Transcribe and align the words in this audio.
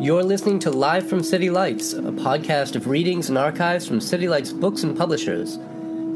You're 0.00 0.22
listening 0.22 0.58
to 0.60 0.70
Live 0.70 1.08
from 1.08 1.22
City 1.22 1.50
Lights, 1.50 1.92
a 1.92 2.02
podcast 2.02 2.76
of 2.76 2.86
readings 2.86 3.28
and 3.28 3.36
archives 3.36 3.86
from 3.86 4.00
City 4.00 4.28
Lights 4.28 4.52
books 4.52 4.82
and 4.82 4.96
publishers. 4.96 5.58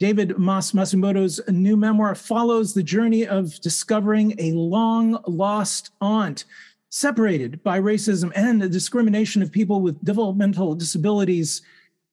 David 0.00 0.38
Mas 0.38 0.72
Masumoto's 0.72 1.40
new 1.48 1.76
memoir 1.76 2.14
follows 2.14 2.74
the 2.74 2.82
journey 2.82 3.26
of 3.26 3.60
discovering 3.60 4.34
a 4.38 4.52
long 4.52 5.22
lost 5.28 5.90
aunt 6.00 6.44
separated 6.88 7.62
by 7.62 7.78
racism 7.78 8.32
and 8.34 8.60
the 8.60 8.68
discrimination 8.68 9.42
of 9.42 9.52
people 9.52 9.80
with 9.80 10.02
developmental 10.04 10.74
disabilities 10.74 11.62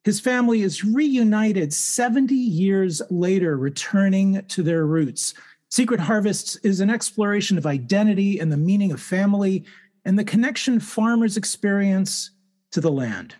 his 0.04 0.20
family 0.20 0.62
is 0.62 0.84
reunited 0.84 1.74
70 1.74 2.34
years 2.34 3.02
later, 3.10 3.58
returning 3.58 4.42
to 4.48 4.64
their 4.64 4.86
roots. 4.86 5.34
Secret 5.70 6.00
Harvests 6.00 6.56
is 6.58 6.80
an 6.80 6.90
exploration 6.90 7.58
of 7.58 7.66
identity 7.66 8.40
and 8.40 8.52
the 8.52 8.58
meaning 8.58 8.92
of 8.92 9.02
family 9.02 9.66
and 10.06 10.18
the 10.18 10.24
connection 10.24 10.80
farmers 10.80 11.38
experience 11.38 12.32
to 12.72 12.82
the 12.82 12.92
land. 12.92 13.36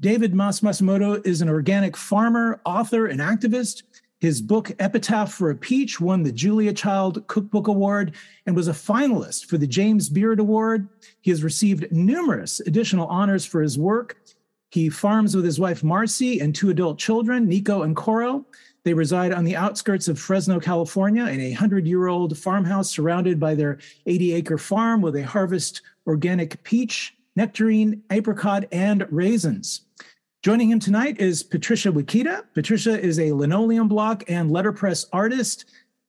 David 0.00 0.34
Mas 0.34 0.60
Masumoto 0.60 1.24
is 1.26 1.40
an 1.40 1.48
organic 1.48 1.96
farmer, 1.96 2.60
author, 2.66 3.06
and 3.06 3.20
activist. 3.20 3.82
His 4.18 4.42
book, 4.42 4.72
Epitaph 4.78 5.32
for 5.32 5.50
a 5.50 5.54
Peach, 5.54 6.00
won 6.00 6.22
the 6.22 6.32
Julia 6.32 6.72
Child 6.72 7.26
Cookbook 7.28 7.68
Award 7.68 8.14
and 8.44 8.56
was 8.56 8.68
a 8.68 8.72
finalist 8.72 9.46
for 9.46 9.56
the 9.56 9.66
James 9.66 10.08
Beard 10.08 10.40
Award. 10.40 10.88
He 11.20 11.30
has 11.30 11.42
received 11.42 11.90
numerous 11.92 12.60
additional 12.60 13.06
honors 13.06 13.46
for 13.46 13.62
his 13.62 13.78
work, 13.78 14.18
he 14.76 14.90
farms 14.90 15.34
with 15.34 15.44
his 15.44 15.58
wife 15.58 15.82
Marcy 15.82 16.38
and 16.38 16.54
two 16.54 16.68
adult 16.68 16.98
children, 16.98 17.48
Nico 17.48 17.82
and 17.82 17.96
Koro. 17.96 18.44
They 18.84 18.92
reside 18.92 19.32
on 19.32 19.44
the 19.44 19.56
outskirts 19.56 20.06
of 20.06 20.18
Fresno, 20.18 20.60
California, 20.60 21.24
in 21.24 21.40
a 21.40 21.48
100 21.48 21.86
year 21.86 22.08
old 22.08 22.36
farmhouse 22.36 22.90
surrounded 22.90 23.40
by 23.40 23.54
their 23.54 23.78
80 24.04 24.34
acre 24.34 24.58
farm 24.58 25.00
where 25.00 25.10
they 25.10 25.22
harvest 25.22 25.80
organic 26.06 26.62
peach, 26.62 27.16
nectarine, 27.36 28.02
apricot, 28.10 28.66
and 28.70 29.06
raisins. 29.10 29.80
Joining 30.42 30.70
him 30.70 30.78
tonight 30.78 31.18
is 31.18 31.42
Patricia 31.42 31.90
Wakida. 31.90 32.44
Patricia 32.52 33.00
is 33.00 33.18
a 33.18 33.32
linoleum 33.32 33.88
block 33.88 34.24
and 34.28 34.50
letterpress 34.50 35.06
artist 35.10 35.64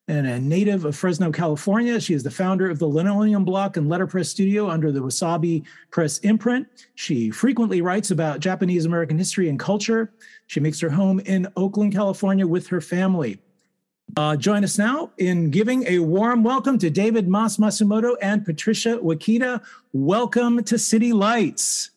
and 0.08 0.26
a 0.26 0.40
native 0.40 0.86
of 0.86 0.96
Fresno, 0.96 1.32
California. 1.32 2.00
She 2.00 2.14
is 2.14 2.24
the 2.24 2.32
founder 2.32 2.70
of 2.70 2.80
the 2.80 2.88
Linoleum 2.88 3.44
Block 3.44 3.76
and 3.76 3.90
Letterpress 3.90 4.30
Studio 4.30 4.70
under 4.70 4.92
the 4.92 5.02
Wasabi 5.02 5.66
Press 5.92 6.20
imprint. 6.20 6.68
She 6.96 7.30
frequently 7.30 7.82
writes 7.82 8.12
about 8.12 8.40
Japanese 8.40 8.86
American 8.86 9.18
history 9.18 9.50
and 9.50 9.60
culture. 9.60 10.14
She 10.48 10.62
makes 10.62 10.80
her 10.80 10.90
home 10.90 11.20
in 11.22 11.48
Oakland, 11.58 11.94
California 11.94 12.48
with 12.48 12.68
her 12.68 12.80
family. 12.80 13.40
Uh, 14.16 14.38
join 14.38 14.64
us 14.64 14.78
now 14.78 15.12
in 15.18 15.50
giving 15.50 15.84
a 15.88 16.00
warm 16.00 16.42
welcome 16.42 16.78
to 16.78 16.90
David 16.90 17.28
Mas 17.28 17.58
Masumoto 17.58 18.16
and 18.22 18.46
Patricia 18.46 18.98
Wakida. 19.04 19.62
Welcome 19.92 20.64
to 20.64 20.80
City 20.80 21.12
Lights. 21.12 21.92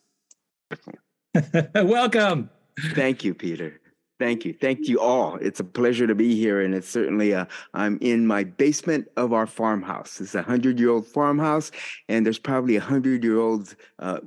welcome. 1.75 2.51
Thank 2.95 3.23
you, 3.23 3.35
Peter. 3.35 3.81
Thank 4.21 4.45
you. 4.45 4.53
Thank 4.53 4.87
you 4.87 5.01
all. 5.01 5.37
It's 5.37 5.61
a 5.61 5.65
pleasure 5.65 6.07
to 6.07 6.15
be 6.15 6.37
here. 6.37 6.61
And 6.61 6.75
it's 6.75 6.91
certainly, 6.91 7.33
a, 7.33 7.49
I'm 7.73 7.97
in 8.03 8.27
my 8.27 8.45
basement 8.45 9.09
of 9.17 9.33
our 9.33 9.47
farmhouse. 9.47 10.21
It's 10.21 10.35
a 10.35 10.43
hundred 10.43 10.79
year 10.79 10.91
old 10.91 11.07
farmhouse, 11.07 11.71
and 12.07 12.27
there's 12.27 12.39
probably 12.39 12.77
a 12.77 12.83
hundred 12.83 13.25
year 13.25 13.41
old 13.41 13.75
uh, 13.99 14.21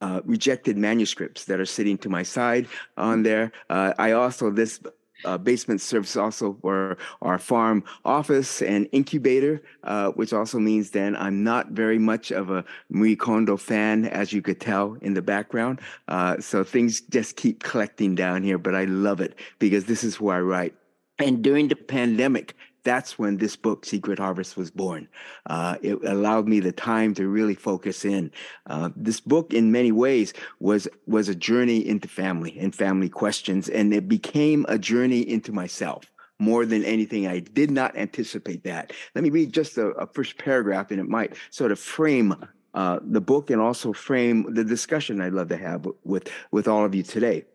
uh, 0.00 0.20
rejected 0.24 0.76
manuscripts 0.76 1.44
that 1.44 1.60
are 1.60 1.64
sitting 1.64 1.96
to 1.98 2.08
my 2.08 2.24
side 2.24 2.66
on 2.96 3.22
there. 3.22 3.52
Uh, 3.70 3.92
I 3.98 4.12
also, 4.12 4.50
this 4.50 4.80
uh, 5.26 5.36
basement 5.36 5.80
serves 5.80 6.16
also 6.16 6.56
for 6.62 6.96
our 7.20 7.38
farm 7.38 7.84
office 8.04 8.62
and 8.62 8.88
incubator, 8.92 9.62
uh, 9.82 10.10
which 10.10 10.32
also 10.32 10.58
means 10.58 10.90
then 10.90 11.16
I'm 11.16 11.42
not 11.44 11.70
very 11.70 11.98
much 11.98 12.30
of 12.30 12.50
a 12.50 12.64
Marie 12.88 13.16
Kondo 13.16 13.56
fan, 13.56 14.06
as 14.06 14.32
you 14.32 14.40
could 14.40 14.60
tell 14.60 14.96
in 15.02 15.14
the 15.14 15.22
background. 15.22 15.80
Uh, 16.08 16.40
so 16.40 16.64
things 16.64 17.00
just 17.02 17.36
keep 17.36 17.62
collecting 17.62 18.14
down 18.14 18.42
here, 18.42 18.58
but 18.58 18.74
I 18.74 18.84
love 18.84 19.20
it 19.20 19.38
because 19.58 19.84
this 19.84 20.04
is 20.04 20.20
where 20.20 20.36
I 20.36 20.40
write. 20.40 20.74
And 21.18 21.42
during 21.42 21.68
the 21.68 21.76
pandemic, 21.76 22.54
that's 22.86 23.18
when 23.18 23.36
this 23.36 23.56
book, 23.56 23.84
Secret 23.84 24.18
Harvest, 24.18 24.56
was 24.56 24.70
born. 24.70 25.08
Uh, 25.44 25.76
it 25.82 25.98
allowed 26.04 26.46
me 26.46 26.60
the 26.60 26.72
time 26.72 27.12
to 27.14 27.26
really 27.28 27.54
focus 27.54 28.04
in. 28.04 28.30
Uh, 28.66 28.90
this 28.94 29.18
book, 29.20 29.52
in 29.52 29.72
many 29.72 29.92
ways, 29.92 30.32
was 30.60 30.88
was 31.06 31.28
a 31.28 31.34
journey 31.34 31.86
into 31.86 32.08
family 32.08 32.56
and 32.58 32.74
family 32.74 33.08
questions, 33.08 33.68
and 33.68 33.92
it 33.92 34.08
became 34.08 34.64
a 34.68 34.78
journey 34.78 35.20
into 35.20 35.52
myself 35.52 36.10
more 36.38 36.64
than 36.64 36.84
anything. 36.84 37.26
I 37.26 37.40
did 37.40 37.70
not 37.70 37.96
anticipate 37.96 38.62
that. 38.64 38.92
Let 39.14 39.24
me 39.24 39.30
read 39.30 39.52
just 39.52 39.76
a, 39.78 39.88
a 39.88 40.06
first 40.06 40.38
paragraph, 40.38 40.92
and 40.92 41.00
it 41.00 41.08
might 41.08 41.34
sort 41.50 41.72
of 41.72 41.80
frame 41.80 42.34
uh, 42.72 43.00
the 43.02 43.20
book 43.20 43.50
and 43.50 43.60
also 43.60 43.92
frame 43.92 44.54
the 44.54 44.64
discussion 44.64 45.20
I'd 45.20 45.32
love 45.32 45.48
to 45.48 45.56
have 45.56 45.88
with 46.04 46.30
with 46.52 46.68
all 46.68 46.84
of 46.84 46.94
you 46.94 47.02
today. 47.02 47.46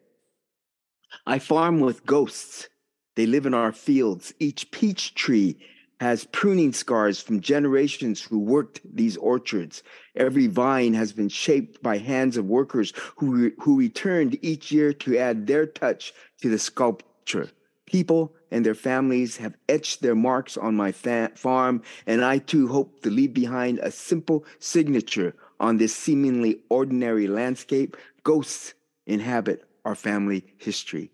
I 1.26 1.40
farm 1.40 1.80
with 1.80 2.06
ghosts 2.06 2.68
they 3.16 3.26
live 3.26 3.46
in 3.46 3.54
our 3.54 3.72
fields. 3.72 4.34
Each 4.40 4.70
peach 4.72 5.16
tree 5.16 5.58
has 6.00 6.26
pruning 6.26 6.74
scars 6.74 7.22
from 7.22 7.42
generations 7.42 8.22
who 8.22 8.40
worked 8.40 8.82
these 8.84 9.18
orchards. 9.18 9.84
Every 10.16 10.48
vine 10.48 10.96
has 10.96 11.14
been 11.14 11.30
shaped 11.30 11.84
by 11.84 12.00
hands 12.00 12.38
of 12.38 12.46
workers 12.46 12.92
who, 13.18 13.52
who 13.60 13.78
returned 13.78 14.40
each 14.42 14.72
year 14.72 14.94
to 14.94 15.18
add 15.18 15.46
their 15.46 15.68
touch 15.68 16.12
to 16.42 16.50
the 16.50 16.58
sculpture. 16.58 17.52
People 17.86 18.34
and 18.50 18.66
their 18.66 18.74
families 18.74 19.38
have 19.38 19.58
etched 19.70 20.02
their 20.02 20.16
marks 20.16 20.58
on 20.58 20.76
my 20.76 20.92
fa- 20.92 21.32
farm, 21.36 21.84
and 22.08 22.26
I 22.26 22.40
too 22.40 22.68
hope 22.68 23.04
to 23.04 23.12
leave 23.12 23.34
behind 23.34 23.78
a 23.80 23.92
simple 23.92 24.44
signature 24.58 25.36
on 25.60 25.78
this 25.78 25.96
seemingly 25.96 26.62
ordinary 26.70 27.28
landscape. 27.28 27.96
Ghosts 28.24 28.74
inhabit 29.06 29.68
our 29.86 29.96
family 29.96 30.46
history. 30.58 31.12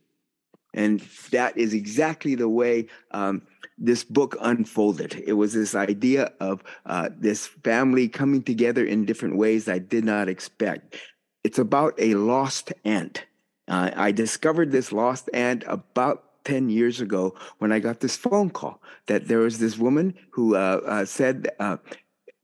And 0.78 1.02
that 1.32 1.58
is 1.58 1.74
exactly 1.74 2.36
the 2.36 2.48
way 2.48 2.88
um, 3.10 3.42
this 3.80 4.04
book 4.04 4.38
unfolded. 4.40 5.24
It 5.26 5.34
was 5.34 5.54
this 5.54 5.74
idea 5.74 6.32
of 6.40 6.64
uh, 6.86 7.10
this 7.18 7.48
family 7.48 8.08
coming 8.08 8.44
together 8.44 8.86
in 8.86 9.04
different 9.04 9.38
ways 9.38 9.68
I 9.68 9.80
did 9.80 10.06
not 10.06 10.30
expect. 10.30 10.96
It's 11.44 11.58
about 11.58 11.96
a 11.98 12.14
lost 12.14 12.74
aunt. 12.86 13.26
Uh, 13.68 13.90
I 13.96 14.12
discovered 14.12 14.72
this 14.72 14.92
lost 14.92 15.32
aunt 15.34 15.64
about 15.66 16.44
10 16.46 16.70
years 16.70 17.02
ago 17.02 17.36
when 17.58 17.72
I 17.72 17.80
got 17.80 18.00
this 18.00 18.16
phone 18.16 18.52
call 18.52 18.80
that 19.08 19.28
there 19.28 19.40
was 19.40 19.58
this 19.58 19.78
woman 19.80 20.14
who 20.30 20.56
uh, 20.56 20.82
uh 20.86 21.06
said, 21.06 21.50
uh, 21.60 21.78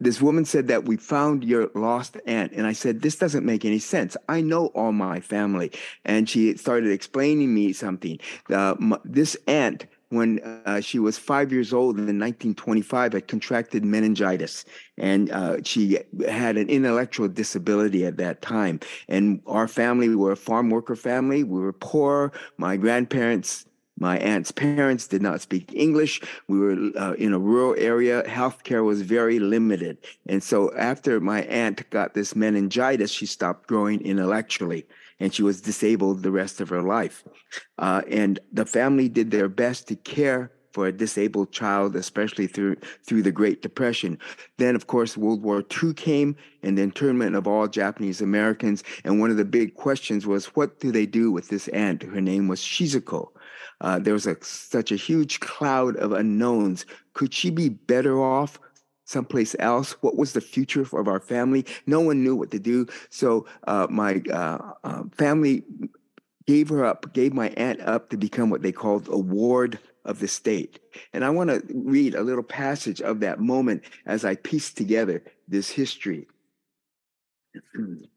this 0.04 0.22
woman 0.22 0.46
said 0.46 0.68
that 0.68 0.86
we 0.86 0.98
found 0.98 1.44
your 1.44 1.70
lost 1.76 2.18
aunt. 2.26 2.52
And 2.54 2.68
i 2.68 2.74
said 2.74 3.02
this 3.02 3.16
doesn't 3.16 3.46
make 3.46 3.66
any 3.66 3.80
sense. 3.80 4.16
I 4.30 4.42
know 4.42 4.68
all 4.68 4.92
my 4.92 5.20
family. 5.20 5.72
And 6.06 6.30
she 6.30 6.58
started 6.58 6.92
explaining 6.92 7.54
me 7.54 7.74
something. 7.74 8.20
Uh, 8.50 8.76
my, 8.80 8.98
this 9.06 9.38
aunt 9.48 9.86
when 10.10 10.40
uh, 10.68 10.80
she 10.80 11.00
was 11.00 11.18
five 11.18 11.52
years 11.52 11.74
old 11.74 11.98
in 11.98 12.04
1925 12.20 13.14
had 13.14 13.28
contracted 13.28 13.84
meningitis. 13.84 14.64
And 14.96 15.32
uh, 15.32 15.58
she 15.64 15.98
had 16.28 16.56
an 16.56 16.70
intellectual 16.70 17.28
disability 17.28 18.06
at 18.06 18.18
that 18.18 18.44
time. 18.44 18.80
And 19.08 19.42
our 19.48 19.68
family 19.68 20.10
we 20.10 20.16
were 20.16 20.34
a 20.34 20.38
farm 20.38 20.70
worker 20.70 20.96
family. 20.96 21.44
We 21.44 21.60
were 21.60 21.74
poor. 21.74 22.32
My 22.58 22.78
grandparents 22.78 23.66
My 24.00 24.18
aunt's 24.18 24.52
parents 24.52 25.08
did 25.08 25.22
not 25.22 25.42
speak 25.42 25.72
English. 25.74 26.22
We 26.48 26.60
were 26.60 26.92
uh, 26.98 27.14
in 27.14 27.34
a 27.34 27.40
rural 27.40 27.76
area. 27.78 28.24
Healthcare 28.24 28.84
was 28.84 29.02
very 29.02 29.40
limited. 29.40 29.98
And 30.28 30.42
so 30.42 30.74
after 30.76 31.20
my 31.20 31.44
aunt 31.44 31.90
got 31.90 32.14
this 32.14 32.36
meningitis, 32.36 33.12
she 33.12 33.26
stopped 33.26 33.68
growing 33.68 34.02
intellectually 34.02 34.86
and 35.20 35.34
she 35.34 35.44
was 35.44 35.62
disabled 35.62 36.24
the 36.24 36.32
rest 36.32 36.60
of 36.60 36.70
her 36.70 36.82
life. 36.82 37.24
Uh, 37.78 38.02
and 38.10 38.40
the 38.52 38.66
family 38.66 39.08
did 39.08 39.32
their 39.32 39.48
best 39.48 39.88
to 39.88 39.96
care 39.96 40.52
for 40.74 40.88
a 40.88 40.92
disabled 40.92 41.52
child, 41.52 41.96
especially 41.96 42.48
through 42.48 42.76
through 43.06 43.22
the 43.22 43.32
Great 43.32 43.62
Depression. 43.62 44.18
Then, 44.58 44.76
of 44.76 44.88
course, 44.88 45.16
World 45.16 45.44
War 45.44 45.64
II 45.84 45.94
came 45.94 46.36
and 46.64 46.78
the 46.78 46.82
internment 46.82 47.36
of 47.36 47.48
all 47.48 47.68
Japanese 47.68 48.22
Americans. 48.22 48.84
And 49.04 49.20
one 49.20 49.30
of 49.30 49.38
the 49.38 49.46
big 49.46 49.76
questions 49.76 50.26
was, 50.26 50.48
what 50.48 50.80
do 50.80 50.92
they 50.92 51.06
do 51.06 51.32
with 51.32 51.50
this 51.50 51.68
aunt? 51.70 52.04
Her 52.04 52.22
name 52.22 52.48
was 52.48 52.60
Shizuko. 52.60 53.30
Uh, 53.84 54.00
there 54.00 54.14
was 54.14 54.26
a, 54.26 54.36
such 54.42 54.92
a 54.92 54.96
huge 54.96 55.40
cloud 55.42 55.96
of 55.98 56.14
unknowns. 56.14 56.86
Could 57.14 57.34
she 57.34 57.52
be 57.52 57.70
better 57.70 58.20
off 58.24 58.60
someplace 59.06 59.56
else? 59.60 59.92
What 60.02 60.16
was 60.16 60.34
the 60.34 60.42
future 60.42 60.82
of 60.82 61.08
our 61.08 61.20
family? 61.20 61.66
No 61.86 62.00
one 62.00 62.24
knew 62.24 62.36
what 62.36 62.50
to 62.52 62.60
do. 62.60 62.88
So 63.10 63.46
uh, 63.68 63.88
my 63.90 64.24
uh, 64.32 64.72
uh 64.84 65.04
family 65.12 65.64
gave 66.48 66.70
her 66.70 66.84
up, 66.84 67.14
gave 67.14 67.34
my 67.34 67.50
aunt 67.50 67.82
up 67.82 68.10
to 68.10 68.18
become 68.18 68.50
what 68.50 68.62
they 68.62 68.72
called 68.72 69.08
a 69.10 69.18
ward 69.18 69.80
of 70.06 70.20
the 70.20 70.28
state. 70.28 70.80
And 71.14 71.24
I 71.24 71.30
want 71.30 71.50
to 71.50 71.64
read 71.74 72.16
a 72.16 72.24
little 72.24 72.44
passage 72.44 73.02
of 73.02 73.20
that 73.22 73.40
moment 73.40 73.84
as 74.06 74.26
I 74.26 74.36
piece 74.36 74.74
together 74.74 75.24
this 75.48 75.70
history. 75.70 76.28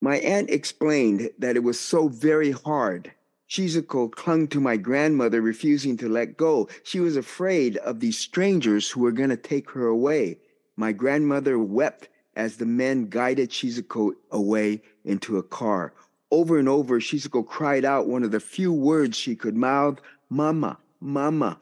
My 0.00 0.16
aunt 0.18 0.48
explained 0.50 1.30
that 1.38 1.56
it 1.56 1.62
was 1.62 1.78
so 1.78 2.08
very 2.08 2.52
hard. 2.52 3.12
Shizuko 3.48 4.10
clung 4.10 4.48
to 4.48 4.60
my 4.60 4.76
grandmother, 4.76 5.42
refusing 5.42 5.96
to 5.98 6.08
let 6.08 6.36
go. 6.36 6.68
She 6.84 7.00
was 7.00 7.16
afraid 7.16 7.76
of 7.78 8.00
these 8.00 8.16
strangers 8.16 8.88
who 8.88 9.00
were 9.00 9.12
going 9.12 9.30
to 9.30 9.36
take 9.36 9.70
her 9.72 9.86
away. 9.86 10.38
My 10.76 10.92
grandmother 10.92 11.58
wept 11.58 12.08
as 12.36 12.56
the 12.56 12.64
men 12.64 13.08
guided 13.08 13.50
Shizuko 13.50 14.12
away 14.30 14.82
into 15.04 15.36
a 15.36 15.42
car. 15.42 15.92
Over 16.30 16.58
and 16.58 16.68
over, 16.68 17.00
Shizuko 17.00 17.44
cried 17.44 17.84
out 17.84 18.06
one 18.06 18.22
of 18.22 18.30
the 18.30 18.40
few 18.40 18.72
words 18.72 19.16
she 19.16 19.34
could 19.34 19.56
mouth, 19.56 20.00
Mama, 20.30 20.78
Mama. 21.00 21.58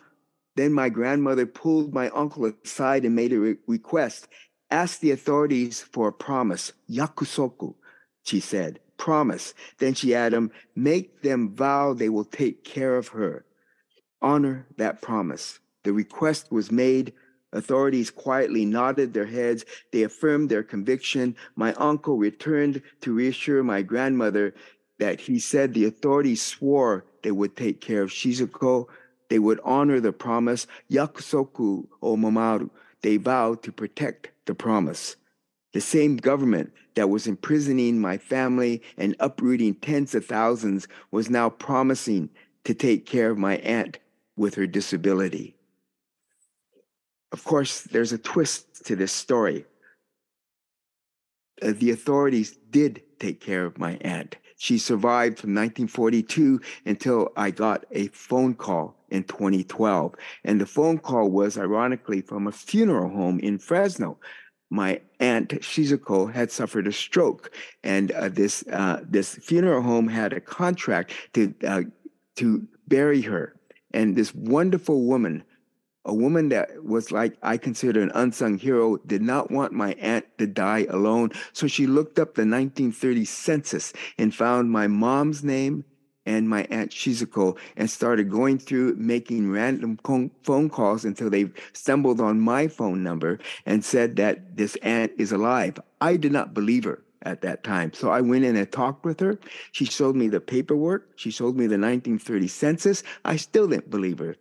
Then 0.56 0.72
my 0.72 0.90
grandmother 0.90 1.46
pulled 1.46 1.94
my 1.94 2.10
uncle 2.10 2.52
aside 2.64 3.04
and 3.04 3.16
made 3.16 3.32
a 3.32 3.40
re- 3.40 3.56
request. 3.66 4.28
Ask 4.70 5.00
the 5.00 5.12
authorities 5.12 5.80
for 5.80 6.08
a 6.08 6.12
promise, 6.12 6.72
yakusoku, 6.90 7.74
she 8.28 8.40
said. 8.40 8.80
Promise. 8.96 9.54
Then 9.78 9.94
she 9.94 10.14
added, 10.14 10.50
make 10.74 11.22
them 11.22 11.54
vow 11.54 11.94
they 11.94 12.08
will 12.08 12.24
take 12.24 12.64
care 12.64 12.96
of 12.96 13.08
her. 13.08 13.44
Honor 14.20 14.66
that 14.76 15.00
promise. 15.00 15.60
The 15.84 15.92
request 15.92 16.50
was 16.50 16.72
made. 16.72 17.12
Authorities 17.52 18.10
quietly 18.10 18.64
nodded 18.64 19.14
their 19.14 19.26
heads. 19.26 19.64
They 19.92 20.02
affirmed 20.02 20.50
their 20.50 20.62
conviction. 20.62 21.36
My 21.56 21.72
uncle 21.74 22.18
returned 22.18 22.82
to 23.00 23.14
reassure 23.14 23.62
my 23.62 23.82
grandmother 23.82 24.54
that 24.98 25.20
he 25.20 25.38
said 25.38 25.72
the 25.72 25.86
authorities 25.86 26.42
swore 26.42 27.04
they 27.22 27.30
would 27.30 27.56
take 27.56 27.80
care 27.80 28.02
of 28.02 28.10
Shizuko. 28.10 28.86
They 29.28 29.38
would 29.38 29.60
honor 29.64 30.00
the 30.00 30.12
promise. 30.12 30.66
Yakusoku 30.90 31.86
o 32.02 32.16
Mamoru. 32.16 32.70
They 33.02 33.16
vowed 33.16 33.62
to 33.62 33.72
protect 33.72 34.30
the 34.46 34.54
promise. 34.54 35.16
The 35.78 35.82
same 35.82 36.16
government 36.16 36.72
that 36.96 37.08
was 37.08 37.28
imprisoning 37.28 38.00
my 38.00 38.18
family 38.18 38.82
and 38.96 39.14
uprooting 39.20 39.76
tens 39.76 40.12
of 40.12 40.26
thousands 40.26 40.88
was 41.12 41.30
now 41.30 41.50
promising 41.50 42.30
to 42.64 42.74
take 42.74 43.06
care 43.06 43.30
of 43.30 43.38
my 43.38 43.58
aunt 43.58 44.00
with 44.36 44.56
her 44.56 44.66
disability. 44.66 45.54
Of 47.30 47.44
course, 47.44 47.82
there's 47.82 48.12
a 48.12 48.18
twist 48.18 48.86
to 48.86 48.96
this 48.96 49.12
story. 49.12 49.66
Uh, 51.62 51.74
the 51.76 51.92
authorities 51.92 52.58
did 52.70 53.04
take 53.20 53.40
care 53.40 53.64
of 53.64 53.78
my 53.78 53.98
aunt. 54.00 54.36
She 54.56 54.78
survived 54.78 55.38
from 55.38 55.50
1942 55.50 56.60
until 56.86 57.30
I 57.36 57.52
got 57.52 57.84
a 57.92 58.08
phone 58.08 58.56
call 58.56 58.96
in 59.10 59.22
2012. 59.22 60.16
And 60.42 60.60
the 60.60 60.66
phone 60.66 60.98
call 60.98 61.30
was 61.30 61.56
ironically 61.56 62.20
from 62.20 62.48
a 62.48 62.52
funeral 62.52 63.10
home 63.10 63.38
in 63.38 63.60
Fresno. 63.60 64.18
My 64.70 65.00
aunt 65.18 65.50
Shizuko 65.50 66.32
had 66.32 66.50
suffered 66.50 66.86
a 66.86 66.92
stroke, 66.92 67.50
and 67.82 68.10
uh, 68.12 68.28
this 68.28 68.64
uh, 68.70 69.00
this 69.08 69.34
funeral 69.36 69.82
home 69.82 70.08
had 70.08 70.32
a 70.32 70.40
contract 70.40 71.12
to 71.34 71.54
uh, 71.66 71.82
to 72.36 72.66
bury 72.86 73.22
her. 73.22 73.54
And 73.94 74.14
this 74.14 74.34
wonderful 74.34 75.06
woman 75.06 75.44
a 76.08 76.14
woman 76.14 76.48
that 76.48 76.82
was 76.82 77.12
like 77.12 77.36
I 77.42 77.58
consider 77.58 78.00
an 78.00 78.10
unsung 78.14 78.58
hero 78.58 78.96
did 78.96 79.22
not 79.22 79.50
want 79.50 79.72
my 79.72 79.92
aunt 79.94 80.24
to 80.38 80.46
die 80.46 80.86
alone. 80.88 81.30
So 81.52 81.66
she 81.66 81.86
looked 81.86 82.18
up 82.18 82.34
the 82.34 82.42
1930 82.42 83.24
census 83.26 83.92
and 84.16 84.34
found 84.34 84.70
my 84.70 84.86
mom's 84.86 85.44
name 85.44 85.84
and 86.28 86.46
my 86.46 86.64
aunt 86.70 86.90
Shizuko 86.90 87.56
and 87.76 87.90
started 87.90 88.30
going 88.30 88.58
through 88.58 88.94
making 88.96 89.50
random 89.50 89.98
phone 90.42 90.68
calls 90.68 91.06
until 91.06 91.30
they 91.30 91.50
stumbled 91.72 92.20
on 92.20 92.38
my 92.38 92.68
phone 92.68 93.02
number 93.02 93.38
and 93.64 93.82
said 93.82 94.16
that 94.16 94.56
this 94.56 94.76
aunt 94.82 95.12
is 95.16 95.32
alive. 95.32 95.80
I 96.02 96.16
did 96.16 96.32
not 96.32 96.52
believe 96.52 96.84
her 96.84 97.02
at 97.22 97.40
that 97.40 97.64
time. 97.64 97.94
So 97.94 98.10
I 98.10 98.20
went 98.20 98.44
in 98.44 98.56
and 98.56 98.70
talked 98.70 99.06
with 99.06 99.20
her. 99.20 99.38
She 99.72 99.86
showed 99.86 100.16
me 100.16 100.28
the 100.28 100.40
paperwork. 100.40 101.08
She 101.16 101.30
showed 101.30 101.56
me 101.56 101.66
the 101.66 101.78
1930 101.78 102.46
census. 102.46 103.02
I 103.24 103.36
still 103.36 103.66
didn't 103.66 103.90
believe 103.90 104.18
her. 104.18 104.36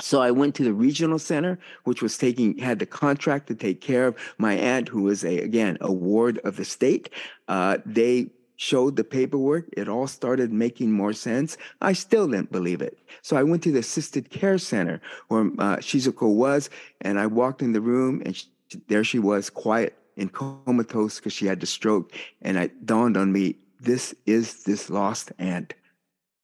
So 0.00 0.20
I 0.20 0.32
went 0.32 0.56
to 0.56 0.64
the 0.64 0.72
regional 0.72 1.20
center, 1.20 1.58
which 1.84 2.02
was 2.02 2.18
taking 2.18 2.58
had 2.58 2.80
the 2.80 2.86
contract 2.86 3.46
to 3.48 3.54
take 3.54 3.80
care 3.80 4.08
of 4.08 4.16
my 4.38 4.54
aunt, 4.54 4.88
who 4.88 5.02
was 5.02 5.22
a 5.22 5.38
again 5.38 5.78
a 5.80 5.92
ward 5.92 6.38
of 6.44 6.56
the 6.56 6.64
state. 6.64 7.10
Uh, 7.46 7.78
they 7.84 8.30
showed 8.56 8.96
the 8.96 9.04
paperwork. 9.04 9.66
It 9.76 9.88
all 9.88 10.06
started 10.06 10.52
making 10.52 10.92
more 10.92 11.12
sense. 11.12 11.56
I 11.80 11.92
still 11.92 12.28
didn't 12.28 12.52
believe 12.52 12.82
it. 12.82 12.98
So 13.22 13.36
I 13.36 13.42
went 13.42 13.62
to 13.64 13.72
the 13.72 13.80
assisted 13.80 14.30
care 14.30 14.58
center 14.58 15.00
where 15.28 15.42
uh, 15.58 15.76
Shizuko 15.78 16.34
was, 16.34 16.70
and 17.00 17.18
I 17.18 17.26
walked 17.26 17.62
in 17.62 17.72
the 17.72 17.80
room, 17.80 18.22
and 18.24 18.36
she, 18.36 18.46
there 18.88 19.04
she 19.04 19.18
was, 19.18 19.50
quiet 19.50 19.96
and 20.16 20.32
comatose 20.32 21.18
because 21.18 21.32
she 21.32 21.46
had 21.46 21.60
the 21.60 21.66
stroke. 21.66 22.12
And 22.42 22.56
it 22.56 22.86
dawned 22.86 23.16
on 23.16 23.32
me, 23.32 23.56
this 23.80 24.14
is 24.26 24.62
this 24.64 24.90
lost 24.90 25.32
aunt. 25.38 25.74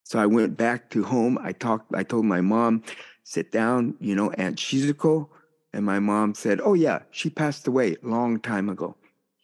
So 0.05 0.19
I 0.19 0.27
went 0.27 0.57
back 0.57 0.91
to 0.91 1.05
home. 1.05 1.39
I 1.41 1.53
talked. 1.53 1.95
I 1.95 2.03
told 2.03 2.25
my 2.25 2.41
mom 2.41 2.83
sit 3.25 3.53
down, 3.53 3.95
you 4.01 4.15
know, 4.15 4.31
Aunt 4.33 4.57
Shizuko. 4.57 5.29
And 5.75 5.85
my 5.85 5.99
mom 5.99 6.35
said, 6.35 6.61
Oh, 6.63 6.73
yeah, 6.73 7.01
she 7.11 7.29
passed 7.29 7.69
away 7.69 7.97
long 8.03 8.41
time 8.41 8.71
ago, 8.71 8.97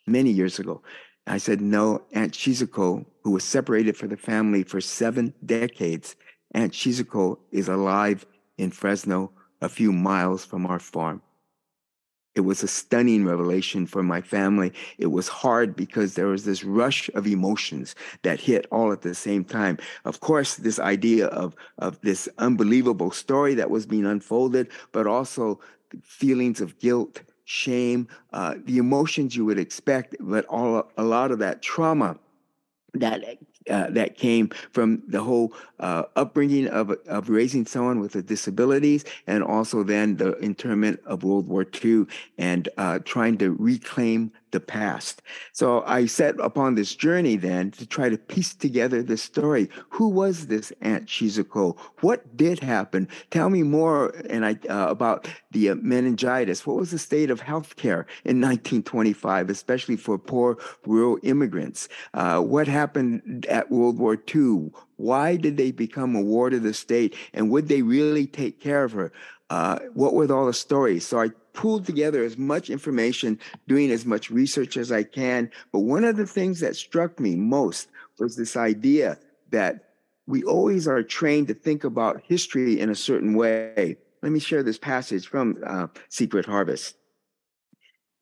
many 0.07 0.31
years 0.31 0.59
ago. 0.59 0.83
I 1.27 1.39
said, 1.39 1.61
No, 1.61 2.03
Aunt 2.13 2.33
Shizuko, 2.33 3.07
who 3.23 3.31
was 3.31 3.45
separated 3.45 3.97
from 3.97 4.11
the 4.11 4.17
family 4.17 4.63
for 4.63 4.81
seven 4.81 5.35
decades, 5.45 6.17
Aunt 6.53 6.73
Shizuko 6.73 7.39
is 7.51 7.69
alive 7.69 8.27
in 8.59 8.71
Fresno, 8.71 9.33
a 9.61 9.69
few 9.69 9.93
miles 9.93 10.45
from 10.45 10.67
our 10.67 10.79
farm. 10.79 11.23
It 12.35 12.41
was 12.41 12.63
a 12.63 12.69
stunning 12.69 13.25
revelation 13.25 13.87
for 13.87 14.03
my 14.03 14.21
family. 14.21 14.73
It 14.99 15.07
was 15.07 15.29
hard 15.29 15.77
because 15.77 16.15
there 16.15 16.27
was 16.27 16.45
this 16.45 16.65
rush 16.65 17.09
of 17.15 17.29
emotions 17.29 17.95
that 18.23 18.41
hit 18.41 18.67
all 18.73 18.93
at 18.93 19.03
the 19.03 19.15
same 19.15 19.45
time. 19.45 19.79
Of 20.05 20.19
course, 20.19 20.57
this 20.57 20.81
idea 20.81 21.27
of, 21.29 21.55
of 21.79 22.01
this 22.01 22.29
unbelievable 22.39 23.13
story 23.13 23.55
that 23.55 23.71
was 23.71 23.87
being 23.87 24.05
unfolded, 24.05 24.69
but 24.91 25.07
also 25.07 25.61
feelings 26.03 26.61
of 26.61 26.79
guilt, 26.81 27.23
shame, 27.45 28.09
uh, 28.33 28.55
the 28.65 28.79
emotions 28.79 29.37
you 29.37 29.45
would 29.45 29.59
expect, 29.59 30.17
but 30.21 30.45
all 30.47 30.91
a 30.97 31.05
lot 31.05 31.31
of 31.31 31.39
that 31.39 31.63
trauma 31.63 32.19
that 32.95 33.39
uh, 33.71 33.89
that 33.91 34.17
came 34.17 34.49
from 34.73 35.03
the 35.09 35.23
whole 35.23 35.53
uh, 35.81 36.03
upbringing 36.17 36.69
of, 36.69 36.91
of 37.07 37.31
raising 37.31 37.65
someone 37.65 37.99
with 37.99 38.27
disabilities 38.27 39.05
and 39.27 39.43
also 39.43 39.83
then 39.83 40.17
the 40.17 40.37
internment 40.39 41.01
of 41.07 41.25
World 41.25 41.49
War 41.49 41.67
II 41.83 42.05
and 42.37 42.69
uh, 42.77 42.99
trying 43.05 43.39
to 43.39 43.53
reclaim 43.59 44.31
the 44.55 44.61
past. 44.61 45.21
So 45.53 45.83
I 45.85 46.07
set 46.07 46.39
upon 46.41 46.77
this 46.77 46.95
journey 46.95 47.37
then 47.37 47.73
to 47.73 47.85
try 47.85 48.09
to 48.09 48.17
piece 48.17 48.55
together 48.55 49.03
the 49.03 49.19
story. 49.19 49.69
Who 49.91 50.09
was 50.09 50.47
this 50.47 50.73
Aunt 50.81 51.07
Shizuko? 51.07 51.77
What 52.01 52.37
did 52.37 52.61
happen? 52.61 53.09
Tell 53.31 53.51
me 53.51 53.63
more 53.63 54.15
and 54.31 54.47
I, 54.47 54.53
uh, 54.71 54.87
about 54.89 55.29
the 55.51 55.71
uh, 55.71 55.75
meningitis. 55.75 56.67
What 56.67 56.77
was 56.77 56.93
the 56.93 56.99
state 56.99 57.31
of 57.31 57.43
healthcare 57.43 58.07
in 58.25 58.41
1925, 58.41 59.51
especially 59.51 59.97
for 59.97 60.19
poor 60.19 60.57
rural 60.87 61.19
immigrants? 61.25 61.89
Uh, 62.15 62.41
what 62.41 62.69
happened 62.69 63.47
at 63.47 63.71
World 63.71 63.99
War 63.99 64.17
II? 64.35 64.71
Why 64.97 65.37
did 65.37 65.57
they 65.57 65.73
become 65.73 66.15
a 66.15 66.23
ward 66.23 66.55
of 66.55 66.63
the 66.63 66.73
state? 66.75 67.17
And 67.33 67.51
would 67.51 67.67
they 67.67 67.83
really 67.83 68.27
take 68.27 68.61
care 68.61 68.85
of 68.85 68.93
her? 68.93 69.13
Uh, 69.51 69.79
what 69.93 70.15
were 70.15 70.33
all 70.33 70.47
the 70.47 70.53
stories? 70.53 71.07
So 71.07 71.21
I 71.21 71.29
pulled 71.53 71.87
together 71.87 72.25
as 72.25 72.37
much 72.37 72.71
information, 72.71 73.39
doing 73.69 73.91
as 73.91 74.05
much 74.05 74.31
research 74.31 74.77
as 74.77 74.91
I 74.91 75.03
can. 75.03 75.51
But 75.73 75.81
one 75.81 76.05
of 76.05 76.17
the 76.17 76.27
things 76.27 76.61
that 76.61 76.77
struck 76.77 77.21
me 77.21 77.37
most 77.37 77.89
was 78.19 78.37
this 78.37 78.57
idea 78.57 79.19
that 79.51 79.91
we 80.27 80.43
always 80.43 80.89
are 80.89 81.03
trained 81.03 81.49
to 81.49 81.55
think 81.55 81.85
about 81.85 82.23
history 82.27 82.81
in 82.81 82.91
a 82.91 82.95
certain 82.95 83.35
way. 83.35 83.97
Let 84.23 84.33
me 84.33 84.41
share 84.41 84.63
this 84.63 84.79
passage 84.79 85.29
from 85.29 85.59
uh, 85.67 85.89
Secret 86.09 86.47
Harvest. 86.47 86.97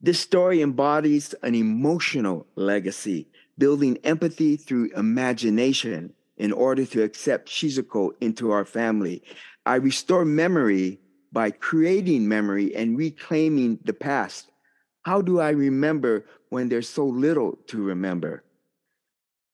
This 0.01 0.19
story 0.19 0.61
embodies 0.61 1.33
an 1.43 1.55
emotional 1.55 2.45
legacy, 2.55 3.29
building 3.57 3.97
empathy 4.03 4.57
through 4.57 4.91
imagination 4.97 6.13
in 6.35 6.51
order 6.51 6.85
to 6.87 7.03
accept 7.03 7.47
Shizuko 7.47 8.11
into 8.19 8.51
our 8.51 8.65
family. 8.65 9.23
I 9.65 9.75
restore 9.75 10.25
memory 10.25 10.99
by 11.33 11.49
creating 11.49 12.27
memory 12.27 12.73
and 12.75 12.97
reclaiming 12.97 13.79
the 13.83 13.93
past. 13.93 14.51
How 15.01 15.21
do 15.21 15.39
I 15.39 15.49
remember 15.49 16.25
when 16.49 16.69
there's 16.69 16.87
so 16.87 17.05
little 17.05 17.57
to 17.67 17.83
remember? 17.83 18.43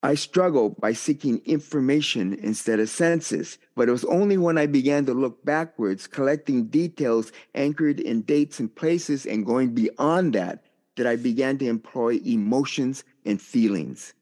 I 0.03 0.15
struggled 0.15 0.79
by 0.79 0.93
seeking 0.93 1.41
information 1.45 2.33
instead 2.33 2.79
of 2.79 2.89
senses, 2.89 3.57
but 3.75 3.89
it 3.89 3.91
was 3.91 4.05
only 4.05 4.37
when 4.37 4.57
I 4.57 4.65
began 4.65 5.05
to 5.07 5.13
look 5.13 5.43
backwards, 5.43 6.07
collecting 6.07 6.67
details 6.67 7.31
anchored 7.55 7.99
in 7.99 8.21
dates 8.21 8.59
and 8.59 8.73
places, 8.73 9.25
and 9.25 9.45
going 9.45 9.73
beyond 9.73 10.35
that, 10.35 10.63
that 10.95 11.07
I 11.07 11.15
began 11.15 11.57
to 11.57 11.67
employ 11.67 12.19
emotions 12.25 13.03
and 13.25 13.41
feelings. 13.41 14.13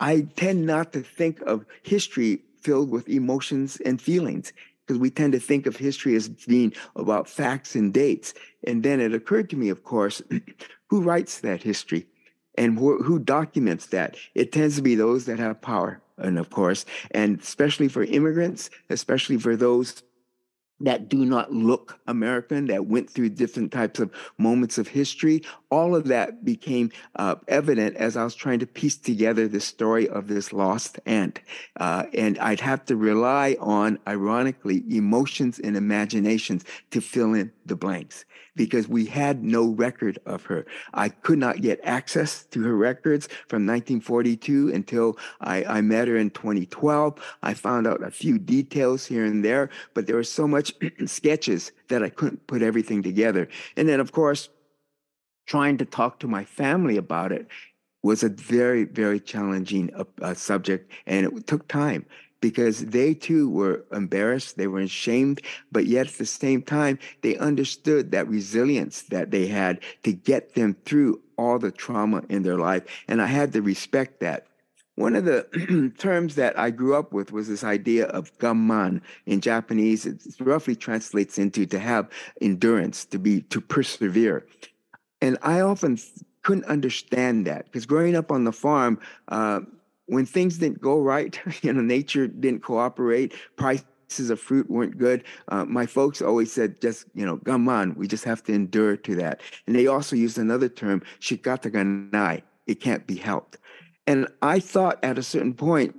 I 0.00 0.28
tend 0.36 0.66
not 0.66 0.92
to 0.94 1.00
think 1.00 1.40
of 1.42 1.66
history 1.82 2.40
filled 2.60 2.90
with 2.90 3.08
emotions 3.08 3.80
and 3.84 4.00
feelings 4.00 4.52
because 4.86 4.98
we 4.98 5.10
tend 5.10 5.32
to 5.32 5.40
think 5.40 5.66
of 5.66 5.76
history 5.76 6.14
as 6.14 6.28
being 6.28 6.72
about 6.96 7.28
facts 7.28 7.74
and 7.74 7.92
dates. 7.92 8.34
And 8.66 8.82
then 8.82 9.00
it 9.00 9.14
occurred 9.14 9.50
to 9.50 9.56
me, 9.56 9.68
of 9.68 9.84
course, 9.84 10.22
who 10.88 11.02
writes 11.02 11.40
that 11.40 11.62
history? 11.62 12.06
and 12.56 12.78
wh- 12.78 13.02
who 13.04 13.18
documents 13.18 13.86
that 13.86 14.16
it 14.34 14.52
tends 14.52 14.76
to 14.76 14.82
be 14.82 14.94
those 14.94 15.24
that 15.26 15.40
have 15.40 15.60
power 15.60 16.00
and 16.18 16.38
of 16.38 16.50
course 16.50 16.84
and 17.10 17.40
especially 17.40 17.88
for 17.88 18.04
immigrants 18.04 18.70
especially 18.90 19.36
for 19.36 19.56
those 19.56 20.04
that 20.80 21.08
do 21.08 21.24
not 21.24 21.52
look 21.52 21.98
American, 22.06 22.66
that 22.66 22.86
went 22.86 23.08
through 23.08 23.30
different 23.30 23.72
types 23.72 24.00
of 24.00 24.10
moments 24.38 24.76
of 24.76 24.88
history. 24.88 25.42
All 25.74 25.96
of 25.96 26.04
that 26.04 26.44
became 26.44 26.92
uh, 27.16 27.34
evident 27.48 27.96
as 27.96 28.16
I 28.16 28.22
was 28.22 28.36
trying 28.36 28.60
to 28.60 28.66
piece 28.80 28.96
together 28.96 29.48
the 29.48 29.58
story 29.58 30.08
of 30.08 30.28
this 30.28 30.52
lost 30.52 31.00
aunt. 31.04 31.40
Uh, 31.80 32.04
and 32.14 32.38
I'd 32.38 32.60
have 32.60 32.84
to 32.84 32.94
rely 32.94 33.56
on, 33.58 33.98
ironically, 34.06 34.84
emotions 34.88 35.58
and 35.58 35.76
imaginations 35.76 36.64
to 36.92 37.00
fill 37.00 37.34
in 37.34 37.50
the 37.66 37.74
blanks 37.74 38.24
because 38.54 38.86
we 38.86 39.06
had 39.06 39.42
no 39.42 39.70
record 39.70 40.20
of 40.26 40.44
her. 40.44 40.64
I 40.92 41.08
could 41.08 41.38
not 41.38 41.60
get 41.60 41.80
access 41.82 42.44
to 42.52 42.62
her 42.62 42.76
records 42.76 43.26
from 43.48 43.66
1942 43.66 44.70
until 44.72 45.18
I, 45.40 45.64
I 45.64 45.80
met 45.80 46.06
her 46.06 46.16
in 46.16 46.30
2012. 46.30 47.18
I 47.42 47.54
found 47.54 47.88
out 47.88 48.00
a 48.00 48.12
few 48.12 48.38
details 48.38 49.06
here 49.06 49.24
and 49.24 49.44
there, 49.44 49.70
but 49.92 50.06
there 50.06 50.16
was 50.16 50.30
so 50.30 50.46
much 50.46 50.72
sketches 51.06 51.72
that 51.88 52.04
I 52.04 52.10
couldn't 52.10 52.46
put 52.46 52.62
everything 52.62 53.02
together. 53.02 53.48
And 53.76 53.88
then, 53.88 53.98
of 53.98 54.12
course, 54.12 54.50
trying 55.46 55.78
to 55.78 55.84
talk 55.84 56.20
to 56.20 56.28
my 56.28 56.44
family 56.44 56.96
about 56.96 57.32
it 57.32 57.48
was 58.02 58.22
a 58.22 58.28
very, 58.28 58.84
very 58.84 59.18
challenging 59.18 59.90
uh, 59.94 60.04
uh, 60.20 60.34
subject, 60.34 60.90
and 61.06 61.26
it 61.26 61.46
took 61.46 61.66
time 61.68 62.04
because 62.44 62.80
they 62.80 63.14
too 63.14 63.48
were 63.48 63.82
embarrassed, 63.90 64.58
they 64.58 64.66
were 64.66 64.80
ashamed, 64.80 65.40
but 65.72 65.86
yet 65.86 66.06
at 66.06 66.12
the 66.18 66.26
same 66.26 66.60
time, 66.60 66.98
they 67.22 67.38
understood 67.38 68.10
that 68.10 68.28
resilience 68.28 69.00
that 69.04 69.30
they 69.30 69.46
had 69.46 69.80
to 70.02 70.12
get 70.12 70.54
them 70.54 70.76
through 70.84 71.18
all 71.38 71.58
the 71.58 71.70
trauma 71.70 72.22
in 72.28 72.42
their 72.42 72.58
life. 72.58 72.82
And 73.08 73.22
I 73.22 73.26
had 73.28 73.54
to 73.54 73.62
respect 73.62 74.20
that. 74.20 74.46
One 74.96 75.16
of 75.16 75.24
the 75.24 75.92
terms 75.98 76.34
that 76.34 76.58
I 76.58 76.68
grew 76.68 76.94
up 76.94 77.14
with 77.14 77.32
was 77.32 77.48
this 77.48 77.64
idea 77.64 78.08
of 78.08 78.36
gaman 78.36 79.00
in 79.24 79.40
Japanese. 79.40 80.04
It 80.04 80.22
roughly 80.38 80.76
translates 80.76 81.38
into 81.38 81.64
to 81.64 81.78
have 81.78 82.10
endurance, 82.42 83.06
to 83.06 83.18
be, 83.18 83.40
to 83.40 83.60
persevere. 83.62 84.46
And 85.24 85.38
I 85.40 85.62
often 85.62 85.98
couldn't 86.42 86.66
understand 86.66 87.46
that 87.46 87.64
because 87.64 87.86
growing 87.86 88.14
up 88.14 88.30
on 88.30 88.44
the 88.44 88.52
farm, 88.52 89.00
uh, 89.28 89.60
when 90.04 90.26
things 90.26 90.58
didn't 90.58 90.82
go 90.82 91.00
right, 91.00 91.40
you 91.62 91.72
know, 91.72 91.80
nature 91.80 92.26
didn't 92.26 92.62
cooperate, 92.62 93.32
prices 93.56 94.28
of 94.28 94.38
fruit 94.38 94.68
weren't 94.68 94.98
good. 94.98 95.24
Uh, 95.48 95.64
my 95.64 95.86
folks 95.86 96.20
always 96.20 96.52
said, 96.52 96.78
just, 96.78 97.06
you 97.14 97.24
know, 97.24 97.38
gaman, 97.38 97.96
we 97.96 98.06
just 98.06 98.24
have 98.24 98.44
to 98.44 98.52
endure 98.52 98.98
to 98.98 99.14
that. 99.16 99.40
And 99.66 99.74
they 99.74 99.86
also 99.86 100.14
used 100.14 100.36
another 100.36 100.68
term, 100.68 101.00
shikata 101.20 101.70
ganai, 101.70 102.42
it 102.66 102.82
can't 102.82 103.06
be 103.06 103.16
helped. 103.16 103.56
And 104.06 104.28
I 104.42 104.60
thought 104.60 105.02
at 105.02 105.16
a 105.16 105.22
certain 105.22 105.54
point, 105.54 105.98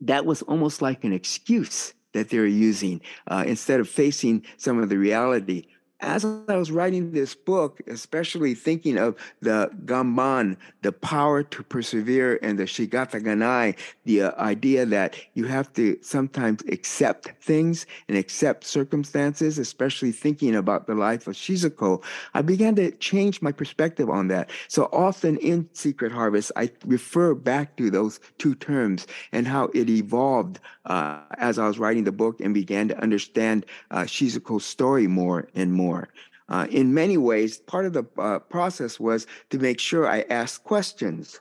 that 0.00 0.26
was 0.26 0.42
almost 0.42 0.82
like 0.82 1.04
an 1.04 1.12
excuse 1.12 1.94
that 2.12 2.30
they 2.30 2.40
were 2.40 2.46
using 2.46 3.00
uh, 3.28 3.44
instead 3.46 3.78
of 3.78 3.88
facing 3.88 4.44
some 4.56 4.82
of 4.82 4.88
the 4.88 4.98
reality 4.98 5.66
as 6.02 6.24
I 6.24 6.56
was 6.56 6.72
writing 6.72 7.12
this 7.12 7.34
book, 7.34 7.80
especially 7.86 8.54
thinking 8.54 8.98
of 8.98 9.16
the 9.40 9.70
Gaman, 9.84 10.56
the 10.82 10.92
power 10.92 11.42
to 11.44 11.62
persevere, 11.62 12.38
and 12.42 12.58
the 12.58 12.64
Shikata 12.64 13.22
Ganai, 13.22 13.76
the 14.04 14.22
uh, 14.22 14.42
idea 14.42 14.84
that 14.86 15.16
you 15.34 15.46
have 15.46 15.72
to 15.74 15.96
sometimes 16.02 16.62
accept 16.68 17.30
things 17.40 17.86
and 18.08 18.18
accept 18.18 18.64
circumstances, 18.64 19.58
especially 19.58 20.12
thinking 20.12 20.56
about 20.56 20.86
the 20.86 20.94
life 20.94 21.26
of 21.28 21.34
Shizuko, 21.34 22.02
I 22.34 22.42
began 22.42 22.74
to 22.76 22.90
change 22.92 23.40
my 23.40 23.52
perspective 23.52 24.10
on 24.10 24.28
that. 24.28 24.50
So 24.68 24.88
often 24.92 25.36
in 25.38 25.68
Secret 25.72 26.10
Harvest, 26.10 26.50
I 26.56 26.70
refer 26.84 27.34
back 27.34 27.76
to 27.76 27.90
those 27.90 28.18
two 28.38 28.56
terms 28.56 29.06
and 29.30 29.46
how 29.46 29.70
it 29.72 29.88
evolved 29.88 30.58
uh, 30.86 31.20
as 31.38 31.58
I 31.58 31.68
was 31.68 31.78
writing 31.78 32.04
the 32.04 32.12
book 32.12 32.40
and 32.40 32.52
began 32.52 32.88
to 32.88 33.00
understand 33.00 33.66
uh, 33.92 34.00
Shizuko's 34.02 34.64
story 34.64 35.06
more 35.06 35.48
and 35.54 35.72
more 35.72 35.91
more. 35.92 36.08
Uh, 36.48 36.66
in 36.70 36.92
many 37.02 37.16
ways, 37.16 37.58
part 37.58 37.86
of 37.86 37.92
the 37.92 38.04
uh, 38.18 38.38
process 38.38 38.98
was 38.98 39.26
to 39.50 39.58
make 39.58 39.78
sure 39.78 40.04
I 40.06 40.20
asked 40.42 40.64
questions. 40.64 41.40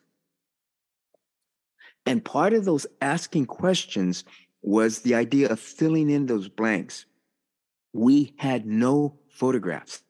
And 2.06 2.24
part 2.24 2.54
of 2.54 2.66
those 2.66 2.86
asking 3.02 3.46
questions 3.46 4.24
was 4.62 5.00
the 5.00 5.16
idea 5.16 5.50
of 5.50 5.60
filling 5.60 6.10
in 6.10 6.26
those 6.26 6.48
blanks. 6.48 7.06
We 7.94 8.34
had 8.38 8.66
no 8.66 9.20
photographs 9.30 10.04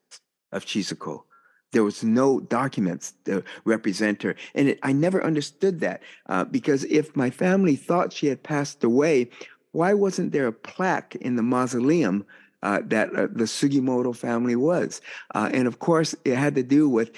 of 0.51 0.65
Shizuko. 0.65 1.23
There 1.71 1.83
was 1.83 2.03
no 2.03 2.39
documents 2.39 3.13
to 3.25 3.43
represent 3.63 4.23
her. 4.23 4.35
And 4.53 4.69
it, 4.69 4.79
I 4.83 4.91
never 4.91 5.23
understood 5.23 5.79
that 5.79 6.01
uh, 6.27 6.43
because 6.43 6.83
if 6.85 7.15
my 7.15 7.29
family 7.29 7.77
thought 7.77 8.13
she 8.13 8.27
had 8.27 8.43
passed 8.43 8.83
away, 8.83 9.29
why 9.71 9.93
wasn't 9.93 10.31
there 10.33 10.47
a 10.47 10.53
plaque 10.53 11.15
in 11.15 11.37
the 11.37 11.43
mausoleum 11.43 12.25
uh, 12.63 12.81
that 12.85 13.09
uh, 13.15 13.27
the 13.31 13.45
Sugimoto 13.45 14.15
family 14.15 14.55
was. 14.55 15.01
Uh, 15.33 15.49
and 15.53 15.67
of 15.67 15.79
course, 15.79 16.15
it 16.25 16.35
had 16.35 16.55
to 16.55 16.63
do 16.63 16.87
with 16.87 17.11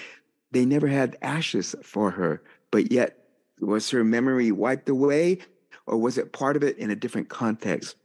they 0.52 0.66
never 0.66 0.88
had 0.88 1.18
ashes 1.22 1.76
for 1.82 2.12
her, 2.12 2.42
but 2.72 2.92
yet 2.92 3.18
was 3.60 3.90
her 3.90 4.04
memory 4.04 4.52
wiped 4.52 4.90
away 4.90 5.40
or 5.86 5.98
was 5.98 6.18
it 6.18 6.32
part 6.32 6.56
of 6.56 6.64
it 6.64 6.78
in 6.78 6.90
a 6.90 6.96
different 6.96 7.30
context? 7.30 7.96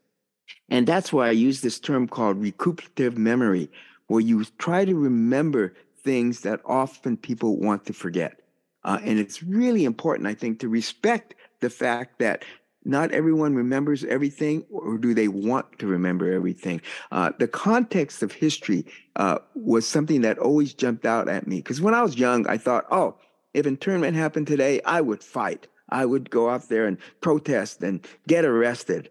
And 0.69 0.87
that's 0.87 1.13
why 1.13 1.29
I 1.29 1.33
use 1.33 1.61
this 1.61 1.79
term 1.79 2.09
called 2.09 2.41
recuperative 2.41 3.17
memory, 3.17 3.71
where 4.07 4.21
you 4.21 4.45
try 4.59 4.85
to 4.85 4.95
remember 4.95 5.75
things 6.03 6.41
that 6.41 6.61
often 6.65 7.17
people 7.17 7.59
want 7.59 7.87
to 7.87 7.93
forget. 7.93 8.41
Uh, 8.85 8.99
and 9.03 9.19
it's 9.19 9.43
really 9.43 9.85
important, 9.85 10.27
I 10.27 10.35
think, 10.35 10.61
to 10.61 10.69
respect 10.69 11.35
the 11.61 11.71
fact 11.71 12.19
that 12.21 12.45
not 12.89 13.13
everyone 13.13 13.55
remembers 13.55 14.03
everything, 14.05 14.65
or 14.71 14.97
do 14.97 15.13
they 15.13 15.29
want 15.29 15.79
to 15.79 15.87
remember 15.87 16.33
everything? 16.33 16.81
Uh, 17.13 17.33
the 17.39 17.47
context 17.47 18.23
of 18.23 18.33
history 18.33 18.87
uh, 19.17 19.39
was 19.55 19.87
something 19.87 20.23
that 20.23 20.39
always 20.39 20.73
jumped 20.73 21.05
out 21.05 21.29
at 21.29 21.47
me 21.47 21.57
because 21.57 21.83
when 21.83 21.93
I 21.93 22.03
was 22.03 22.17
young, 22.17 22.47
I 22.49 22.57
thought, 22.57 22.87
oh, 22.91 23.17
if 23.53 23.67
internment 23.67 24.17
happened 24.17 24.47
today, 24.47 24.81
I 24.87 25.03
would 25.03 25.23
fight. 25.23 25.67
I 25.91 26.07
would 26.07 26.31
go 26.31 26.49
out 26.49 26.71
there 26.71 26.87
and 26.87 26.97
protest 27.21 27.83
and 27.83 28.07
get 28.27 28.47
arrested. 28.47 29.11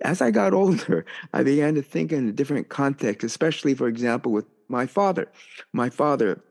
As 0.00 0.22
I 0.22 0.30
got 0.30 0.54
older, 0.62 1.04
I 1.34 1.42
began 1.42 1.74
to 1.74 1.82
think 1.82 2.12
in 2.12 2.28
a 2.28 2.32
different 2.32 2.70
context, 2.70 3.24
especially, 3.24 3.74
for 3.74 3.88
example, 3.88 4.32
with 4.32 4.46
my 4.68 4.86
father. 4.86 5.30
My 5.74 5.90
father 5.90 6.42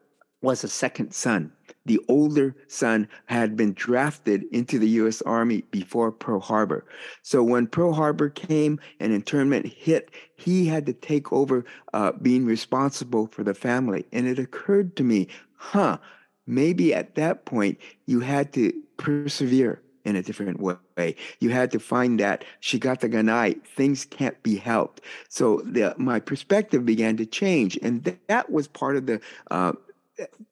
was 0.41 0.63
a 0.63 0.67
second 0.67 1.13
son 1.13 1.51
the 1.87 1.99
older 2.07 2.55
son 2.67 3.07
had 3.25 3.55
been 3.55 3.73
drafted 3.73 4.43
into 4.51 4.77
the 4.77 4.89
U.S. 4.89 5.21
Army 5.23 5.61
before 5.71 6.11
Pearl 6.11 6.39
Harbor. 6.39 6.85
So 7.23 7.41
when 7.41 7.67
Pearl 7.67 7.93
Harbor 7.93 8.29
came 8.29 8.79
and 8.99 9.13
internment 9.13 9.65
hit, 9.65 10.11
he 10.35 10.65
had 10.65 10.85
to 10.85 10.93
take 10.93 11.31
over 11.31 11.65
uh, 11.93 12.11
being 12.21 12.45
responsible 12.45 13.27
for 13.27 13.43
the 13.43 13.53
family. 13.53 14.05
And 14.11 14.27
it 14.27 14.37
occurred 14.37 14.95
to 14.97 15.03
me, 15.03 15.27
huh, 15.55 15.97
maybe 16.45 16.93
at 16.93 17.15
that 17.15 17.45
point 17.45 17.79
you 18.05 18.19
had 18.19 18.53
to 18.53 18.73
persevere 18.97 19.81
in 20.07 20.15
a 20.15 20.23
different 20.23 20.61
way. 20.61 21.15
You 21.39 21.49
had 21.49 21.69
to 21.71 21.79
find 21.79 22.17
that 22.21 22.45
shikata 22.61 23.11
ganai, 23.11 23.61
things 23.65 24.05
can't 24.05 24.41
be 24.41 24.55
helped. 24.55 25.01
So 25.27 25.61
the, 25.65 25.93
my 25.97 26.21
perspective 26.21 26.85
began 26.85 27.17
to 27.17 27.25
change. 27.25 27.77
And 27.81 28.17
that 28.27 28.49
was 28.49 28.69
part 28.69 28.95
of 28.95 29.05
the 29.05 29.19
uh, 29.51 29.73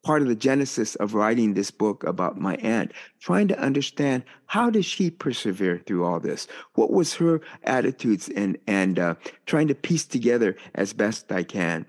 part 0.03 0.21
of 0.21 0.27
the 0.27 0.35
genesis 0.35 0.95
of 0.95 1.13
writing 1.13 1.53
this 1.53 1.71
book 1.71 2.03
about 2.03 2.39
my 2.39 2.55
aunt, 2.55 2.91
trying 3.19 3.47
to 3.47 3.59
understand 3.59 4.23
how 4.45 4.69
did 4.69 4.85
she 4.85 5.09
persevere 5.09 5.81
through 5.85 6.05
all 6.05 6.19
this? 6.19 6.47
What 6.73 6.91
was 6.91 7.15
her 7.15 7.41
attitudes 7.63 8.29
and 8.29 8.57
and 8.67 8.99
uh, 8.99 9.15
trying 9.45 9.67
to 9.67 9.75
piece 9.75 10.05
together 10.05 10.55
as 10.75 10.93
best 10.93 11.31
I 11.31 11.43
can. 11.43 11.85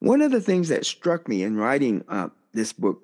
One 0.00 0.20
of 0.20 0.30
the 0.30 0.40
things 0.40 0.68
that 0.68 0.86
struck 0.86 1.28
me 1.28 1.42
in 1.42 1.56
writing 1.56 2.04
uh, 2.08 2.28
this 2.52 2.72
book 2.72 3.02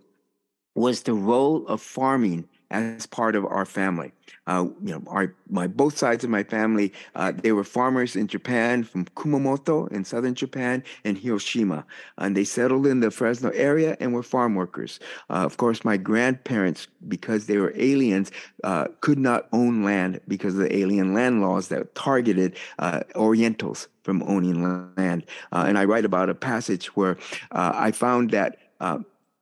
was 0.75 1.03
the 1.03 1.15
role 1.15 1.67
of 1.67 1.81
farming 1.81 2.49
as 2.73 3.07
part 3.07 3.37
of 3.37 3.45
our 3.45 3.65
family. 3.65 4.13
Uh, 4.47 4.67
you 4.83 4.93
know, 4.93 5.03
our 5.07 5.35
my 5.49 5.69
both 5.69 5.97
sides 5.97 6.25
of 6.25 6.31
my 6.31 6.43
family, 6.43 6.93
uh, 7.15 7.31
they 7.31 7.53
were 7.53 7.63
farmers 7.63 8.17
in 8.17 8.27
Japan, 8.27 8.83
from 8.83 9.05
Kumamoto 9.05 9.91
in 9.93 10.05
southern 10.05 10.35
Japan 10.35 10.83
and 11.05 11.17
Hiroshima, 11.17 11.85
and 12.19 12.37
they 12.37 12.43
settled 12.45 12.87
in 12.87 13.01
the 13.01 13.11
Fresno 13.11 13.51
area 13.51 13.97
and 14.01 14.13
were 14.13 14.23
farm 14.23 14.55
workers. 14.57 14.99
Uh, 15.31 15.45
of 15.45 15.59
course, 15.59 15.85
my 15.85 15.97
grandparents, 15.97 16.89
because 17.07 17.47
they 17.47 17.59
were 17.59 17.73
aliens, 17.77 18.33
uh, 18.65 18.87
could 19.01 19.19
not 19.19 19.47
own 19.53 19.85
land 19.85 20.21
because 20.27 20.55
of 20.55 20.61
the 20.61 20.77
alien 20.77 21.15
land 21.15 21.41
laws 21.41 21.69
that 21.69 21.95
targeted 21.95 22.57
uh, 22.81 23.03
Orientals 23.15 23.87
from 24.03 24.23
owning 24.25 24.93
land. 24.97 25.25
Uh, 25.53 25.65
and 25.69 25.79
I 25.79 25.85
write 25.85 26.05
about 26.05 26.29
a 26.29 26.35
passage 26.35 26.97
where 26.97 27.17
I 27.53 27.93
found 27.93 28.31
that 28.31 28.59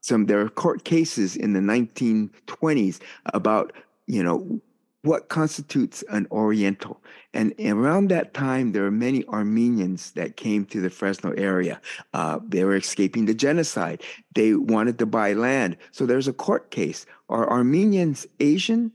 some 0.00 0.26
there 0.26 0.40
are 0.40 0.48
court 0.48 0.84
cases 0.84 1.36
in 1.36 1.52
the 1.52 1.60
1920s 1.60 3.00
about 3.26 3.72
you 4.06 4.22
know 4.22 4.60
what 5.02 5.28
constitutes 5.28 6.04
an 6.10 6.26
Oriental. 6.30 7.00
And 7.32 7.54
around 7.58 8.08
that 8.08 8.34
time, 8.34 8.72
there 8.72 8.82
were 8.82 8.90
many 8.90 9.24
Armenians 9.26 10.10
that 10.12 10.36
came 10.36 10.66
to 10.66 10.80
the 10.80 10.90
Fresno 10.90 11.30
area. 11.32 11.80
Uh, 12.12 12.40
they 12.46 12.64
were 12.64 12.76
escaping 12.76 13.24
the 13.24 13.34
genocide. 13.34 14.02
They 14.34 14.54
wanted 14.54 14.98
to 14.98 15.06
buy 15.06 15.32
land. 15.32 15.76
So 15.90 16.04
there's 16.04 16.28
a 16.28 16.32
court 16.32 16.70
case. 16.70 17.06
Are 17.28 17.48
Armenians 17.48 18.26
Asian 18.40 18.92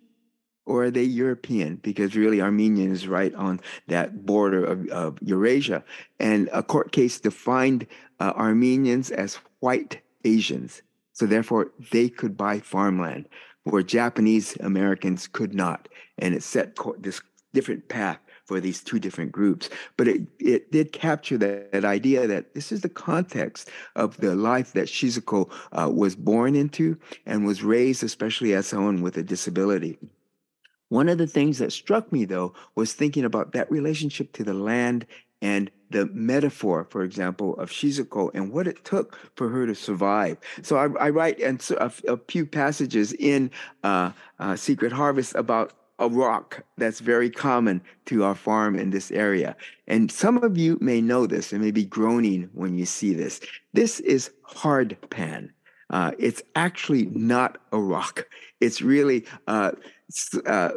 or 0.65 0.85
are 0.85 0.91
they 0.91 1.03
European? 1.03 1.77
Because 1.77 2.15
really, 2.15 2.41
Armenian 2.41 2.91
is 2.91 3.07
right 3.07 3.33
on 3.33 3.59
that 3.87 4.25
border 4.25 4.63
of, 4.63 4.87
of 4.89 5.17
Eurasia. 5.21 5.83
And 6.19 6.49
a 6.53 6.61
court 6.61 6.91
case 6.91 7.19
defined 7.19 7.87
uh, 8.19 8.33
Armenians 8.35 9.11
as 9.11 9.39
white 9.59 10.01
Asians. 10.23 10.81
So 11.15 11.25
therefore, 11.25 11.71
they 11.91 12.09
could 12.09 12.37
buy 12.37 12.59
farmland 12.59 13.27
where 13.63 13.81
Japanese 13.81 14.55
Americans 14.57 15.27
could 15.27 15.55
not. 15.55 15.89
And 16.19 16.35
it 16.35 16.43
set 16.43 16.77
this 16.99 17.21
different 17.53 17.87
path 17.87 18.19
for 18.43 18.59
these 18.59 18.83
two 18.83 18.99
different 18.99 19.31
groups. 19.31 19.69
But 19.97 20.09
it, 20.09 20.21
it 20.39 20.71
did 20.71 20.91
capture 20.91 21.37
that, 21.37 21.71
that 21.71 21.85
idea 21.85 22.27
that 22.27 22.53
this 22.53 22.71
is 22.71 22.81
the 22.81 22.89
context 22.89 23.69
of 23.95 24.17
the 24.17 24.35
life 24.35 24.73
that 24.73 24.87
Shizuko 24.87 25.49
uh, 25.71 25.89
was 25.89 26.15
born 26.15 26.53
into 26.53 26.97
and 27.25 27.45
was 27.45 27.63
raised, 27.63 28.03
especially 28.03 28.53
as 28.53 28.67
someone 28.67 29.01
with 29.01 29.17
a 29.17 29.23
disability. 29.23 29.97
One 30.89 31.09
of 31.09 31.17
the 31.17 31.27
things 31.27 31.57
that 31.57 31.73
struck 31.73 32.11
me, 32.11 32.25
though, 32.25 32.53
was 32.75 32.93
thinking 32.93 33.25
about 33.25 33.53
that 33.53 33.71
relationship 33.71 34.33
to 34.33 34.43
the 34.43 34.53
land 34.53 35.07
and 35.41 35.69
the 35.89 36.07
metaphor, 36.07 36.87
for 36.89 37.03
example, 37.03 37.55
of 37.57 37.69
Shizuko 37.69 38.31
and 38.33 38.51
what 38.51 38.67
it 38.67 38.83
took 38.83 39.17
for 39.35 39.49
her 39.49 39.65
to 39.65 39.75
survive. 39.75 40.37
So 40.61 40.77
I, 40.77 41.05
I 41.05 41.09
write 41.09 41.39
and 41.39 41.63
a, 41.77 41.91
a, 42.07 42.17
few 42.17 42.45
passages 42.45 43.13
in 43.13 43.51
uh, 43.83 44.11
uh, 44.39 44.55
Secret 44.55 44.91
Harvest 44.91 45.35
about 45.35 45.73
a 45.99 46.09
rock 46.09 46.63
that's 46.77 46.99
very 46.99 47.29
common 47.29 47.81
to 48.05 48.23
our 48.23 48.35
farm 48.35 48.75
in 48.75 48.89
this 48.89 49.11
area. 49.11 49.55
And 49.87 50.11
some 50.11 50.43
of 50.43 50.57
you 50.57 50.77
may 50.81 50.99
know 50.99 51.25
this 51.25 51.53
and 51.53 51.61
may 51.61 51.71
be 51.71 51.85
groaning 51.85 52.49
when 52.53 52.77
you 52.77 52.85
see 52.85 53.13
this. 53.13 53.39
This 53.73 53.99
is 54.01 54.31
hard 54.43 54.97
pan. 55.09 55.53
Uh, 55.91 56.11
it's 56.17 56.41
actually 56.55 57.05
not 57.05 57.59
a 57.71 57.79
rock. 57.79 58.27
It's 58.59 58.81
really 58.81 59.25
uh, 59.47 59.71
uh, 60.45 60.69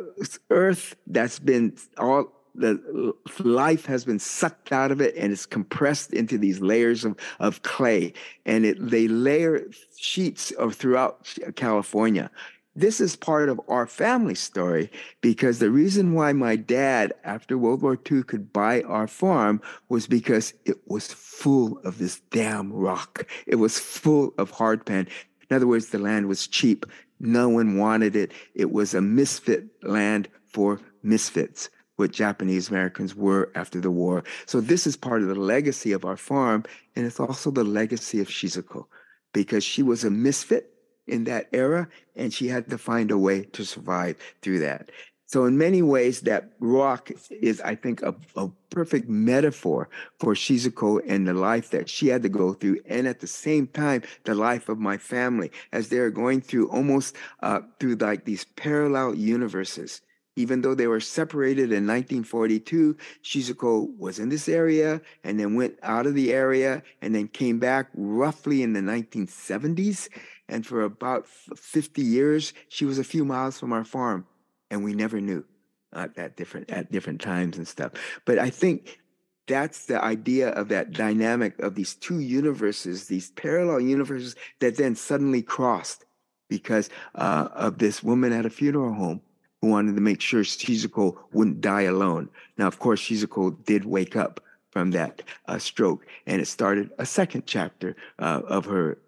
earth 0.51 0.97
that's 1.07 1.39
been 1.39 1.77
all 1.97 2.38
the 2.55 3.15
life 3.41 3.87
has 3.87 4.05
been 4.05 4.19
sucked 4.19 4.73
out 4.73 4.91
of 4.91 5.01
it 5.01 5.15
and 5.17 5.33
it's 5.33 5.47
compressed 5.47 6.13
into 6.13 6.39
these 6.39 6.61
layers 6.61 7.05
of, 7.05 7.17
of 7.39 7.63
clay. 7.63 8.13
And 8.47 8.65
it 8.65 8.77
they 8.91 9.09
layer 9.09 9.65
sheets 9.97 10.51
of 10.53 10.75
throughout 10.75 11.35
california. 11.57 12.31
This 12.77 13.01
is 13.01 13.17
part 13.17 13.49
of 13.49 13.61
our 13.69 13.89
family 13.89 14.37
story 14.37 14.91
because 15.21 15.59
the 15.59 15.71
reason 15.71 16.15
why 16.15 16.33
my 16.33 16.55
dad 16.55 17.13
after 17.25 17.59
world 17.59 17.83
war 17.83 17.99
ii 18.11 18.23
could 18.23 18.53
buy 18.53 18.83
our 18.83 19.09
farm 19.09 19.61
was 19.89 20.07
because 20.07 20.55
it 20.65 20.77
was 20.87 21.13
full 21.13 21.79
of 21.81 21.99
this 21.99 22.21
damn 22.31 22.73
rock. 22.73 23.27
It 23.47 23.57
was 23.57 23.79
full 23.79 24.33
of 24.39 24.53
hardpan 24.53 25.09
in 25.51 25.57
other 25.57 25.67
words 25.67 25.89
the 25.89 25.99
land 25.99 26.29
was 26.29 26.47
cheap. 26.47 26.87
No 27.21 27.49
one 27.49 27.79
wanted 27.79 28.15
it. 28.15 28.33
It 28.55 28.71
was 28.71 28.95
a 28.95 29.01
misfit 29.01 29.65
land 29.83 30.29
for 30.47 30.81
misfits 31.03 31.71
what 31.99 32.13
Japanese 32.13 32.71
Americans 32.71 33.15
were 33.15 33.51
after 33.57 33.81
the 33.81 33.91
war. 33.91 34.23
So 34.47 34.61
this 34.61 34.87
is 34.87 34.97
part 34.97 35.21
of 35.23 35.29
the 35.29 35.35
legacy 35.35 35.93
of 35.93 36.05
our 36.05 36.17
farm, 36.17 36.65
and 36.95 37.05
it's 37.05 37.19
also 37.19 37.51
the 37.51 37.65
legacy 37.65 38.21
of 38.21 38.29
Shizuko, 38.29 38.87
because 39.33 39.65
she 39.65 39.83
was 39.83 40.05
a 40.05 40.11
misfit 40.11 40.71
in 41.09 41.25
that 41.25 41.49
era, 41.53 41.89
and 42.15 42.33
she 42.33 42.47
had 42.47 42.71
to 42.71 42.79
find 42.79 43.11
a 43.11 43.19
way 43.19 43.43
to 43.45 43.65
survive 43.65 44.17
through 44.43 44.61
that. 44.61 44.91
So 45.27 45.45
in 45.45 45.59
many 45.59 45.83
ways, 45.83 46.23
that 46.23 46.53
rock 46.61 47.11
is, 47.31 47.61
I 47.61 47.75
think, 47.75 48.01
a, 48.03 48.15
a 48.37 48.49
perfect 48.71 49.09
metaphor 49.09 49.91
for 50.21 50.35
Shizuko 50.35 51.03
and 51.07 51.27
the 51.27 51.35
life 51.35 51.69
that 51.71 51.91
she 51.91 52.09
had 52.09 52.23
to 52.23 52.29
go 52.29 52.55
through, 52.55 52.79
and 52.87 53.09
at 53.09 53.21
the 53.21 53.27
same 53.27 53.67
time, 53.67 54.03
the 54.25 54.35
life 54.35 54.69
of 54.69 54.79
my 54.79 54.97
family 54.97 55.51
as 55.73 55.89
they're 55.89 56.11
going 56.11 56.43
through 56.43 56.71
almost 56.71 57.17
uh, 57.43 57.61
through 57.81 57.97
like 57.97 58.25
these 58.25 58.45
parallel 58.45 59.17
universes 59.17 60.01
even 60.39 60.63
though 60.63 60.75
they 60.75 60.87
were 60.87 61.01
separated 61.01 61.73
in 61.73 61.85
1942, 61.85 62.97
Shizuko 63.25 63.89
was 63.99 64.21
in 64.21 64.29
this 64.29 64.49
area 64.49 65.01
and 65.25 65.39
then 65.39 65.57
went 65.57 65.77
out 65.83 66.07
of 66.07 66.15
the 66.15 66.33
area 66.33 66.85
and 67.03 67.13
then 67.13 67.27
came 67.27 67.59
back 67.59 67.89
roughly 67.95 68.63
in 68.63 68.73
the 68.73 68.81
1970s. 68.81 70.09
And 70.49 70.65
for 70.65 70.83
about 70.83 71.27
50 71.27 72.03
years, 72.03 72.53
she 72.69 72.85
was 72.85 73.01
a 73.01 73.05
few 73.05 73.25
miles 73.25 73.59
from 73.59 73.73
our 73.73 73.85
farm, 73.85 74.27
and 74.71 74.85
we 74.85 74.95
never 74.95 75.21
knew 75.21 75.45
uh, 75.93 76.07
at 76.17 76.37
different 76.37 76.71
at 76.71 76.93
different 76.93 77.21
times 77.21 77.59
and 77.59 77.67
stuff. 77.67 77.93
But 78.25 78.39
I 78.39 78.49
think 78.49 79.01
that's 79.49 79.87
the 79.87 80.03
idea 80.03 80.51
of 80.51 80.69
that 80.69 80.93
dynamic 80.93 81.59
of 81.59 81.75
these 81.75 81.97
two 81.97 82.21
universes, 82.21 83.09
these 83.09 83.33
parallel 83.33 83.81
universes 83.81 84.37
that 84.61 84.77
then 84.77 84.95
suddenly 84.95 85.43
crossed 85.43 86.05
because 86.49 86.89
uh, 87.17 87.49
of 87.53 87.79
this 87.79 88.03
woman 88.03 88.33
at 88.33 88.47
a 88.47 88.51
funeral 88.51 88.95
home 88.95 89.21
who 89.61 89.69
wanted 89.69 89.95
to 89.95 90.01
make 90.01 90.21
sure 90.21 90.43
Shizuko 90.43 91.17
wouldn't 91.33 91.61
die 91.61 91.83
alone. 91.83 92.29
Now, 92.57 92.67
of 92.67 92.79
course, 92.79 93.01
Shizuko 93.01 93.65
did 93.65 93.85
wake 93.85 94.17
up 94.17 94.41
from 94.71 94.91
that 94.93 95.23
uh, 95.47 95.59
stroke, 95.59 96.07
and 96.27 96.41
it 96.41 96.47
started 96.47 96.91
a 96.99 97.07
second 97.07 97.45
chapter 97.47 97.97
uh, 98.19 98.43
of 98.47 98.65
her 98.67 98.99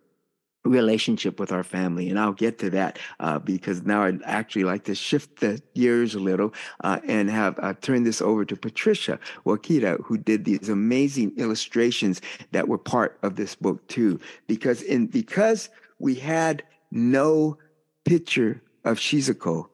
relationship 0.64 1.40
with 1.40 1.52
our 1.52 1.64
family. 1.64 2.10
And 2.10 2.18
I'll 2.18 2.32
get 2.32 2.58
to 2.58 2.70
that 2.70 2.98
uh, 3.18 3.38
because 3.38 3.82
now 3.82 4.02
I'd 4.02 4.22
actually 4.24 4.64
like 4.64 4.84
to 4.84 4.94
shift 4.94 5.40
the 5.40 5.62
gears 5.74 6.14
a 6.14 6.18
little 6.18 6.52
uh, 6.84 7.00
and 7.06 7.30
have 7.30 7.58
uh, 7.58 7.74
turned 7.80 8.06
this 8.06 8.20
over 8.20 8.44
to 8.44 8.56
Patricia 8.56 9.18
Wakida, 9.46 10.02
who 10.04 10.18
did 10.18 10.44
these 10.44 10.68
amazing 10.68 11.32
illustrations 11.38 12.20
that 12.52 12.68
were 12.68 12.78
part 12.78 13.18
of 13.22 13.36
this 13.36 13.54
book 13.54 13.86
too. 13.88 14.20
Because 14.46 14.82
in 14.82 15.06
because 15.06 15.70
we 15.98 16.14
had 16.14 16.62
no 16.90 17.56
picture 18.04 18.62
of 18.84 18.98
Shizuko 18.98 19.68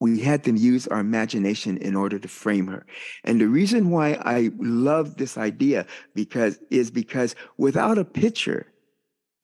we 0.00 0.20
had 0.20 0.44
them 0.44 0.56
use 0.56 0.86
our 0.86 1.00
imagination 1.00 1.76
in 1.78 1.96
order 1.96 2.18
to 2.18 2.28
frame 2.28 2.66
her. 2.68 2.86
And 3.24 3.40
the 3.40 3.48
reason 3.48 3.90
why 3.90 4.12
I 4.24 4.50
love 4.58 5.16
this 5.16 5.36
idea 5.36 5.86
because 6.14 6.58
is 6.70 6.90
because 6.90 7.34
without 7.56 7.98
a 7.98 8.04
picture, 8.04 8.72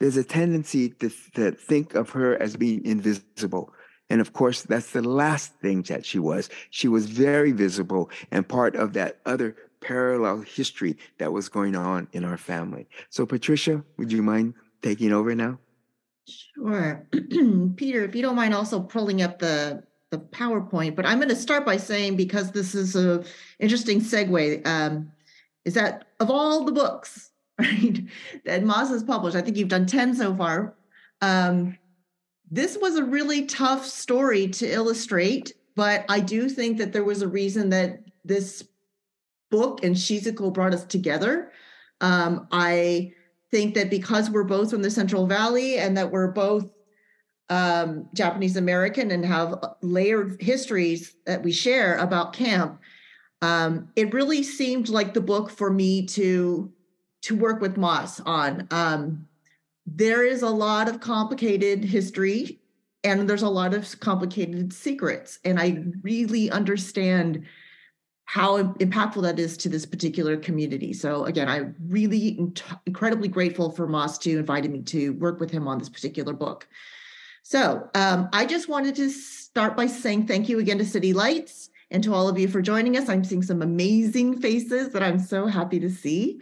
there's 0.01 0.17
a 0.17 0.25
tendency 0.25 0.91
to, 0.91 1.11
to 1.35 1.53
think 1.53 1.95
of 1.95 2.11
her 2.11 2.41
as 2.41 2.57
being 2.57 2.85
invisible. 2.85 3.73
And 4.11 4.21
of 4.21 4.33
course, 4.33 4.63
that's 4.63 4.93
the 4.93 5.03
last 5.03 5.55
thing 5.61 5.83
that 5.83 6.05
she 6.05 6.19
was. 6.19 6.51
She 6.71 6.89
was 6.89 7.07
very 7.07 7.53
visible 7.53 8.11
and 8.31 8.47
part 8.47 8.77
of 8.77 8.93
that 8.93 9.21
other 9.27 9.57
parallel 9.81 10.41
history 10.41 10.97
that 11.19 11.33
was 11.33 11.49
going 11.49 11.75
on 11.75 12.09
in 12.13 12.25
our 12.25 12.39
family. 12.39 12.87
So, 13.11 13.27
Patricia, 13.27 13.85
would 13.97 14.13
you 14.13 14.23
mind 14.23 14.55
taking 14.83 15.13
over 15.13 15.35
now? 15.35 15.59
Sure. 16.27 17.07
Peter, 17.77 18.05
if 18.05 18.15
you 18.15 18.23
don't 18.23 18.37
mind 18.37 18.55
also 18.55 18.81
pulling 18.81 19.21
up 19.21 19.39
the 19.39 19.85
the 20.15 20.21
PowerPoint, 20.21 20.95
but 20.95 21.05
I'm 21.05 21.19
going 21.19 21.29
to 21.29 21.37
start 21.37 21.67
by 21.67 21.77
saying 21.77 22.17
because 22.17 22.53
this 22.53 22.75
is 22.75 22.95
a 22.95 23.25
interesting 23.59 24.01
segue, 24.01 24.65
um, 24.67 25.11
is 25.65 25.75
that 25.75 26.07
of 26.21 26.31
all 26.31 26.65
the 26.65 26.73
books 26.73 27.31
right 27.59 28.03
that 28.45 28.63
Mas 28.63 28.91
has 28.91 29.03
published, 29.03 29.37
I 29.37 29.43
think 29.43 29.57
you've 29.57 29.69
done 29.69 29.87
ten 29.87 30.15
so 30.15 30.35
far. 30.35 30.75
Um, 31.21 31.77
this 32.51 32.79
was 32.81 32.97
a 32.97 33.05
really 33.05 33.47
tough 33.47 33.85
story 33.85 34.47
to 34.49 34.71
illustrate, 34.71 35.53
but 35.75 36.05
I 36.09 36.21
do 36.21 36.49
think 36.49 36.79
that 36.79 36.93
there 36.93 37.05
was 37.05 37.23
a 37.23 37.29
reason 37.29 37.71
that 37.71 38.05
this 38.25 38.65
book 39.51 39.83
and 39.83 39.97
Shizuko 39.97 40.53
brought 40.53 40.75
us 40.75 40.85
together. 40.85 41.51
Um, 42.01 42.47
I 42.53 43.13
think 43.51 43.75
that 43.75 43.91
because 43.91 44.31
we're 44.31 44.45
both 44.45 44.71
from 44.71 44.83
the 44.83 44.91
Central 44.91 45.27
Valley 45.27 45.79
and 45.79 45.97
that 45.97 46.11
we're 46.11 46.33
both 46.33 46.71
um, 47.51 48.09
Japanese 48.15 48.57
American 48.57 49.11
and 49.11 49.25
have 49.25 49.63
layered 49.83 50.41
histories 50.41 51.17
that 51.27 51.43
we 51.43 51.53
share 51.53 51.97
about 51.99 52.33
camp, 52.33 52.81
um, 53.43 53.89
it 53.97 54.13
really 54.15 54.43
seemed 54.43 54.89
like 54.89 55.13
the 55.13 55.21
book 55.21 55.51
for 55.51 55.71
me 55.71 56.07
to 56.07 56.73
to 57.23 57.37
work 57.37 57.61
with 57.61 57.77
Mas 57.77 58.21
on. 58.21 58.67
Um, 58.71 59.27
there 59.87 60.25
is 60.25 60.43
a 60.43 60.49
lot 60.49 60.89
of 60.89 61.01
complicated 61.01 61.85
history 61.85 62.61
and 63.03 63.29
there's 63.29 63.43
a 63.43 63.49
lot 63.49 63.75
of 63.75 64.01
complicated 64.01 64.73
secrets, 64.73 65.39
and 65.45 65.61
I 65.61 65.85
really 66.03 66.51
understand 66.51 67.45
how 68.27 68.63
impactful 68.63 69.23
that 69.23 69.39
is 69.39 69.59
to 69.59 69.69
this 69.69 69.85
particular 69.85 70.39
community. 70.39 70.95
So 70.95 71.27
again, 71.27 71.49
I'm 71.49 71.75
really 71.89 72.39
incredibly 72.87 73.29
grateful 73.29 73.71
for 73.71 73.87
Mas 73.87 74.17
to 74.19 74.39
inviting 74.39 74.73
me 74.73 74.81
to 74.83 75.13
work 75.15 75.41
with 75.41 75.51
him 75.51 75.69
on 75.69 75.79
this 75.79 75.91
particular 75.91 76.33
book. 76.33 76.67
So 77.45 77.91
um, 77.95 78.31
I 78.33 78.47
just 78.47 78.71
wanted 78.71 78.97
to 78.97 79.11
start 79.11 79.77
by 79.77 79.87
saying 79.87 80.27
thank 80.27 80.49
you 80.49 80.59
again 80.61 80.79
to 80.79 80.85
City 80.85 81.13
Lights 81.13 81.69
and 81.91 82.03
to 82.03 82.15
all 82.15 82.27
of 82.27 82.39
you 82.39 82.49
for 82.49 82.63
joining 82.63 82.97
us. 82.97 83.11
I'm 83.11 83.23
seeing 83.23 83.43
some 83.43 83.61
amazing 83.61 84.41
faces 84.41 84.89
that 84.95 85.03
I'm 85.03 85.19
so 85.19 85.47
happy 85.47 85.79
to 85.81 85.91
see. 85.91 86.41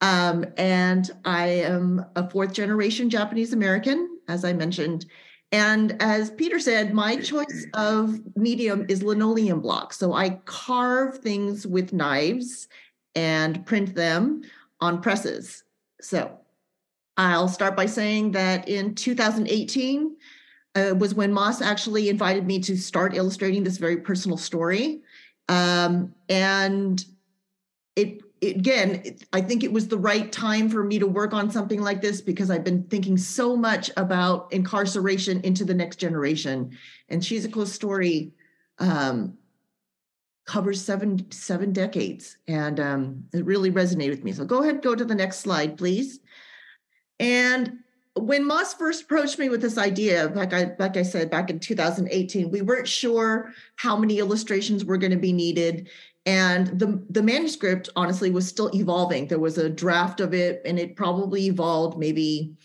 Um, 0.00 0.44
and 0.56 1.08
I 1.24 1.46
am 1.46 2.04
a 2.16 2.28
fourth 2.28 2.52
generation 2.52 3.10
Japanese 3.10 3.52
American, 3.52 4.18
as 4.26 4.44
I 4.44 4.52
mentioned. 4.52 5.06
And 5.52 5.96
as 6.02 6.32
Peter 6.32 6.58
said, 6.58 6.94
my 6.94 7.16
choice 7.16 7.66
of 7.74 8.18
medium 8.34 8.86
is 8.88 9.04
linoleum 9.04 9.60
block. 9.60 9.92
So 9.92 10.14
I 10.14 10.30
carve 10.46 11.18
things 11.18 11.64
with 11.64 11.92
knives 11.92 12.66
and 13.14 13.64
print 13.66 13.94
them 13.94 14.42
on 14.80 15.00
presses. 15.00 15.62
So 16.00 16.40
I'll 17.16 17.48
start 17.48 17.76
by 17.76 17.86
saying 17.86 18.32
that 18.32 18.68
in 18.68 18.94
2018, 18.94 20.16
uh, 20.74 20.94
was 20.96 21.14
when 21.14 21.32
Mas 21.32 21.60
actually 21.60 22.08
invited 22.08 22.46
me 22.46 22.60
to 22.60 22.76
start 22.76 23.16
illustrating 23.16 23.64
this 23.64 23.76
very 23.76 23.98
personal 23.98 24.38
story. 24.38 25.02
Um, 25.48 26.14
and 26.28 27.04
it, 27.96 28.22
it 28.40 28.56
again, 28.56 29.02
it, 29.04 29.24
I 29.32 29.40
think 29.40 29.64
it 29.64 29.72
was 29.72 29.88
the 29.88 29.98
right 29.98 30.30
time 30.30 30.68
for 30.68 30.84
me 30.84 30.98
to 30.98 31.06
work 31.06 31.34
on 31.34 31.50
something 31.50 31.82
like 31.82 32.00
this 32.00 32.20
because 32.20 32.50
I've 32.50 32.64
been 32.64 32.84
thinking 32.84 33.16
so 33.16 33.56
much 33.56 33.90
about 33.96 34.52
incarceration 34.52 35.40
into 35.42 35.64
the 35.64 35.74
next 35.74 35.96
generation. 35.96 36.76
And 37.08 37.20
Shizuko's 37.20 37.72
story 37.72 38.32
um, 38.78 39.36
covers 40.46 40.82
seven 40.82 41.30
seven 41.30 41.72
decades, 41.72 42.36
and 42.48 42.80
um, 42.80 43.24
it 43.32 43.44
really 43.44 43.70
resonated 43.70 44.10
with 44.10 44.24
me. 44.24 44.32
So 44.32 44.44
go 44.44 44.62
ahead, 44.62 44.82
go 44.82 44.94
to 44.94 45.04
the 45.04 45.14
next 45.14 45.40
slide, 45.40 45.76
please. 45.76 46.20
And 47.18 47.80
when 48.14 48.46
Mas 48.46 48.74
first 48.74 49.04
approached 49.04 49.38
me 49.38 49.48
with 49.48 49.62
this 49.62 49.78
idea, 49.78 50.32
like 50.34 50.52
I 50.52 50.74
like 50.78 50.96
I 50.96 51.02
said 51.02 51.30
back 51.30 51.50
in 51.50 51.60
2018, 51.60 52.50
we 52.50 52.62
weren't 52.62 52.88
sure 52.88 53.52
how 53.76 53.96
many 53.96 54.18
illustrations 54.18 54.84
were 54.84 54.98
going 54.98 55.12
to 55.12 55.16
be 55.16 55.32
needed, 55.32 55.88
and 56.26 56.66
the 56.78 57.02
the 57.10 57.22
manuscript 57.22 57.88
honestly 57.96 58.30
was 58.30 58.48
still 58.48 58.70
evolving. 58.74 59.26
There 59.26 59.38
was 59.38 59.58
a 59.58 59.70
draft 59.70 60.20
of 60.20 60.34
it, 60.34 60.60
and 60.64 60.78
it 60.78 60.96
probably 60.96 61.46
evolved 61.46 61.98
maybe 61.98 62.56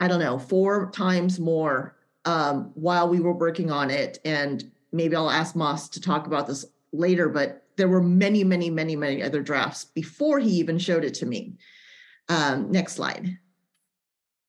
I 0.00 0.08
don't 0.08 0.20
know 0.20 0.38
four 0.38 0.90
times 0.90 1.38
more 1.38 1.96
um, 2.24 2.70
while 2.74 3.08
we 3.08 3.20
were 3.20 3.32
working 3.32 3.70
on 3.70 3.90
it. 3.90 4.18
And 4.24 4.70
maybe 4.92 5.16
I'll 5.16 5.30
ask 5.30 5.56
Mas 5.56 5.88
to 5.90 6.00
talk 6.00 6.26
about 6.26 6.46
this 6.46 6.64
later, 6.92 7.28
but 7.28 7.64
there 7.76 7.88
were 7.88 8.02
many, 8.02 8.44
many, 8.44 8.70
many, 8.70 8.96
many 8.96 9.22
other 9.22 9.42
drafts 9.42 9.84
before 9.84 10.38
he 10.38 10.50
even 10.50 10.78
showed 10.78 11.04
it 11.04 11.14
to 11.14 11.26
me. 11.26 11.54
Um, 12.28 12.70
next 12.70 12.94
slide. 12.94 13.38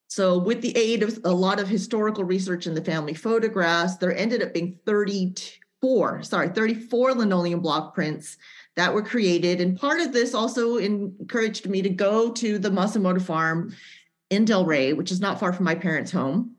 So, 0.10 0.39
with 0.39 0.62
the 0.62 0.76
aid 0.76 1.04
of 1.04 1.19
a 1.24 1.32
lot 1.32 1.60
of 1.60 1.69
historical 1.69 2.24
research 2.24 2.65
in 2.65 2.74
the 2.74 2.84
family 2.84 3.13
photographs, 3.13 3.98
there 3.98 4.15
ended 4.17 4.41
up 4.41 4.56
being 4.56 4.80
34, 4.88 6.24
sorry, 6.24 6.50
34 6.50 7.13
linoleum 7.13 7.60
block 7.60 7.93
prints 7.93 8.38
that 8.76 8.91
were 8.91 9.04
created. 9.04 9.62
And 9.62 9.80
part 9.80 10.02
of 10.02 10.12
this 10.12 10.34
also 10.34 10.78
encouraged 10.78 11.69
me 11.69 11.84
to 11.84 11.89
go 11.89 12.32
to 12.32 12.58
the 12.58 12.72
Masumoto 12.72 13.22
farm 13.22 13.76
in 14.32 14.45
Del 14.45 14.65
Rey, 14.65 14.93
which 14.93 15.12
is 15.12 15.22
not 15.22 15.39
far 15.39 15.54
from 15.54 15.65
my 15.65 15.76
parents' 15.76 16.12
home, 16.12 16.56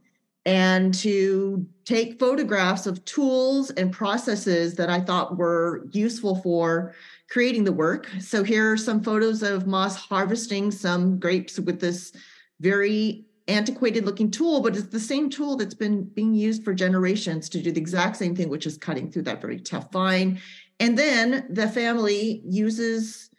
and 0.47 0.95
to 0.95 1.67
take 1.85 2.21
photographs 2.21 2.87
of 2.87 3.05
tools 3.05 3.71
and 3.71 3.93
processes 3.93 4.77
that 4.77 4.91
I 4.91 5.01
thought 5.01 5.37
were 5.37 5.89
useful 5.91 6.37
for 6.37 6.95
creating 7.29 7.65
the 7.65 7.73
work. 7.73 8.09
So, 8.21 8.45
here 8.45 8.71
are 8.71 8.77
some 8.77 9.03
photos 9.03 9.43
of 9.43 9.67
Mas 9.67 9.97
harvesting 9.97 10.71
some 10.71 11.19
grapes 11.19 11.59
with 11.59 11.81
this 11.81 12.13
very 12.61 13.25
antiquated 13.51 14.07
looking 14.07 14.31
tool, 14.31 14.61
but 14.61 14.77
it's 14.77 14.89
the 14.89 15.01
same 15.01 15.29
tool 15.29 15.57
that's 15.57 15.75
been 15.75 16.05
being 16.05 16.35
used 16.35 16.65
for 16.65 16.73
generations 16.73 17.49
to 17.51 17.61
do 17.61 17.73
the 17.73 17.81
exact 17.81 18.17
same 18.17 18.35
thing, 18.35 18.49
which 18.49 18.67
is 18.67 18.79
cutting 18.79 19.11
through 19.11 19.23
that 19.23 19.41
very 19.41 19.59
tough 19.59 19.93
vine. 19.93 20.41
And 20.79 20.97
then 20.97 21.47
the 21.51 21.69
family 21.69 22.43
uses, 22.47 23.31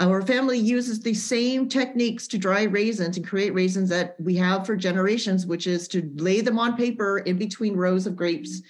our 0.00 0.22
family 0.22 0.58
uses 0.58 1.00
the 1.00 1.14
same 1.14 1.68
techniques 1.68 2.26
to 2.28 2.38
dry 2.38 2.64
raisins 2.64 3.16
and 3.16 3.26
create 3.26 3.54
raisins 3.54 3.88
that 3.90 4.16
we 4.18 4.34
have 4.36 4.66
for 4.66 4.74
generations, 4.74 5.46
which 5.46 5.66
is 5.66 5.86
to 5.88 6.10
lay 6.16 6.40
them 6.40 6.58
on 6.58 6.76
paper 6.76 7.18
in 7.18 7.38
between 7.38 7.76
rows 7.76 8.06
of 8.06 8.16
grapes 8.16 8.62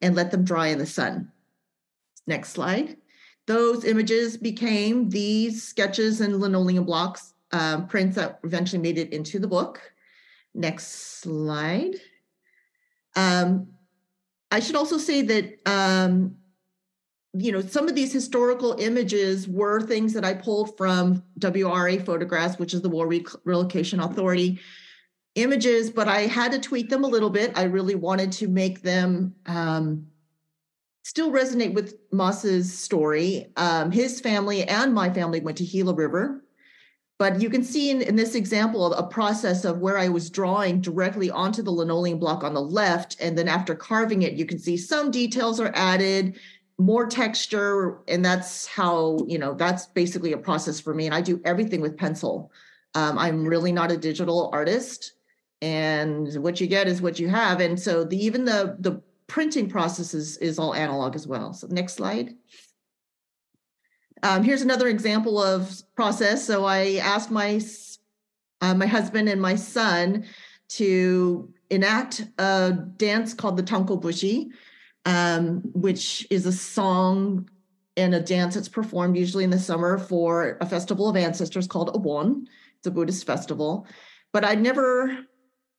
and 0.00 0.16
let 0.16 0.30
them 0.30 0.44
dry 0.44 0.68
in 0.68 0.78
the 0.78 0.86
sun. 0.86 1.30
Next 2.26 2.50
slide. 2.50 2.96
Those 3.46 3.84
images 3.84 4.36
became 4.36 5.08
these 5.08 5.62
sketches 5.62 6.20
and 6.20 6.40
linoleum 6.40 6.84
blocks 6.84 7.34
um, 7.52 7.86
prints 7.86 8.16
that 8.16 8.40
eventually 8.42 8.82
made 8.82 8.98
it 8.98 9.12
into 9.12 9.38
the 9.38 9.46
book. 9.46 9.80
Next 10.56 11.20
slide. 11.20 11.96
Um, 13.14 13.68
I 14.50 14.60
should 14.60 14.74
also 14.74 14.96
say 14.96 15.20
that 15.20 15.58
um, 15.66 16.36
you 17.34 17.52
know 17.52 17.60
some 17.60 17.88
of 17.88 17.94
these 17.94 18.10
historical 18.10 18.74
images 18.78 19.46
were 19.46 19.82
things 19.82 20.14
that 20.14 20.24
I 20.24 20.32
pulled 20.32 20.74
from 20.78 21.22
WRA 21.38 22.02
photographs, 22.02 22.58
which 22.58 22.72
is 22.72 22.80
the 22.80 22.88
War 22.88 23.06
Relocation 23.44 24.00
Authority 24.00 24.58
images, 25.34 25.90
but 25.90 26.08
I 26.08 26.22
had 26.22 26.52
to 26.52 26.58
tweak 26.58 26.88
them 26.88 27.04
a 27.04 27.08
little 27.08 27.28
bit. 27.28 27.52
I 27.54 27.64
really 27.64 27.94
wanted 27.94 28.32
to 28.32 28.48
make 28.48 28.80
them 28.80 29.34
um, 29.44 30.06
still 31.02 31.30
resonate 31.30 31.74
with 31.74 31.98
Mas's 32.12 32.72
story. 32.72 33.52
Um, 33.58 33.90
his 33.90 34.22
family 34.22 34.62
and 34.62 34.94
my 34.94 35.12
family 35.12 35.40
went 35.40 35.58
to 35.58 35.66
Gila 35.66 35.92
River 35.92 36.45
but 37.18 37.40
you 37.40 37.48
can 37.48 37.64
see 37.64 37.90
in, 37.90 38.02
in 38.02 38.16
this 38.16 38.34
example 38.34 38.92
a 38.92 39.06
process 39.06 39.64
of 39.64 39.78
where 39.78 39.98
I 39.98 40.08
was 40.08 40.28
drawing 40.28 40.80
directly 40.80 41.30
onto 41.30 41.62
the 41.62 41.70
linoleum 41.70 42.18
block 42.18 42.44
on 42.44 42.52
the 42.52 42.60
left. 42.60 43.16
And 43.20 43.36
then 43.38 43.48
after 43.48 43.74
carving 43.74 44.22
it, 44.22 44.34
you 44.34 44.44
can 44.44 44.58
see 44.58 44.76
some 44.76 45.10
details 45.10 45.58
are 45.58 45.72
added, 45.74 46.38
more 46.78 47.06
texture. 47.06 47.98
And 48.06 48.22
that's 48.22 48.66
how, 48.66 49.18
you 49.26 49.38
know, 49.38 49.54
that's 49.54 49.86
basically 49.86 50.32
a 50.32 50.38
process 50.38 50.78
for 50.78 50.92
me. 50.94 51.06
And 51.06 51.14
I 51.14 51.22
do 51.22 51.40
everything 51.44 51.80
with 51.80 51.96
pencil. 51.96 52.52
Um, 52.94 53.18
I'm 53.18 53.46
really 53.46 53.72
not 53.72 53.92
a 53.92 53.96
digital 53.96 54.50
artist. 54.52 55.12
And 55.62 56.34
what 56.42 56.60
you 56.60 56.66
get 56.66 56.86
is 56.86 57.00
what 57.00 57.18
you 57.18 57.28
have. 57.28 57.60
And 57.60 57.80
so 57.80 58.04
the 58.04 58.22
even 58.22 58.44
the 58.44 58.76
the 58.78 59.00
printing 59.26 59.68
process 59.68 60.14
is, 60.14 60.36
is 60.36 60.58
all 60.58 60.74
analog 60.74 61.14
as 61.14 61.26
well. 61.26 61.52
So 61.54 61.66
next 61.68 61.94
slide. 61.94 62.34
Um, 64.22 64.42
here's 64.42 64.62
another 64.62 64.88
example 64.88 65.42
of 65.42 65.82
process. 65.94 66.44
So 66.46 66.64
I 66.64 66.96
asked 66.96 67.30
my 67.30 67.60
uh, 68.62 68.74
my 68.74 68.86
husband 68.86 69.28
and 69.28 69.40
my 69.40 69.54
son 69.54 70.24
to 70.68 71.52
enact 71.70 72.26
a 72.38 72.72
dance 72.96 73.34
called 73.34 73.56
the 73.56 73.62
Tanko 73.62 74.00
Bushi, 74.00 74.48
um, 75.04 75.60
which 75.74 76.26
is 76.30 76.46
a 76.46 76.52
song 76.52 77.48
and 77.96 78.14
a 78.14 78.20
dance 78.20 78.54
that's 78.54 78.68
performed 78.68 79.16
usually 79.16 79.44
in 79.44 79.50
the 79.50 79.58
summer 79.58 79.98
for 79.98 80.58
a 80.60 80.66
festival 80.66 81.08
of 81.08 81.16
ancestors 81.16 81.66
called 81.66 81.92
Obon. 81.94 82.46
It's 82.78 82.86
a 82.86 82.90
Buddhist 82.90 83.26
festival. 83.26 83.86
But 84.32 84.44
I 84.44 84.54
never, 84.54 85.18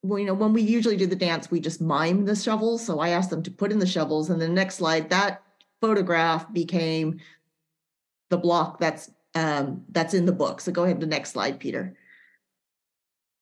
well, 0.02 0.20
you 0.20 0.26
know, 0.26 0.34
when 0.34 0.54
we 0.54 0.62
usually 0.62 0.98
do 0.98 1.06
the 1.06 1.16
dance, 1.16 1.52
we 1.52 1.60
just 1.60 1.82
mime 1.82 2.26
the 2.26 2.36
shovels. 2.36 2.86
So 2.86 3.00
I 3.00 3.10
asked 3.10 3.30
them 3.30 3.44
to 3.44 3.52
put 3.52 3.72
in 3.72 3.80
the 3.80 3.86
shovels. 3.86 4.30
And 4.30 4.42
the 4.42 4.48
next 4.48 4.76
slide, 4.76 5.10
that 5.10 5.44
photograph 5.80 6.52
became 6.52 7.20
the 8.30 8.38
block 8.38 8.80
that's 8.80 9.12
um, 9.36 9.84
that's 9.90 10.14
in 10.14 10.26
the 10.26 10.32
book. 10.32 10.62
So 10.62 10.72
go 10.72 10.84
ahead 10.84 11.00
to 11.00 11.06
the 11.06 11.10
next 11.10 11.32
slide, 11.32 11.60
Peter. 11.60 11.96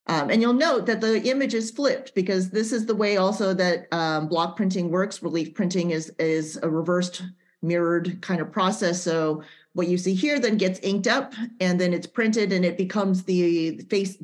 Um, 0.07 0.29
and 0.29 0.41
you'll 0.41 0.53
note 0.53 0.85
that 0.85 1.01
the 1.01 1.23
image 1.29 1.53
is 1.53 1.71
flipped 1.71 2.13
because 2.13 2.51
this 2.51 2.71
is 2.71 2.85
the 2.85 2.95
way 2.95 3.17
also 3.17 3.53
that 3.53 3.87
um, 3.91 4.27
block 4.27 4.55
printing 4.55 4.91
works. 4.91 5.23
Relief 5.23 5.53
printing 5.53 5.91
is 5.91 6.09
is 6.19 6.59
a 6.61 6.69
reversed 6.69 7.23
mirrored 7.61 8.21
kind 8.21 8.41
of 8.41 8.51
process. 8.51 9.01
So 9.01 9.43
what 9.73 9.87
you 9.87 9.97
see 9.97 10.13
here 10.13 10.39
then 10.39 10.57
gets 10.57 10.79
inked 10.81 11.07
up 11.07 11.33
and 11.59 11.79
then 11.79 11.93
it's 11.93 12.07
printed 12.07 12.53
and 12.53 12.63
it 12.63 12.77
becomes 12.77 13.23
the 13.23 13.79
face 13.89 14.17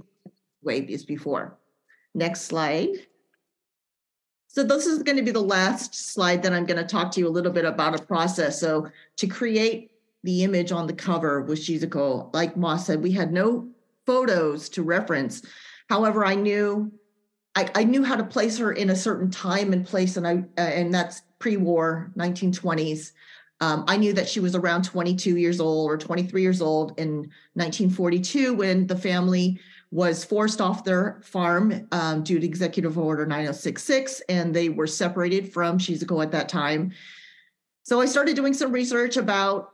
way 0.61 0.87
as 0.93 1.03
before. 1.03 1.57
Next 2.13 2.41
slide. 2.41 2.89
So 4.47 4.63
this 4.63 4.85
is 4.85 5.01
going 5.01 5.15
to 5.15 5.23
be 5.23 5.31
the 5.31 5.41
last 5.41 5.95
slide 5.95 6.43
that 6.43 6.53
I'm 6.53 6.65
going 6.65 6.79
to 6.79 6.87
talk 6.87 7.11
to 7.11 7.19
you 7.21 7.27
a 7.27 7.29
little 7.29 7.53
bit 7.53 7.65
about 7.65 7.99
a 7.99 8.03
process. 8.03 8.59
So 8.59 8.89
to 9.17 9.27
create 9.27 9.90
the 10.23 10.43
image 10.43 10.71
on 10.71 10.87
the 10.87 10.93
cover 10.93 11.41
with 11.41 11.59
Shizuko. 11.59 12.33
Like 12.33 12.55
Mas 12.55 12.85
said, 12.85 13.01
we 13.01 13.11
had 13.11 13.31
no 13.31 13.69
photos 14.05 14.69
to 14.69 14.83
reference. 14.83 15.41
However, 15.89 16.25
I 16.25 16.35
knew 16.35 16.91
I, 17.55 17.69
I 17.75 17.83
knew 17.83 18.03
how 18.03 18.15
to 18.15 18.23
place 18.23 18.57
her 18.59 18.71
in 18.71 18.91
a 18.91 18.95
certain 18.95 19.29
time 19.29 19.73
and 19.73 19.85
place, 19.85 20.17
and 20.17 20.27
I 20.27 20.43
uh, 20.57 20.61
and 20.61 20.93
that's 20.93 21.21
pre-war, 21.39 22.11
1920s. 22.17 23.11
Um, 23.59 23.83
I 23.87 23.97
knew 23.97 24.13
that 24.13 24.27
she 24.27 24.39
was 24.39 24.55
around 24.55 24.83
22 24.85 25.37
years 25.37 25.59
old 25.59 25.91
or 25.91 25.97
23 25.97 26.41
years 26.41 26.61
old 26.61 26.97
in 26.97 27.29
1942 27.53 28.55
when 28.55 28.87
the 28.87 28.97
family 28.97 29.59
was 29.91 30.23
forced 30.23 30.61
off 30.61 30.83
their 30.83 31.21
farm 31.23 31.87
um, 31.91 32.23
due 32.23 32.39
to 32.39 32.45
Executive 32.45 32.97
Order 32.97 33.25
9066, 33.25 34.21
and 34.29 34.55
they 34.55 34.69
were 34.69 34.87
separated 34.87 35.51
from 35.51 35.77
Shizuko 35.77 36.23
at 36.23 36.31
that 36.31 36.49
time. 36.49 36.91
So 37.83 37.99
I 37.99 38.05
started 38.05 38.35
doing 38.35 38.53
some 38.53 38.71
research 38.71 39.17
about 39.17 39.73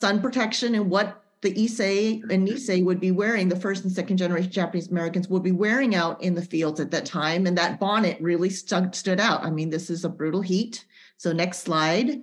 sun 0.00 0.20
protection 0.20 0.74
and 0.74 0.90
what 0.90 1.22
the 1.44 1.52
Issei 1.52 2.22
and 2.30 2.48
Nisei 2.48 2.82
would 2.82 2.98
be 2.98 3.10
wearing, 3.10 3.48
the 3.48 3.56
first 3.56 3.84
and 3.84 3.92
second 3.92 4.16
generation 4.16 4.50
Japanese 4.50 4.88
Americans 4.88 5.28
would 5.28 5.42
be 5.42 5.52
wearing 5.52 5.94
out 5.94 6.20
in 6.22 6.34
the 6.34 6.42
fields 6.42 6.80
at 6.80 6.90
that 6.90 7.04
time. 7.04 7.46
And 7.46 7.56
that 7.58 7.78
bonnet 7.78 8.18
really 8.20 8.48
stood, 8.48 8.94
stood 8.94 9.20
out. 9.20 9.44
I 9.44 9.50
mean, 9.50 9.68
this 9.68 9.90
is 9.90 10.04
a 10.04 10.08
brutal 10.08 10.40
heat. 10.40 10.84
So, 11.18 11.32
next 11.32 11.58
slide. 11.58 12.22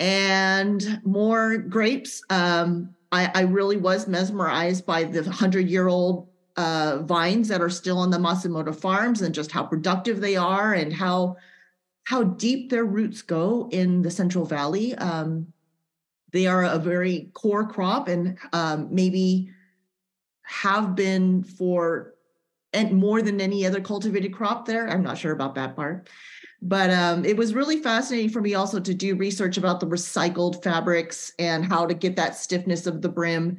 And 0.00 1.00
more 1.04 1.58
grapes. 1.58 2.22
Um, 2.28 2.94
I, 3.10 3.30
I, 3.34 3.42
really 3.42 3.76
was 3.76 4.06
mesmerized 4.06 4.84
by 4.84 5.04
the 5.04 5.22
100 5.22 5.68
year 5.68 5.88
old 5.88 6.28
uh, 6.56 6.98
vines 7.02 7.48
that 7.48 7.62
are 7.62 7.70
still 7.70 7.98
on 7.98 8.10
the 8.10 8.18
Masumoto 8.18 8.74
farms 8.74 9.22
and 9.22 9.34
just 9.34 9.50
how 9.50 9.64
productive 9.64 10.20
they 10.20 10.36
are 10.36 10.74
and 10.74 10.92
how 10.92 11.36
how 12.08 12.22
deep 12.22 12.70
their 12.70 12.86
roots 12.86 13.20
go 13.20 13.68
in 13.70 14.00
the 14.00 14.10
Central 14.10 14.46
Valley. 14.46 14.94
Um, 14.94 15.52
they 16.32 16.46
are 16.46 16.64
a 16.64 16.78
very 16.78 17.28
core 17.34 17.68
crop 17.68 18.08
and 18.08 18.38
um, 18.54 18.88
maybe 18.90 19.50
have 20.40 20.96
been 20.96 21.42
for 21.42 22.14
and 22.72 22.92
more 22.92 23.20
than 23.20 23.42
any 23.42 23.66
other 23.66 23.82
cultivated 23.82 24.32
crop 24.32 24.64
there. 24.64 24.88
I'm 24.88 25.02
not 25.02 25.18
sure 25.18 25.32
about 25.32 25.54
that 25.56 25.76
part. 25.76 26.08
But 26.62 26.88
um, 26.88 27.26
it 27.26 27.36
was 27.36 27.52
really 27.52 27.82
fascinating 27.82 28.30
for 28.30 28.40
me 28.40 28.54
also 28.54 28.80
to 28.80 28.94
do 28.94 29.14
research 29.14 29.58
about 29.58 29.78
the 29.78 29.86
recycled 29.86 30.62
fabrics 30.64 31.30
and 31.38 31.62
how 31.62 31.84
to 31.84 31.92
get 31.92 32.16
that 32.16 32.36
stiffness 32.36 32.86
of 32.86 33.02
the 33.02 33.10
brim. 33.10 33.58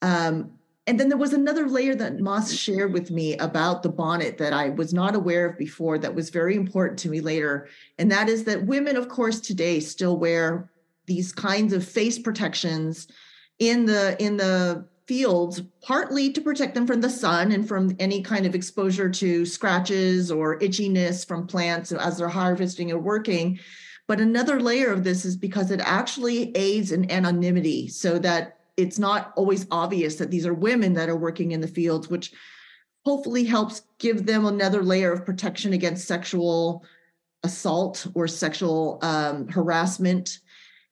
Um, 0.00 0.52
and 0.86 1.00
then 1.00 1.08
there 1.08 1.18
was 1.18 1.32
another 1.32 1.68
layer 1.68 1.96
that 1.96 2.20
Mas 2.20 2.56
shared 2.56 2.92
with 2.92 3.10
me 3.10 3.36
about 3.38 3.82
the 3.82 3.88
bonnet 3.88 4.38
that 4.38 4.52
I 4.52 4.68
was 4.70 4.94
not 4.94 5.16
aware 5.16 5.46
of 5.46 5.58
before 5.58 5.98
that 5.98 6.14
was 6.14 6.30
very 6.30 6.54
important 6.54 6.98
to 7.00 7.08
me 7.08 7.20
later. 7.20 7.68
And 7.98 8.10
that 8.12 8.28
is 8.28 8.44
that 8.44 8.66
women, 8.66 8.96
of 8.96 9.08
course, 9.08 9.40
today 9.40 9.80
still 9.80 10.16
wear 10.16 10.70
these 11.06 11.32
kinds 11.32 11.72
of 11.72 11.86
face 11.86 12.18
protections 12.20 13.08
in 13.58 13.86
the 13.86 14.16
in 14.22 14.36
the 14.36 14.86
fields 15.06 15.62
partly 15.82 16.32
to 16.32 16.40
protect 16.40 16.74
them 16.74 16.86
from 16.86 17.00
the 17.00 17.10
sun 17.10 17.52
and 17.52 17.66
from 17.66 17.94
any 18.00 18.20
kind 18.22 18.44
of 18.44 18.54
exposure 18.54 19.08
to 19.08 19.46
scratches 19.46 20.30
or 20.32 20.58
itchiness 20.58 21.26
from 21.26 21.46
plants 21.46 21.92
as 21.92 22.18
they're 22.18 22.28
harvesting 22.28 22.90
or 22.90 22.98
working 22.98 23.58
but 24.08 24.20
another 24.20 24.60
layer 24.60 24.92
of 24.92 25.04
this 25.04 25.24
is 25.24 25.36
because 25.36 25.70
it 25.70 25.80
actually 25.80 26.54
aids 26.56 26.90
in 26.90 27.08
anonymity 27.10 27.86
so 27.86 28.18
that 28.18 28.55
it's 28.76 28.98
not 28.98 29.32
always 29.36 29.66
obvious 29.70 30.16
that 30.16 30.30
these 30.30 30.46
are 30.46 30.54
women 30.54 30.94
that 30.94 31.08
are 31.08 31.16
working 31.16 31.52
in 31.52 31.60
the 31.60 31.68
fields 31.68 32.08
which 32.08 32.32
hopefully 33.04 33.44
helps 33.44 33.82
give 33.98 34.26
them 34.26 34.44
another 34.44 34.82
layer 34.82 35.12
of 35.12 35.24
protection 35.24 35.72
against 35.72 36.08
sexual 36.08 36.84
assault 37.44 38.06
or 38.14 38.26
sexual 38.26 38.98
um, 39.02 39.48
harassment 39.48 40.40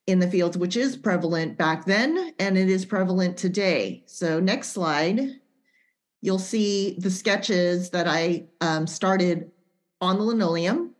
in 0.06 0.18
the 0.18 0.30
fields, 0.30 0.56
which 0.56 0.76
is 0.76 0.96
prevalent 0.96 1.56
back 1.56 1.84
then 1.86 2.32
and 2.38 2.56
it 2.56 2.68
is 2.68 2.84
prevalent 2.84 3.36
today. 3.36 4.04
So, 4.06 4.38
next 4.38 4.70
slide, 4.70 5.40
you'll 6.20 6.38
see 6.38 6.96
the 6.98 7.10
sketches 7.10 7.90
that 7.90 8.06
I 8.06 8.46
um, 8.60 8.86
started 8.86 9.50
on 10.00 10.18
the 10.18 10.24
linoleum. 10.24 10.94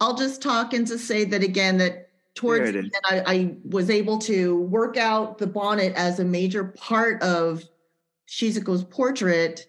I'll 0.00 0.16
just 0.16 0.42
talk 0.42 0.72
and 0.72 0.86
just 0.86 1.06
say 1.06 1.24
that 1.24 1.42
again, 1.42 1.78
that 1.78 2.01
towards 2.34 2.74
end, 2.74 2.92
I, 3.04 3.22
I 3.26 3.56
was 3.64 3.90
able 3.90 4.18
to 4.20 4.56
work 4.62 4.96
out 4.96 5.38
the 5.38 5.46
bonnet 5.46 5.92
as 5.94 6.18
a 6.18 6.24
major 6.24 6.64
part 6.64 7.22
of 7.22 7.64
Shizuko's 8.28 8.84
portrait 8.84 9.66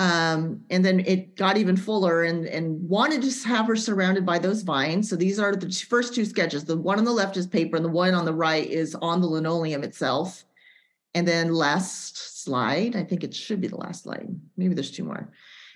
um, 0.00 0.64
and 0.70 0.82
then 0.82 1.00
it 1.00 1.36
got 1.36 1.58
even 1.58 1.76
fuller 1.76 2.22
and, 2.22 2.46
and 2.46 2.88
wanted 2.88 3.20
to 3.20 3.48
have 3.48 3.66
her 3.66 3.76
surrounded 3.76 4.24
by 4.24 4.38
those 4.38 4.62
vines. 4.62 5.10
So 5.10 5.14
these 5.14 5.38
are 5.38 5.54
the 5.54 5.70
first 5.70 6.14
two 6.14 6.24
sketches. 6.24 6.64
The 6.64 6.78
one 6.78 6.98
on 6.98 7.04
the 7.04 7.12
left 7.12 7.36
is 7.36 7.46
paper, 7.46 7.76
and 7.76 7.84
the 7.84 7.90
one 7.90 8.14
on 8.14 8.24
the 8.24 8.32
right 8.32 8.66
is 8.66 8.94
on 8.94 9.20
the 9.20 9.26
linoleum 9.26 9.82
itself. 9.84 10.44
And 11.14 11.28
then 11.28 11.52
last 11.52 12.42
slide, 12.42 12.96
I 12.96 13.04
think 13.04 13.24
it 13.24 13.34
should 13.34 13.60
be 13.60 13.68
the 13.68 13.76
last 13.76 14.04
slide. 14.04 14.26
Maybe 14.56 14.72
there's 14.72 14.90
two 14.90 15.04
more. 15.04 15.30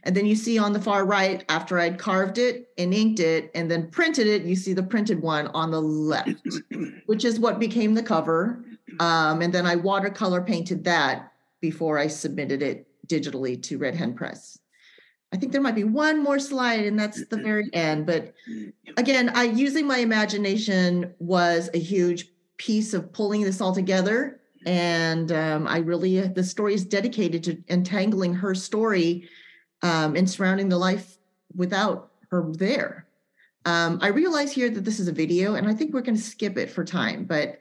And 0.05 0.14
then 0.14 0.27
you 0.27 0.37
see 0.37 0.59
on 0.59 0.73
the 0.73 0.81
far 0.81 1.07
right, 1.07 1.43
after 1.49 1.79
I'd 1.79 1.99
carved 1.99 2.37
it 2.37 2.69
and 2.77 2.93
inked 2.93 3.21
it 3.21 3.51
and 3.55 3.71
then 3.71 3.90
printed 3.90 4.27
it, 4.27 4.43
you 4.43 4.55
see 4.55 4.75
the 4.75 4.83
printed 4.83 5.21
one 5.21 5.49
on 5.49 5.71
the 5.71 5.81
left, 5.81 6.47
which 7.07 7.25
is 7.25 7.40
what 7.40 7.59
became 7.59 7.95
the 7.95 8.03
cover. 8.03 8.62
Um, 9.01 9.40
and 9.40 9.53
then 9.53 9.64
I 9.67 9.77
watercolor 9.77 10.43
painted 10.43 10.85
that 10.85 11.33
before 11.61 11.99
I 11.99 12.07
submitted 12.07 12.62
it 12.62 12.87
digitally 13.07 13.61
to 13.62 13.79
Red 13.79 13.95
Hen 13.95 14.14
Press. 14.14 14.59
I 15.33 15.37
think 15.37 15.53
there 15.53 15.62
might 15.62 15.75
be 15.75 15.85
one 15.85 16.23
more 16.23 16.38
slide, 16.38 16.85
and 16.85 16.99
that's 16.99 17.27
the 17.27 17.38
very 17.38 17.69
end. 17.73 18.07
But 18.07 18.35
again, 18.97 19.31
I 19.31 19.45
using 19.45 19.87
my 19.87 19.99
imagination 19.99 21.12
was 21.19 21.71
a 21.75 21.79
huge 21.79 22.29
piece 22.57 22.95
of 22.95 23.12
pulling 23.12 23.43
this 23.43 23.61
all 23.61 23.75
together. 23.75 24.40
And 24.67 25.33
um, 25.33 25.67
I 25.67 25.79
really, 25.79 26.21
the 26.21 26.45
story 26.45 26.75
is 26.75 26.85
dedicated 26.85 27.43
to 27.45 27.62
entangling 27.69 28.35
her 28.35 28.55
story 28.55 29.29
um, 29.85 30.16
and 30.16 30.29
surrounding 30.29 30.68
the 30.68 30.79
life 30.79 31.18
without 31.55 32.11
her 32.31 32.44
there. 32.53 33.07
Um, 33.66 33.99
I 34.03 34.09
realize 34.09 34.51
here 34.51 34.70
that 34.70 34.85
this 34.85 34.99
is 34.99 35.09
a 35.09 35.12
video, 35.12 35.55
and 35.55 35.68
I 35.68 35.75
think 35.75 35.94
we're 35.94 36.01
going 36.01 36.16
to 36.16 36.23
skip 36.23 36.59
it 36.59 36.70
for 36.70 36.85
time, 36.85 37.25
but 37.25 37.59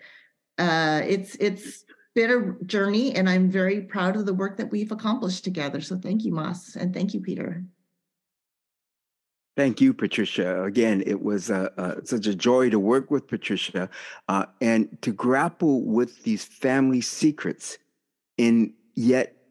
uh, 0.57 1.01
it's 1.05 1.35
it's 1.35 1.85
been 2.15 2.31
a 2.31 2.65
journey, 2.65 3.15
and 3.15 3.29
I'm 3.29 3.49
very 3.49 3.81
proud 3.81 4.15
of 4.15 4.25
the 4.25 4.33
work 4.33 4.57
that 4.57 4.71
we've 4.71 4.91
accomplished 4.91 5.43
together. 5.43 5.81
So 5.81 5.97
thank 5.97 6.23
you, 6.23 6.31
Mas, 6.31 6.75
and 6.75 6.93
thank 6.93 7.13
you, 7.13 7.19
Peter. 7.19 7.63
Thank 9.55 9.81
you, 9.81 9.93
Patricia. 9.93 10.63
Again, 10.63 11.03
it 11.05 11.21
was 11.21 11.51
uh, 11.51 11.69
uh, 11.77 11.95
such 12.03 12.25
a 12.25 12.33
joy 12.33 12.71
to 12.71 12.79
work 12.79 13.11
with 13.11 13.27
Patricia 13.27 13.87
uh, 14.27 14.45
and 14.61 14.97
to 15.03 15.11
grapple 15.11 15.83
with 15.83 16.23
these 16.23 16.43
family 16.43 17.01
secrets. 17.01 17.77
And 18.39 18.73
yet, 18.95 19.42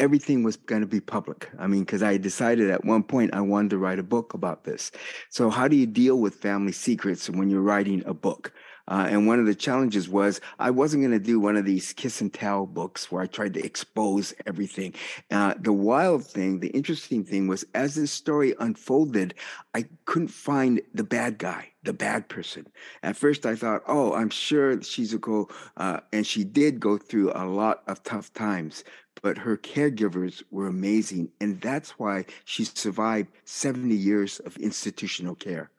everything 0.00 0.42
was 0.42 0.56
going 0.56 0.80
to 0.80 0.86
be 0.86 1.00
public. 1.00 1.50
I 1.58 1.66
mean, 1.66 1.80
because 1.80 2.02
I 2.02 2.16
decided 2.16 2.70
at 2.70 2.84
one 2.84 3.02
point 3.02 3.34
I 3.34 3.40
wanted 3.40 3.70
to 3.70 3.78
write 3.78 3.98
a 3.98 4.04
book 4.04 4.34
about 4.34 4.64
this. 4.64 4.90
So, 5.30 5.50
how 5.50 5.68
do 5.68 5.76
you 5.76 5.86
deal 5.86 6.18
with 6.18 6.34
family 6.34 6.72
secrets 6.72 7.28
when 7.28 7.50
you're 7.50 7.60
writing 7.60 8.02
a 8.06 8.14
book? 8.14 8.52
Uh, 8.88 9.06
and 9.10 9.26
one 9.26 9.38
of 9.38 9.46
the 9.46 9.54
challenges 9.54 10.08
was 10.08 10.40
I 10.58 10.70
wasn't 10.70 11.02
going 11.02 11.12
to 11.12 11.24
do 11.24 11.38
one 11.38 11.56
of 11.56 11.66
these 11.66 11.92
kiss 11.92 12.20
and 12.20 12.32
tell 12.32 12.64
books 12.66 13.12
where 13.12 13.22
I 13.22 13.26
tried 13.26 13.54
to 13.54 13.64
expose 13.64 14.34
everything. 14.46 14.94
Uh, 15.30 15.54
the 15.60 15.72
wild 15.72 16.24
thing, 16.24 16.60
the 16.60 16.68
interesting 16.68 17.22
thing 17.22 17.46
was 17.46 17.64
as 17.74 17.94
this 17.94 18.10
story 18.10 18.54
unfolded, 18.58 19.34
I 19.74 19.84
couldn't 20.06 20.28
find 20.28 20.80
the 20.94 21.04
bad 21.04 21.36
guy, 21.36 21.68
the 21.82 21.92
bad 21.92 22.28
person. 22.28 22.66
At 23.02 23.16
first, 23.16 23.44
I 23.44 23.56
thought, 23.56 23.82
oh, 23.86 24.14
I'm 24.14 24.30
sure 24.30 24.80
she's 24.82 25.12
Shizuko, 25.12 25.50
uh, 25.76 26.00
and 26.12 26.26
she 26.26 26.42
did 26.44 26.80
go 26.80 26.96
through 26.96 27.32
a 27.34 27.44
lot 27.44 27.82
of 27.86 28.02
tough 28.02 28.32
times, 28.32 28.84
but 29.22 29.38
her 29.38 29.56
caregivers 29.56 30.42
were 30.50 30.66
amazing. 30.66 31.30
And 31.40 31.60
that's 31.60 31.98
why 31.98 32.26
she 32.44 32.64
survived 32.64 33.28
70 33.44 33.94
years 33.94 34.40
of 34.40 34.56
institutional 34.56 35.34
care. 35.34 35.70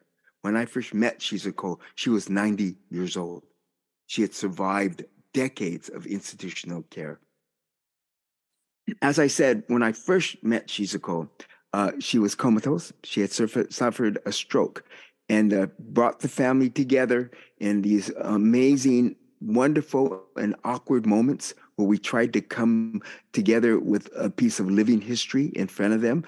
When 0.42 0.56
I 0.56 0.64
first 0.64 0.94
met 0.94 1.20
Shizuko, 1.20 1.78
she 1.94 2.10
was 2.10 2.30
90 2.30 2.76
years 2.90 3.16
old. 3.16 3.44
She 4.06 4.22
had 4.22 4.34
survived 4.34 5.04
decades 5.32 5.88
of 5.88 6.06
institutional 6.06 6.82
care. 6.90 7.20
As 9.02 9.18
I 9.18 9.28
said, 9.28 9.62
when 9.68 9.82
I 9.82 9.92
first 9.92 10.42
met 10.42 10.66
Shizuko, 10.66 11.28
uh, 11.72 11.92
she 12.00 12.18
was 12.18 12.34
comatose. 12.34 12.92
She 13.04 13.20
had 13.20 13.30
suffered, 13.30 13.72
suffered 13.72 14.18
a 14.26 14.32
stroke 14.32 14.84
and 15.28 15.52
uh, 15.52 15.66
brought 15.78 16.20
the 16.20 16.28
family 16.28 16.70
together 16.70 17.30
in 17.58 17.82
these 17.82 18.10
amazing, 18.18 19.14
wonderful, 19.40 20.24
and 20.36 20.56
awkward 20.64 21.06
moments 21.06 21.54
where 21.80 21.88
we 21.88 21.98
tried 21.98 22.32
to 22.34 22.40
come 22.40 23.00
together 23.32 23.78
with 23.78 24.10
a 24.14 24.28
piece 24.28 24.60
of 24.60 24.70
living 24.70 25.00
history 25.00 25.46
in 25.56 25.66
front 25.66 25.94
of 25.94 26.02
them. 26.02 26.24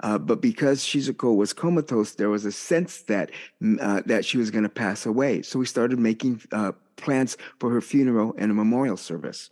Uh, 0.00 0.18
but 0.18 0.42
because 0.42 0.80
Shizuko 0.82 1.34
was 1.34 1.54
comatose, 1.54 2.14
there 2.14 2.28
was 2.28 2.44
a 2.44 2.52
sense 2.52 3.02
that 3.04 3.30
mm, 3.62 3.78
uh, 3.80 4.02
that 4.04 4.24
she 4.24 4.36
was 4.36 4.50
going 4.50 4.64
to 4.64 4.68
pass 4.68 5.06
away. 5.06 5.40
So 5.40 5.58
we 5.58 5.64
started 5.64 5.98
making 5.98 6.42
uh, 6.52 6.72
plans 6.96 7.38
for 7.58 7.70
her 7.70 7.80
funeral 7.80 8.34
and 8.36 8.50
a 8.50 8.54
memorial 8.54 8.98
service. 8.98 9.48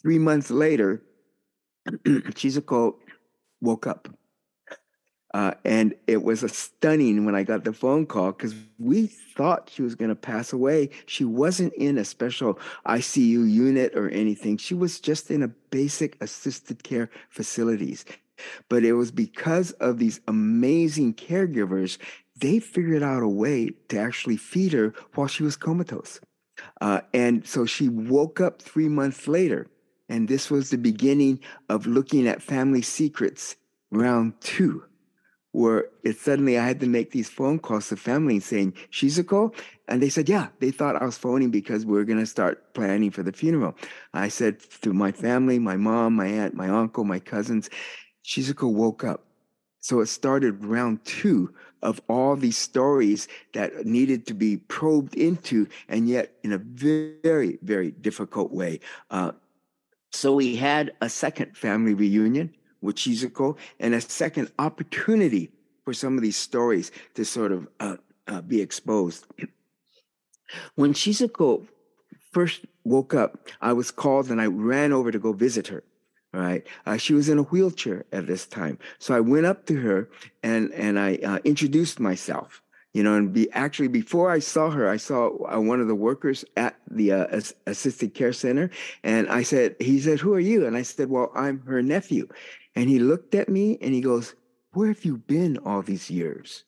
Three 0.00 0.18
months 0.18 0.50
later, 0.50 1.02
Shizuko 1.88 2.94
woke 3.60 3.86
up. 3.86 4.08
Uh, 5.32 5.52
and 5.64 5.94
it 6.06 6.22
was 6.24 6.42
a 6.42 6.48
stunning 6.48 7.24
when 7.24 7.36
I 7.36 7.44
got 7.44 7.62
the 7.62 7.72
phone 7.72 8.04
call 8.06 8.32
because 8.32 8.54
we 8.78 9.06
thought 9.06 9.70
she 9.72 9.82
was 9.82 9.94
going 9.94 10.08
to 10.08 10.16
pass 10.16 10.52
away. 10.52 10.90
She 11.06 11.24
wasn't 11.24 11.72
in 11.74 11.98
a 11.98 12.04
special 12.04 12.58
ICU 12.86 13.48
unit 13.50 13.94
or 13.94 14.08
anything. 14.08 14.56
She 14.56 14.74
was 14.74 14.98
just 14.98 15.30
in 15.30 15.42
a 15.42 15.48
basic 15.48 16.20
assisted 16.20 16.82
care 16.82 17.10
facilities. 17.28 18.04
But 18.68 18.84
it 18.84 18.94
was 18.94 19.12
because 19.12 19.70
of 19.72 19.98
these 19.98 20.20
amazing 20.26 21.14
caregivers, 21.14 21.98
they 22.36 22.58
figured 22.58 23.02
out 23.02 23.22
a 23.22 23.28
way 23.28 23.70
to 23.88 23.98
actually 23.98 24.36
feed 24.36 24.72
her 24.72 24.94
while 25.14 25.28
she 25.28 25.42
was 25.44 25.56
comatose. 25.56 26.20
Uh, 26.80 27.02
and 27.14 27.46
so 27.46 27.66
she 27.66 27.88
woke 27.88 28.40
up 28.40 28.60
three 28.60 28.88
months 28.88 29.28
later. 29.28 29.68
And 30.08 30.26
this 30.26 30.50
was 30.50 30.70
the 30.70 30.78
beginning 30.78 31.38
of 31.68 31.86
looking 31.86 32.26
at 32.26 32.42
family 32.42 32.82
secrets 32.82 33.54
round 33.92 34.40
two 34.40 34.84
where 35.52 35.86
it 36.04 36.16
suddenly 36.16 36.58
I 36.58 36.66
had 36.66 36.80
to 36.80 36.86
make 36.86 37.10
these 37.10 37.28
phone 37.28 37.58
calls 37.58 37.88
to 37.88 37.96
family 37.96 38.38
saying, 38.40 38.74
Shizuko? 38.92 39.54
And 39.88 40.00
they 40.00 40.08
said, 40.08 40.28
yeah, 40.28 40.48
they 40.60 40.70
thought 40.70 41.00
I 41.00 41.04
was 41.04 41.18
phoning 41.18 41.50
because 41.50 41.84
we 41.84 41.98
are 41.98 42.04
going 42.04 42.20
to 42.20 42.26
start 42.26 42.72
planning 42.74 43.10
for 43.10 43.22
the 43.22 43.32
funeral. 43.32 43.74
I 44.14 44.28
said 44.28 44.60
to 44.82 44.92
my 44.92 45.10
family, 45.10 45.58
my 45.58 45.76
mom, 45.76 46.14
my 46.14 46.26
aunt, 46.26 46.54
my 46.54 46.68
uncle, 46.68 47.04
my 47.04 47.18
cousins, 47.18 47.68
Shizuko 48.24 48.72
woke 48.72 49.02
up. 49.02 49.24
So 49.80 50.00
it 50.00 50.06
started 50.06 50.64
round 50.64 51.04
two 51.04 51.52
of 51.82 52.00
all 52.08 52.36
these 52.36 52.58
stories 52.58 53.26
that 53.54 53.86
needed 53.86 54.26
to 54.26 54.34
be 54.34 54.58
probed 54.58 55.14
into, 55.14 55.66
and 55.88 56.08
yet 56.08 56.34
in 56.44 56.52
a 56.52 56.58
very, 56.58 57.58
very 57.62 57.90
difficult 57.90 58.52
way. 58.52 58.80
Uh, 59.10 59.32
so 60.12 60.34
we 60.34 60.54
had 60.56 60.92
a 61.00 61.08
second 61.08 61.56
family 61.56 61.94
reunion 61.94 62.54
with 62.80 62.96
Shizuko 62.96 63.56
and 63.78 63.94
a 63.94 64.00
second 64.00 64.50
opportunity 64.58 65.50
for 65.84 65.92
some 65.92 66.16
of 66.16 66.22
these 66.22 66.36
stories 66.36 66.92
to 67.14 67.24
sort 67.24 67.52
of 67.52 67.68
uh, 67.80 67.96
uh, 68.28 68.40
be 68.42 68.60
exposed. 68.60 69.26
when 70.74 70.92
Shizuko 70.92 71.66
first 72.32 72.64
woke 72.84 73.14
up, 73.14 73.48
I 73.60 73.72
was 73.72 73.90
called 73.90 74.30
and 74.30 74.40
I 74.40 74.46
ran 74.46 74.92
over 74.92 75.10
to 75.10 75.18
go 75.18 75.32
visit 75.32 75.66
her. 75.68 75.82
Right, 76.32 76.64
uh, 76.86 76.96
she 76.96 77.12
was 77.12 77.28
in 77.28 77.38
a 77.38 77.42
wheelchair 77.42 78.04
at 78.12 78.28
this 78.28 78.46
time, 78.46 78.78
so 79.00 79.16
I 79.16 79.18
went 79.18 79.46
up 79.46 79.66
to 79.66 79.74
her 79.80 80.08
and 80.44 80.72
and 80.74 80.96
I 80.96 81.16
uh, 81.16 81.38
introduced 81.42 81.98
myself 81.98 82.62
you 82.92 83.02
know 83.02 83.14
and 83.14 83.32
be 83.32 83.50
actually 83.52 83.88
before 83.88 84.30
i 84.30 84.38
saw 84.38 84.70
her 84.70 84.88
i 84.88 84.96
saw 84.96 85.28
uh, 85.52 85.60
one 85.60 85.80
of 85.80 85.88
the 85.88 85.94
workers 85.94 86.44
at 86.56 86.76
the 86.90 87.12
uh, 87.12 87.26
as- 87.26 87.54
assisted 87.66 88.14
care 88.14 88.32
center 88.32 88.70
and 89.04 89.28
i 89.28 89.42
said 89.42 89.76
he 89.78 90.00
said 90.00 90.18
who 90.18 90.34
are 90.34 90.40
you 90.40 90.66
and 90.66 90.76
i 90.76 90.82
said 90.82 91.08
well 91.08 91.30
i'm 91.34 91.60
her 91.60 91.82
nephew 91.82 92.26
and 92.74 92.88
he 92.88 92.98
looked 92.98 93.34
at 93.34 93.48
me 93.48 93.78
and 93.80 93.94
he 93.94 94.00
goes 94.00 94.34
where 94.72 94.88
have 94.88 95.04
you 95.04 95.16
been 95.16 95.58
all 95.58 95.82
these 95.82 96.10
years? 96.10 96.64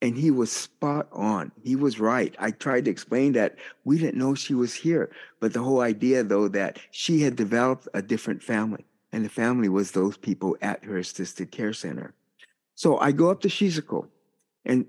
And 0.00 0.16
he 0.16 0.30
was 0.30 0.52
spot 0.52 1.08
on. 1.10 1.50
He 1.64 1.74
was 1.74 1.98
right. 1.98 2.32
I 2.38 2.52
tried 2.52 2.84
to 2.84 2.90
explain 2.90 3.32
that 3.32 3.56
we 3.84 3.98
didn't 3.98 4.18
know 4.18 4.34
she 4.34 4.54
was 4.54 4.74
here 4.74 5.10
but 5.40 5.52
the 5.52 5.62
whole 5.62 5.80
idea 5.80 6.22
though 6.22 6.48
that 6.48 6.78
she 6.90 7.22
had 7.22 7.36
developed 7.36 7.88
a 7.94 8.02
different 8.02 8.42
family 8.42 8.84
and 9.12 9.24
the 9.24 9.30
family 9.30 9.68
was 9.68 9.90
those 9.90 10.16
people 10.16 10.56
at 10.60 10.84
her 10.84 10.98
assisted 10.98 11.50
care 11.50 11.72
center. 11.72 12.14
So 12.74 12.98
i 12.98 13.12
go 13.12 13.30
up 13.30 13.40
to 13.42 13.48
shizuko 13.48 14.08
and 14.64 14.86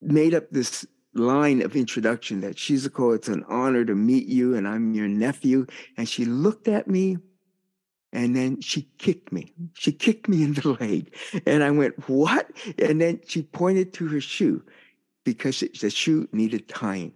made 0.00 0.34
up 0.34 0.50
this 0.50 0.86
line 1.14 1.62
of 1.62 1.76
introduction 1.76 2.40
that 2.40 2.56
Shizuko, 2.56 3.14
it's 3.14 3.28
an 3.28 3.44
honor 3.48 3.84
to 3.84 3.94
meet 3.94 4.26
you, 4.26 4.54
and 4.54 4.66
I'm 4.66 4.94
your 4.94 5.08
nephew. 5.08 5.66
And 5.96 6.08
she 6.08 6.24
looked 6.24 6.68
at 6.68 6.88
me 6.88 7.18
and 8.12 8.34
then 8.34 8.60
she 8.60 8.88
kicked 8.98 9.32
me. 9.32 9.52
She 9.74 9.92
kicked 9.92 10.28
me 10.28 10.42
in 10.42 10.54
the 10.54 10.72
leg. 10.80 11.14
And 11.46 11.62
I 11.62 11.70
went, 11.70 12.08
What? 12.08 12.50
And 12.78 13.00
then 13.00 13.20
she 13.26 13.42
pointed 13.42 13.92
to 13.94 14.08
her 14.08 14.20
shoe 14.20 14.62
because 15.24 15.60
the 15.80 15.90
shoe 15.90 16.28
needed 16.32 16.68
tying. 16.68 17.12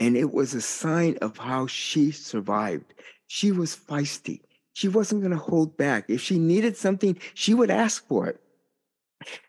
And 0.00 0.16
it 0.16 0.32
was 0.32 0.54
a 0.54 0.60
sign 0.60 1.16
of 1.22 1.38
how 1.38 1.66
she 1.66 2.10
survived. 2.10 2.92
She 3.28 3.52
was 3.52 3.74
feisty. 3.76 4.40
She 4.74 4.88
wasn't 4.88 5.22
going 5.22 5.32
to 5.32 5.38
hold 5.38 5.76
back. 5.76 6.04
If 6.08 6.20
she 6.20 6.38
needed 6.38 6.76
something, 6.76 7.18
she 7.32 7.54
would 7.54 7.70
ask 7.70 8.06
for 8.06 8.26
it. 8.26 8.40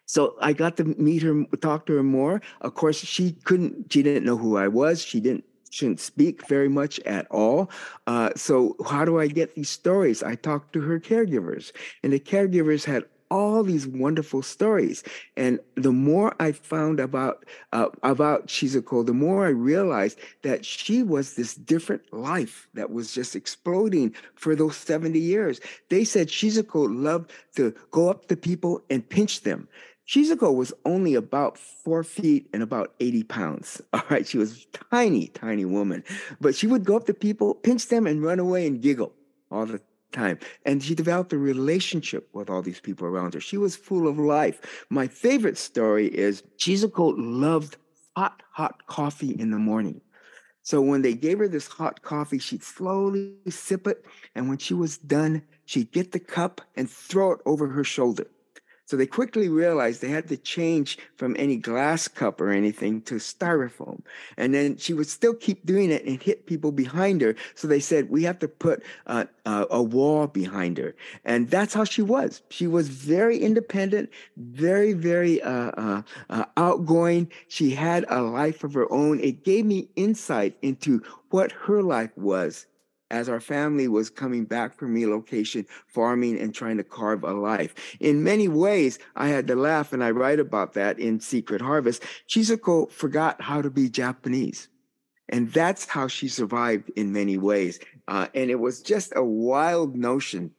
So 0.05 0.37
I 0.39 0.53
got 0.53 0.77
to 0.77 0.85
meet 0.85 1.21
her, 1.23 1.43
talk 1.59 1.85
to 1.87 1.95
her 1.95 2.03
more. 2.03 2.41
Of 2.61 2.75
course, 2.75 2.97
she 2.97 3.33
couldn't, 3.43 3.91
she 3.91 4.03
didn't 4.03 4.23
know 4.23 4.37
who 4.37 4.55
I 4.55 4.69
was. 4.69 5.01
She 5.01 5.19
didn't, 5.19 5.43
shouldn't 5.77 5.99
speak 5.99 6.47
very 6.47 6.69
much 6.69 6.99
at 7.01 7.27
all. 7.29 7.69
Uh, 8.07 8.31
so 8.35 8.75
how 8.85 9.05
do 9.05 9.19
I 9.19 9.27
get 9.27 9.55
these 9.55 9.69
stories? 9.69 10.23
I 10.23 10.35
talked 10.35 10.73
to 10.73 10.81
her 10.81 10.99
caregivers, 10.99 11.71
and 12.03 12.11
the 12.11 12.19
caregivers 12.19 12.83
had 12.83 13.05
all 13.29 13.61
these 13.61 13.85
wonderful 13.85 14.41
stories. 14.41 15.03
And 15.35 15.59
the 15.75 15.91
more 15.91 16.33
I 16.39 16.53
found 16.53 16.99
about 16.99 17.45
uh, 17.73 17.89
about 18.03 18.47
Shizuko, 18.47 19.05
the 19.05 19.13
more 19.13 19.45
I 19.45 19.49
realized 19.49 20.17
that 20.43 20.65
she 20.65 21.03
was 21.03 21.35
this 21.35 21.53
different 21.55 22.01
life 22.13 22.67
that 22.73 22.91
was 22.91 23.13
just 23.13 23.35
exploding 23.35 24.15
for 24.35 24.55
those 24.55 24.77
70 24.77 25.19
years. 25.19 25.59
They 25.89 26.05
said 26.05 26.29
Shizuko 26.29 26.87
loved 26.89 27.31
to 27.57 27.75
go 27.91 28.09
up 28.09 28.27
to 28.29 28.37
people 28.37 28.81
and 28.89 29.07
pinch 29.07 29.41
them. 29.41 29.67
Shizuko 30.07 30.55
was 30.55 30.73
only 30.85 31.15
about 31.15 31.57
four 31.57 32.03
feet 32.03 32.47
and 32.53 32.63
about 32.63 32.93
80 33.01 33.23
pounds. 33.23 33.81
All 33.93 34.03
right. 34.09 34.25
She 34.25 34.37
was 34.37 34.63
a 34.63 34.77
tiny, 34.89 35.27
tiny 35.27 35.65
woman, 35.65 36.03
but 36.39 36.55
she 36.55 36.65
would 36.65 36.85
go 36.85 36.95
up 36.95 37.05
to 37.07 37.13
people, 37.13 37.55
pinch 37.55 37.87
them, 37.87 38.07
and 38.07 38.23
run 38.23 38.39
away 38.39 38.65
and 38.65 38.81
giggle 38.81 39.13
all 39.51 39.65
the 39.65 39.81
time. 40.11 40.39
And 40.65 40.83
she 40.83 40.95
developed 40.95 41.33
a 41.33 41.37
relationship 41.37 42.29
with 42.33 42.49
all 42.49 42.61
these 42.61 42.79
people 42.79 43.07
around 43.07 43.33
her. 43.33 43.39
She 43.39 43.57
was 43.57 43.75
full 43.75 44.07
of 44.07 44.17
life. 44.17 44.85
My 44.89 45.07
favorite 45.07 45.57
story 45.57 46.07
is 46.07 46.43
Shizuko 46.57 47.13
loved 47.17 47.77
hot, 48.15 48.43
hot 48.51 48.85
coffee 48.87 49.31
in 49.39 49.51
the 49.51 49.57
morning. 49.57 50.01
So 50.63 50.81
when 50.81 51.01
they 51.01 51.13
gave 51.13 51.39
her 51.39 51.47
this 51.47 51.67
hot 51.67 52.01
coffee, 52.01 52.39
she'd 52.39 52.63
slowly 52.63 53.35
sip 53.47 53.87
it. 53.87 54.05
And 54.35 54.49
when 54.49 54.57
she 54.57 54.73
was 54.73 54.97
done, 54.97 55.43
she'd 55.65 55.91
get 55.91 56.11
the 56.11 56.19
cup 56.19 56.61
and 56.75 56.89
throw 56.89 57.31
it 57.31 57.39
over 57.45 57.67
her 57.67 57.83
shoulder. 57.83 58.27
So 58.87 58.95
they 58.95 59.05
quickly 59.05 59.49
realized 59.49 60.01
they 60.01 60.07
had 60.07 60.29
to 60.29 60.37
change 60.37 60.97
from 61.17 61.35
any 61.37 61.57
glass 61.57 62.07
cup 62.07 62.39
or 62.39 62.51
anything 62.51 63.01
to 63.01 63.15
styrofoam. 63.15 64.01
And 64.37 64.53
then 64.53 64.77
she 64.77 64.93
would 64.93 65.09
still 65.09 65.33
keep 65.33 65.65
doing 65.65 65.91
it 65.91 66.05
and 66.05 66.23
hit 66.23 66.45
people 66.45 66.71
behind 66.71 67.19
her. 67.19 67.35
So 67.53 67.67
they 67.67 67.81
said, 67.81 68.09
we 68.09 68.23
have 68.23 68.39
to 68.39 68.47
put 68.47 68.81
uh, 69.05 69.25
uh, 69.45 69.65
a 69.69 69.83
wall 69.83 70.27
behind 70.27 70.77
her. 70.77 70.95
And 71.25 71.49
that's 71.49 71.73
how 71.73 71.83
she 71.83 72.01
was. 72.01 72.41
She 72.49 72.65
was 72.65 72.87
very 72.87 73.37
independent, 73.37 74.09
very, 74.37 74.93
very 74.93 75.41
uh, 75.41 76.03
uh 76.29 76.45
outgoing. 76.55 77.29
She 77.49 77.71
had 77.71 78.05
a 78.07 78.21
life 78.21 78.63
of 78.63 78.73
her 78.73 78.89
own. 78.89 79.19
It 79.19 79.43
gave 79.43 79.65
me 79.65 79.89
insight 79.97 80.55
into 80.61 81.03
what 81.29 81.51
her 81.51 81.83
life 81.83 82.11
was 82.15 82.67
as 83.11 83.29
our 83.29 83.39
family 83.39 83.87
was 83.87 84.09
coming 84.09 84.45
back 84.45 84.75
from 84.75 84.93
relocation, 84.93 85.65
farming, 85.87 86.39
and 86.39 86.53
trying 86.53 86.77
to 86.77 86.83
carve 86.83 87.23
a 87.23 87.33
life. 87.33 87.73
In 87.99 88.23
many 88.23 88.47
ways, 88.47 88.99
I 89.15 89.29
had 89.29 89.47
to 89.47 89.55
laugh, 89.55 89.93
and 89.93 90.03
I 90.03 90.11
write 90.11 90.39
about 90.39 90.73
that 90.73 90.99
in 90.99 91.19
Secret 91.19 91.61
Harvest. 91.61 92.03
Shizuko 92.27 92.91
forgot 92.91 93.41
how 93.41 93.61
to 93.61 93.69
be 93.69 93.89
Japanese. 93.89 94.67
And 95.29 95.51
that's 95.51 95.85
how 95.85 96.07
she 96.07 96.27
survived 96.27 96.89
in 96.95 97.11
many 97.11 97.37
ways. 97.37 97.79
Uh, 98.07 98.27
and 98.33 98.49
it 98.49 98.59
was 98.59 98.81
just 98.81 99.13
a 99.15 99.23
wild 99.23 99.95
notion 99.95 100.51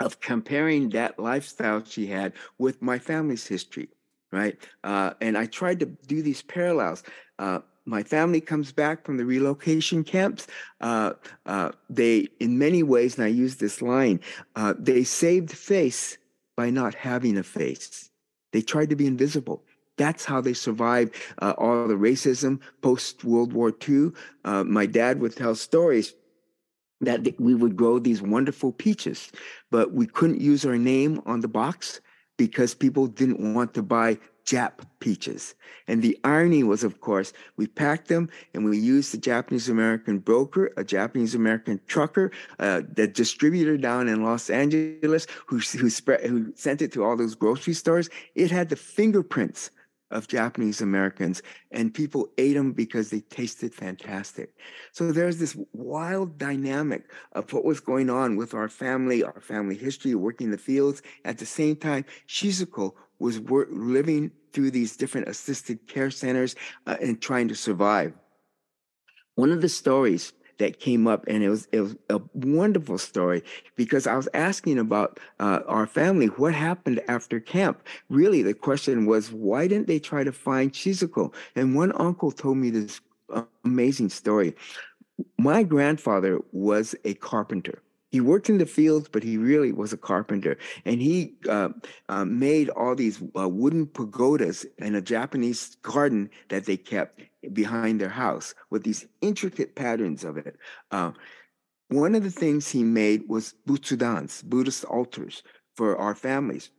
of 0.00 0.20
comparing 0.20 0.90
that 0.90 1.18
lifestyle 1.18 1.82
she 1.84 2.06
had 2.06 2.32
with 2.58 2.80
my 2.80 2.98
family's 2.98 3.46
history, 3.46 3.88
right? 4.32 4.56
Uh, 4.84 5.12
and 5.20 5.36
I 5.36 5.46
tried 5.46 5.80
to 5.80 5.86
do 5.86 6.22
these 6.22 6.42
parallels. 6.42 7.02
Uh, 7.38 7.60
my 7.88 8.02
family 8.02 8.40
comes 8.40 8.70
back 8.70 9.04
from 9.04 9.16
the 9.16 9.24
relocation 9.24 10.04
camps. 10.04 10.46
Uh, 10.80 11.14
uh, 11.46 11.72
they, 11.88 12.28
in 12.38 12.58
many 12.58 12.82
ways, 12.82 13.16
and 13.16 13.24
I 13.24 13.28
use 13.28 13.56
this 13.56 13.80
line, 13.80 14.20
uh, 14.56 14.74
they 14.78 15.04
saved 15.04 15.50
face 15.50 16.18
by 16.54 16.68
not 16.68 16.94
having 16.94 17.38
a 17.38 17.42
face. 17.42 18.10
They 18.52 18.60
tried 18.60 18.90
to 18.90 18.96
be 18.96 19.06
invisible. 19.06 19.64
That's 19.96 20.26
how 20.26 20.42
they 20.42 20.52
survived 20.52 21.14
uh, 21.40 21.54
all 21.56 21.88
the 21.88 21.94
racism 21.94 22.60
post 22.82 23.24
World 23.24 23.54
War 23.54 23.72
II. 23.88 24.10
Uh, 24.44 24.64
my 24.64 24.84
dad 24.84 25.20
would 25.20 25.34
tell 25.34 25.54
stories 25.54 26.14
that 27.00 27.40
we 27.40 27.54
would 27.54 27.74
grow 27.74 27.98
these 27.98 28.20
wonderful 28.20 28.72
peaches, 28.72 29.32
but 29.70 29.92
we 29.92 30.06
couldn't 30.06 30.40
use 30.42 30.66
our 30.66 30.76
name 30.76 31.22
on 31.24 31.40
the 31.40 31.48
box 31.48 32.00
because 32.36 32.74
people 32.74 33.06
didn't 33.06 33.54
want 33.54 33.72
to 33.74 33.82
buy 33.82 34.18
Jap 34.48 34.80
peaches. 35.00 35.54
And 35.88 36.00
the 36.00 36.18
irony 36.24 36.62
was, 36.62 36.82
of 36.82 37.02
course, 37.02 37.34
we 37.58 37.66
packed 37.66 38.08
them 38.08 38.30
and 38.54 38.64
we 38.64 38.78
used 38.78 39.12
the 39.12 39.18
Japanese 39.18 39.68
American 39.68 40.20
broker, 40.20 40.72
a 40.78 40.84
Japanese 40.84 41.34
American 41.34 41.78
trucker, 41.86 42.30
uh, 42.58 42.80
the 42.94 43.06
distributor 43.06 43.76
down 43.76 44.08
in 44.08 44.24
Los 44.24 44.48
Angeles 44.48 45.26
who, 45.44 45.58
who, 45.58 45.90
spread, 45.90 46.24
who 46.24 46.50
sent 46.56 46.80
it 46.80 46.92
to 46.92 47.04
all 47.04 47.14
those 47.14 47.34
grocery 47.34 47.74
stores. 47.74 48.08
It 48.34 48.50
had 48.50 48.70
the 48.70 48.76
fingerprints 48.76 49.70
of 50.10 50.28
Japanese 50.28 50.80
Americans, 50.80 51.42
and 51.70 51.92
people 51.92 52.30
ate 52.38 52.54
them 52.54 52.72
because 52.72 53.10
they 53.10 53.20
tasted 53.20 53.74
fantastic. 53.74 54.54
So 54.92 55.12
there's 55.12 55.38
this 55.38 55.54
wild 55.74 56.38
dynamic 56.38 57.10
of 57.32 57.52
what 57.52 57.66
was 57.66 57.80
going 57.80 58.08
on 58.08 58.36
with 58.36 58.54
our 58.54 58.70
family, 58.70 59.22
our 59.22 59.42
family 59.42 59.76
history, 59.76 60.14
working 60.14 60.50
the 60.50 60.56
fields. 60.56 61.02
At 61.26 61.36
the 61.36 61.44
same 61.44 61.76
time, 61.76 62.06
Shizuko 62.26 62.94
was 63.18 63.40
work, 63.40 63.68
living 63.70 64.30
through 64.52 64.70
these 64.70 64.96
different 64.96 65.28
assisted 65.28 65.86
care 65.86 66.10
centers 66.10 66.54
uh, 66.86 66.96
and 67.00 67.20
trying 67.20 67.48
to 67.48 67.54
survive. 67.54 68.12
One 69.34 69.50
of 69.50 69.60
the 69.60 69.68
stories 69.68 70.32
that 70.58 70.80
came 70.80 71.06
up, 71.06 71.24
and 71.28 71.42
it 71.42 71.48
was 71.48 71.68
it 71.72 71.80
was 71.80 71.96
a 72.10 72.20
wonderful 72.34 72.98
story 72.98 73.42
because 73.76 74.06
I 74.06 74.16
was 74.16 74.28
asking 74.34 74.78
about 74.78 75.20
uh, 75.38 75.60
our 75.66 75.86
family, 75.86 76.26
what 76.26 76.54
happened 76.54 77.00
after 77.08 77.38
camp. 77.40 77.82
Really, 78.08 78.42
the 78.42 78.54
question 78.54 79.06
was, 79.06 79.32
why 79.32 79.68
didn't 79.68 79.86
they 79.86 80.00
try 80.00 80.24
to 80.24 80.32
find 80.32 80.72
Shizuko? 80.72 81.32
And 81.54 81.76
one 81.76 81.92
uncle 81.94 82.32
told 82.32 82.56
me 82.56 82.70
this 82.70 83.00
amazing 83.64 84.10
story. 84.10 84.54
My 85.38 85.62
grandfather 85.62 86.40
was 86.52 86.94
a 87.04 87.14
carpenter 87.14 87.82
he 88.10 88.20
worked 88.20 88.48
in 88.48 88.58
the 88.58 88.66
fields, 88.66 89.08
but 89.10 89.22
he 89.22 89.36
really 89.36 89.72
was 89.72 89.92
a 89.92 89.98
carpenter. 89.98 90.56
And 90.84 91.00
he 91.00 91.34
uh, 91.48 91.70
uh, 92.08 92.24
made 92.24 92.70
all 92.70 92.94
these 92.94 93.22
uh, 93.38 93.48
wooden 93.48 93.86
pagodas 93.86 94.64
in 94.78 94.94
a 94.94 95.02
Japanese 95.02 95.76
garden 95.82 96.30
that 96.48 96.64
they 96.64 96.76
kept 96.76 97.20
behind 97.52 98.00
their 98.00 98.08
house 98.08 98.54
with 98.70 98.82
these 98.82 99.06
intricate 99.20 99.74
patterns 99.74 100.24
of 100.24 100.36
it. 100.36 100.56
Uh, 100.90 101.12
one 101.88 102.14
of 102.14 102.22
the 102.22 102.30
things 102.30 102.68
he 102.68 102.82
made 102.82 103.28
was 103.28 103.54
butsudans, 103.66 104.42
Buddhist 104.44 104.84
altars 104.84 105.42
for 105.76 105.96
our 105.96 106.14
families 106.14 106.70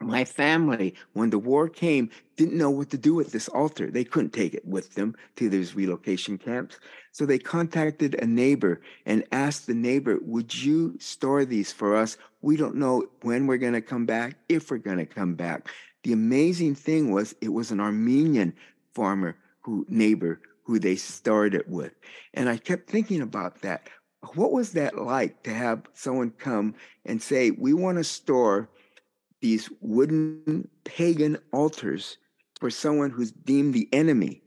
my 0.00 0.24
family, 0.24 0.94
when 1.12 1.28
the 1.28 1.38
war 1.38 1.68
came, 1.68 2.10
didn't 2.36 2.56
know 2.56 2.70
what 2.70 2.88
to 2.90 2.98
do 2.98 3.14
with 3.14 3.32
this 3.32 3.48
altar. 3.48 3.90
They 3.90 4.04
couldn't 4.04 4.32
take 4.32 4.54
it 4.54 4.66
with 4.66 4.94
them 4.94 5.14
to 5.36 5.50
these 5.50 5.74
relocation 5.74 6.38
camps. 6.38 6.78
So 7.12 7.26
they 7.26 7.38
contacted 7.38 8.14
a 8.14 8.26
neighbor 8.26 8.80
and 9.04 9.24
asked 9.30 9.66
the 9.66 9.74
neighbor, 9.74 10.18
Would 10.22 10.54
you 10.54 10.96
store 10.98 11.44
these 11.44 11.70
for 11.70 11.94
us? 11.94 12.16
We 12.40 12.56
don't 12.56 12.76
know 12.76 13.04
when 13.22 13.46
we're 13.46 13.58
going 13.58 13.74
to 13.74 13.82
come 13.82 14.06
back, 14.06 14.36
if 14.48 14.70
we're 14.70 14.78
going 14.78 14.98
to 14.98 15.06
come 15.06 15.34
back. 15.34 15.68
The 16.02 16.14
amazing 16.14 16.76
thing 16.76 17.12
was, 17.12 17.34
it 17.42 17.50
was 17.50 17.70
an 17.70 17.80
Armenian 17.80 18.54
farmer 18.94 19.36
who 19.60 19.84
neighbor 19.88 20.40
who 20.62 20.78
they 20.78 20.96
stored 20.96 21.54
it 21.54 21.68
with. 21.68 21.92
And 22.32 22.48
I 22.48 22.56
kept 22.56 22.88
thinking 22.88 23.20
about 23.20 23.60
that. 23.62 23.88
What 24.34 24.52
was 24.52 24.72
that 24.72 24.96
like 24.96 25.42
to 25.42 25.52
have 25.52 25.82
someone 25.92 26.30
come 26.30 26.74
and 27.04 27.20
say, 27.20 27.50
We 27.50 27.74
want 27.74 27.98
to 27.98 28.04
store 28.04 28.70
these 29.40 29.70
wooden 29.80 30.68
pagan 30.84 31.38
altars 31.52 32.18
for 32.60 32.70
someone 32.70 33.10
who's 33.10 33.32
deemed 33.32 33.74
the 33.74 33.88
enemy. 33.92 34.42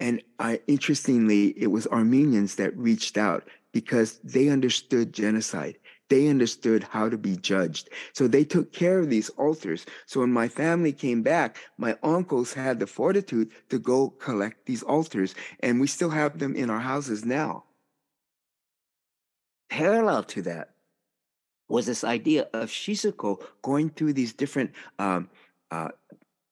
And 0.00 0.22
I, 0.38 0.60
interestingly, 0.66 1.54
it 1.56 1.68
was 1.68 1.86
Armenians 1.86 2.56
that 2.56 2.76
reached 2.76 3.16
out 3.16 3.48
because 3.72 4.18
they 4.18 4.48
understood 4.48 5.12
genocide. 5.12 5.78
They 6.10 6.28
understood 6.28 6.82
how 6.84 7.08
to 7.08 7.16
be 7.16 7.36
judged. 7.36 7.88
So 8.12 8.28
they 8.28 8.44
took 8.44 8.72
care 8.72 8.98
of 8.98 9.08
these 9.08 9.30
altars. 9.30 9.86
So 10.06 10.20
when 10.20 10.32
my 10.32 10.48
family 10.48 10.92
came 10.92 11.22
back, 11.22 11.56
my 11.78 11.96
uncles 12.02 12.52
had 12.52 12.78
the 12.78 12.86
fortitude 12.86 13.50
to 13.70 13.78
go 13.78 14.10
collect 14.10 14.66
these 14.66 14.82
altars, 14.82 15.34
and 15.60 15.80
we 15.80 15.86
still 15.86 16.10
have 16.10 16.38
them 16.38 16.54
in 16.54 16.68
our 16.68 16.80
houses 16.80 17.24
now. 17.24 17.64
Parallel 19.70 20.24
to 20.24 20.42
that, 20.42 20.73
was 21.68 21.86
this 21.86 22.04
idea 22.04 22.48
of 22.52 22.68
Shizuko 22.68 23.42
going 23.62 23.90
through 23.90 24.12
these 24.12 24.32
different 24.32 24.72
um, 24.98 25.28
uh, 25.70 25.88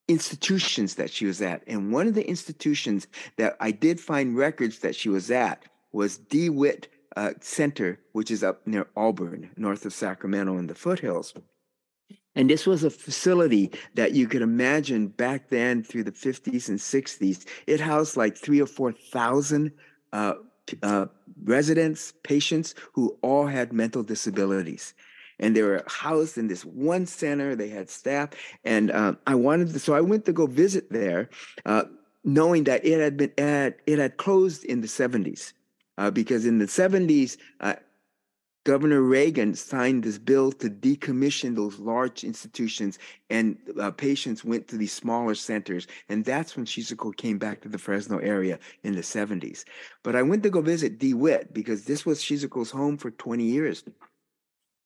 institutions 0.07 0.95
that 0.95 1.09
she 1.09 1.25
was 1.25 1.41
at. 1.41 1.63
And 1.67 1.91
one 1.91 2.07
of 2.07 2.13
the 2.13 2.27
institutions 2.27 3.07
that 3.37 3.55
I 3.59 3.71
did 3.71 3.99
find 3.99 4.35
records 4.35 4.79
that 4.79 4.95
she 4.95 5.09
was 5.09 5.31
at 5.31 5.63
was 5.91 6.17
DeWitt 6.17 6.87
uh, 7.15 7.33
Center, 7.39 7.99
which 8.11 8.31
is 8.31 8.43
up 8.43 8.65
near 8.65 8.87
Auburn, 8.95 9.51
north 9.55 9.85
of 9.85 9.93
Sacramento 9.93 10.57
in 10.57 10.67
the 10.67 10.75
foothills. 10.75 11.33
And 12.35 12.49
this 12.49 12.65
was 12.65 12.83
a 12.83 12.89
facility 12.89 13.71
that 13.93 14.13
you 14.13 14.27
could 14.27 14.41
imagine 14.41 15.07
back 15.07 15.49
then 15.49 15.83
through 15.83 16.05
the 16.05 16.11
50s 16.11 16.67
and 16.67 16.79
60s. 16.79 17.45
It 17.67 17.79
housed 17.79 18.17
like 18.17 18.35
three 18.35 18.59
or 18.59 18.65
4,000 18.65 19.71
uh, 20.11 20.33
uh, 20.81 21.05
residents, 21.43 22.13
patients 22.23 22.75
who 22.93 23.17
all 23.21 23.47
had 23.47 23.73
mental 23.73 24.03
disabilities. 24.03 24.93
And 25.39 25.55
they 25.55 25.63
were 25.63 25.83
housed 25.87 26.37
in 26.37 26.47
this 26.47 26.63
one 26.63 27.05
center. 27.05 27.55
They 27.55 27.69
had 27.69 27.89
staff, 27.89 28.29
and 28.63 28.91
uh, 28.91 29.15
I 29.25 29.35
wanted 29.35 29.73
to, 29.73 29.79
so 29.79 29.93
I 29.93 30.01
went 30.01 30.25
to 30.25 30.33
go 30.33 30.45
visit 30.45 30.91
there, 30.91 31.29
uh, 31.65 31.85
knowing 32.23 32.63
that 32.65 32.85
it 32.85 32.99
had 32.99 33.17
been 33.17 33.31
it 33.37 33.41
had, 33.41 33.75
it 33.87 33.99
had 33.99 34.17
closed 34.17 34.63
in 34.63 34.81
the 34.81 34.87
seventies, 34.87 35.53
uh, 35.97 36.11
because 36.11 36.45
in 36.45 36.59
the 36.59 36.67
seventies 36.67 37.37
uh, 37.59 37.75
Governor 38.65 39.01
Reagan 39.01 39.55
signed 39.55 40.03
this 40.03 40.17
bill 40.17 40.51
to 40.53 40.69
decommission 40.69 41.55
those 41.55 41.79
large 41.79 42.23
institutions, 42.23 42.97
and 43.29 43.57
uh, 43.79 43.91
patients 43.91 44.45
went 44.45 44.67
to 44.69 44.77
these 44.77 44.93
smaller 44.93 45.35
centers. 45.35 45.85
And 46.07 46.23
that's 46.23 46.55
when 46.55 46.65
Shizuko 46.65 47.15
came 47.15 47.37
back 47.37 47.61
to 47.61 47.69
the 47.69 47.77
Fresno 47.77 48.19
area 48.19 48.59
in 48.83 48.95
the 48.95 49.01
70s. 49.01 49.65
But 50.01 50.15
I 50.15 50.21
went 50.21 50.43
to 50.43 50.49
go 50.49 50.61
visit 50.61 50.97
DeWitt 50.97 51.53
because 51.53 51.83
this 51.83 52.05
was 52.05 52.21
Shizuko's 52.21 52.71
home 52.71 52.97
for 52.97 53.11
20 53.11 53.43
years. 53.43 53.83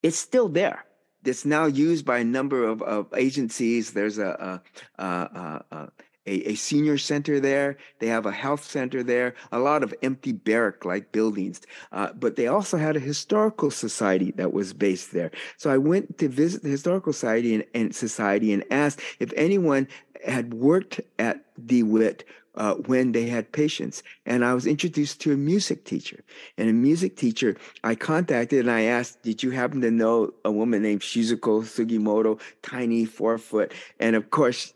It's 0.02 0.18
still 0.18 0.50
there. 0.50 0.86
It's 1.24 1.46
now 1.46 1.66
used 1.66 2.06
by 2.06 2.20
a 2.20 2.24
number 2.24 2.64
of, 2.64 2.82
of 2.82 3.08
agencies. 3.16 3.92
There's 3.92 4.18
a, 4.18 4.62
a, 4.98 5.04
a, 5.04 5.64
a 5.72 5.90
a, 6.28 6.50
a, 6.50 6.56
senior 6.56 6.98
center 6.98 7.40
there. 7.40 7.78
They 8.00 8.08
have 8.08 8.26
a 8.26 8.32
health 8.32 8.64
center 8.64 9.02
there, 9.02 9.34
a 9.52 9.60
lot 9.60 9.82
of 9.82 9.94
empty 10.04 10.34
barrack 10.34 10.86
like 10.86 11.12
buildings. 11.12 11.62
Uh, 11.92 12.14
but 12.14 12.36
they 12.36 12.48
also 12.48 12.78
had 12.78 12.96
a 12.96 13.00
historical 13.00 13.72
society 13.72 14.32
that 14.32 14.54
was 14.54 14.74
based 14.74 15.14
there. 15.14 15.32
So 15.58 15.70
I 15.70 15.78
went 15.78 16.18
to 16.20 16.28
visit 16.28 16.64
the 16.64 16.70
historical 16.70 17.14
society 17.14 17.56
and, 17.56 17.66
and 17.74 17.96
society 17.96 18.54
and 18.54 18.64
asked 18.70 19.00
if 19.20 19.32
anyone 19.36 19.88
had 20.26 20.54
worked 20.54 21.00
at 21.18 21.44
DeWitt 21.66 22.26
uh, 22.56 22.74
when 22.74 23.12
they 23.12 23.28
had 23.28 23.52
patients. 23.52 24.04
And 24.26 24.44
I 24.44 24.54
was 24.54 24.66
introduced 24.66 25.22
to 25.22 25.32
a 25.32 25.38
music 25.38 25.86
teacher. 25.86 26.24
And 26.58 26.70
a 26.70 26.74
music 26.74 27.16
teacher 27.16 27.56
I 27.84 27.96
contacted 27.96 28.62
and 28.62 28.72
I 28.72 28.82
asked, 28.82 29.22
Did 29.22 29.44
you 29.44 29.52
happen 29.52 29.82
to 29.82 29.92
know 29.92 30.34
a 30.44 30.52
woman 30.52 30.82
named 30.82 31.02
Shizuko 31.02 31.64
Sugimoto, 31.64 32.40
tiny, 32.64 33.06
four 33.06 33.38
foot? 33.38 33.74
And 34.00 34.16
of 34.16 34.32
course, 34.32 34.74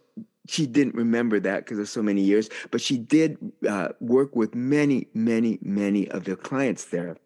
she 0.47 0.65
didn't 0.65 0.95
remember 0.95 1.39
that 1.39 1.65
because 1.65 1.79
of 1.79 1.89
so 1.89 2.01
many 2.01 2.21
years, 2.21 2.49
but 2.71 2.81
she 2.81 2.97
did 2.97 3.37
uh, 3.67 3.89
work 3.99 4.35
with 4.35 4.55
many, 4.55 5.07
many, 5.13 5.59
many 5.61 6.09
of 6.09 6.23
the 6.25 6.35
clients 6.35 6.85
there. 6.85 7.17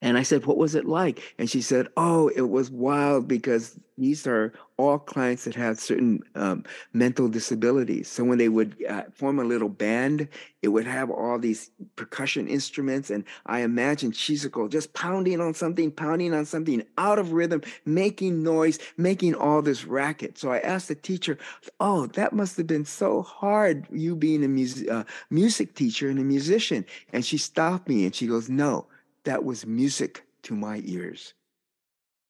And 0.00 0.16
I 0.16 0.22
said, 0.22 0.46
What 0.46 0.58
was 0.58 0.74
it 0.74 0.86
like? 0.86 1.34
And 1.38 1.50
she 1.50 1.60
said, 1.60 1.88
Oh, 1.96 2.28
it 2.28 2.48
was 2.48 2.70
wild 2.70 3.26
because 3.26 3.78
these 3.96 4.28
are 4.28 4.52
all 4.76 4.96
clients 4.96 5.42
that 5.42 5.56
have 5.56 5.80
certain 5.80 6.22
um, 6.36 6.64
mental 6.92 7.26
disabilities. 7.26 8.06
So 8.08 8.22
when 8.22 8.38
they 8.38 8.48
would 8.48 8.76
uh, 8.88 9.02
form 9.12 9.40
a 9.40 9.44
little 9.44 9.68
band, 9.68 10.28
it 10.62 10.68
would 10.68 10.86
have 10.86 11.10
all 11.10 11.36
these 11.36 11.72
percussion 11.96 12.46
instruments. 12.46 13.10
And 13.10 13.24
I 13.46 13.60
imagine 13.62 14.12
Shizuko 14.12 14.70
just 14.70 14.92
pounding 14.92 15.40
on 15.40 15.52
something, 15.52 15.90
pounding 15.90 16.32
on 16.32 16.44
something 16.44 16.84
out 16.96 17.18
of 17.18 17.32
rhythm, 17.32 17.62
making 17.84 18.44
noise, 18.44 18.78
making 18.96 19.34
all 19.34 19.62
this 19.62 19.84
racket. 19.84 20.38
So 20.38 20.52
I 20.52 20.60
asked 20.60 20.86
the 20.86 20.94
teacher, 20.94 21.38
Oh, 21.80 22.06
that 22.08 22.32
must 22.32 22.56
have 22.56 22.68
been 22.68 22.84
so 22.84 23.22
hard, 23.22 23.88
you 23.90 24.14
being 24.14 24.44
a 24.44 24.92
uh, 24.92 25.04
music 25.28 25.74
teacher 25.74 26.08
and 26.08 26.20
a 26.20 26.24
musician. 26.24 26.86
And 27.12 27.24
she 27.24 27.36
stopped 27.36 27.88
me 27.88 28.04
and 28.04 28.14
she 28.14 28.28
goes, 28.28 28.48
No 28.48 28.86
that 29.24 29.44
was 29.44 29.66
music 29.66 30.24
to 30.42 30.54
my 30.54 30.82
ears. 30.84 31.34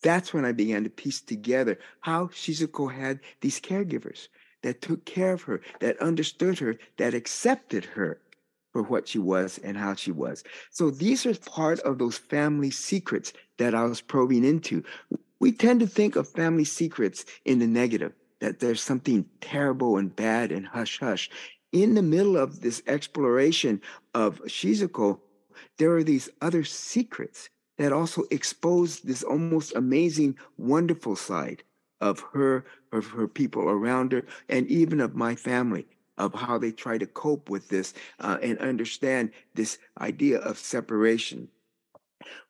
That's 0.02 0.32
when 0.32 0.44
I 0.44 0.52
began 0.52 0.84
to 0.84 0.90
piece 0.90 1.20
together 1.20 1.78
how 2.00 2.28
Shizuko 2.28 2.92
had 2.92 3.20
these 3.40 3.60
caregivers 3.60 4.28
that 4.62 4.80
took 4.80 5.04
care 5.04 5.32
of 5.32 5.42
her, 5.42 5.60
that 5.80 6.00
understood 6.00 6.58
her, 6.60 6.78
that 6.96 7.14
accepted 7.14 7.84
her 7.84 8.20
for 8.72 8.82
what 8.82 9.08
she 9.08 9.18
was 9.18 9.58
and 9.58 9.76
how 9.76 9.94
she 9.94 10.12
was. 10.12 10.44
So 10.70 10.90
these 10.90 11.26
are 11.26 11.34
part 11.34 11.80
of 11.80 11.98
those 11.98 12.18
family 12.18 12.70
secrets 12.70 13.32
that 13.56 13.74
I 13.74 13.84
was 13.84 14.00
probing 14.00 14.44
into. 14.44 14.84
We 15.40 15.52
tend 15.52 15.80
to 15.80 15.86
think 15.86 16.16
of 16.16 16.28
family 16.28 16.64
secrets 16.64 17.24
in 17.44 17.58
the 17.58 17.66
negative, 17.66 18.12
that 18.40 18.60
there's 18.60 18.82
something 18.82 19.24
terrible 19.40 19.96
and 19.96 20.14
bad 20.14 20.52
and 20.52 20.66
hush 20.66 21.00
hush. 21.00 21.30
In 21.72 21.94
the 21.94 22.02
middle 22.02 22.36
of 22.36 22.60
this 22.60 22.82
exploration 22.86 23.80
of 24.14 24.40
Shizuko, 24.42 25.20
there 25.78 25.94
are 25.96 26.04
these 26.04 26.28
other 26.40 26.64
secrets 26.64 27.50
that 27.78 27.92
also 27.92 28.24
expose 28.30 29.00
this 29.00 29.22
almost 29.22 29.74
amazing, 29.74 30.36
wonderful 30.56 31.16
side 31.16 31.62
of 32.00 32.20
her, 32.32 32.64
of 32.92 33.06
her 33.06 33.28
people 33.28 33.62
around 33.62 34.12
her, 34.12 34.24
and 34.48 34.66
even 34.68 35.00
of 35.00 35.14
my 35.14 35.34
family, 35.34 35.86
of 36.16 36.34
how 36.34 36.58
they 36.58 36.72
try 36.72 36.98
to 36.98 37.06
cope 37.06 37.48
with 37.48 37.68
this 37.68 37.94
uh, 38.20 38.38
and 38.42 38.58
understand 38.58 39.30
this 39.54 39.78
idea 40.00 40.38
of 40.38 40.58
separation. 40.58 41.48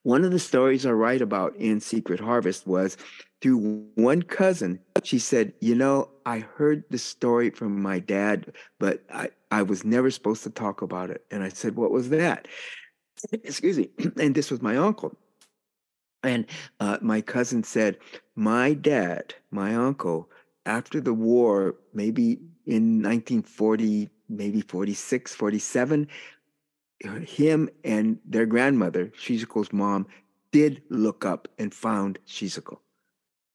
One 0.03 0.25
of 0.25 0.33
the 0.33 0.39
stories 0.39 0.87
I 0.87 0.93
write 0.93 1.21
about 1.21 1.55
in 1.57 1.81
Secret 1.81 2.21
Harvest 2.21 2.67
was 2.67 2.97
through 3.41 3.87
one 3.95 4.23
cousin. 4.23 4.81
She 5.05 5.19
said, 5.19 5.53
You 5.61 5.75
know, 5.75 6.09
I 6.25 6.41
heard 6.41 6.85
the 6.91 6.99
story 6.99 7.51
from 7.51 7.81
my 7.81 7.99
dad, 7.99 8.53
but 8.79 9.03
I, 9.13 9.31
I 9.51 9.63
was 9.63 9.85
never 9.85 10.11
supposed 10.11 10.43
to 10.45 10.51
talk 10.51 10.83
about 10.83 11.11
it. 11.11 11.25
And 11.31 11.43
I 11.43 11.51
said, 11.51 11.77
What 11.77 11.91
was 11.91 12.09
that? 12.11 12.49
Excuse 13.33 13.79
me, 13.79 13.91
and 14.21 14.35
this 14.35 14.51
was 14.51 14.63
my 14.63 14.77
uncle. 14.77 15.17
And 16.23 16.47
uh, 16.81 16.99
my 17.01 17.21
cousin 17.21 17.63
said, 17.63 17.99
My 18.35 18.75
dad, 18.75 19.35
my 19.51 19.75
uncle, 19.75 20.31
after 20.67 21.01
the 21.01 21.15
war, 21.15 21.77
maybe 21.95 22.41
in 22.67 23.03
1940, 23.03 24.11
maybe 24.29 24.61
46, 24.61 25.35
47, 25.35 26.09
him 27.25 27.71
and 27.85 28.19
their 28.25 28.47
grandmother, 28.47 29.07
Shizuko's 29.17 29.73
mom, 29.73 30.07
did 30.51 30.83
look 30.89 31.25
up 31.25 31.49
and 31.59 31.73
found 31.73 32.19
Shizuko. 32.27 32.79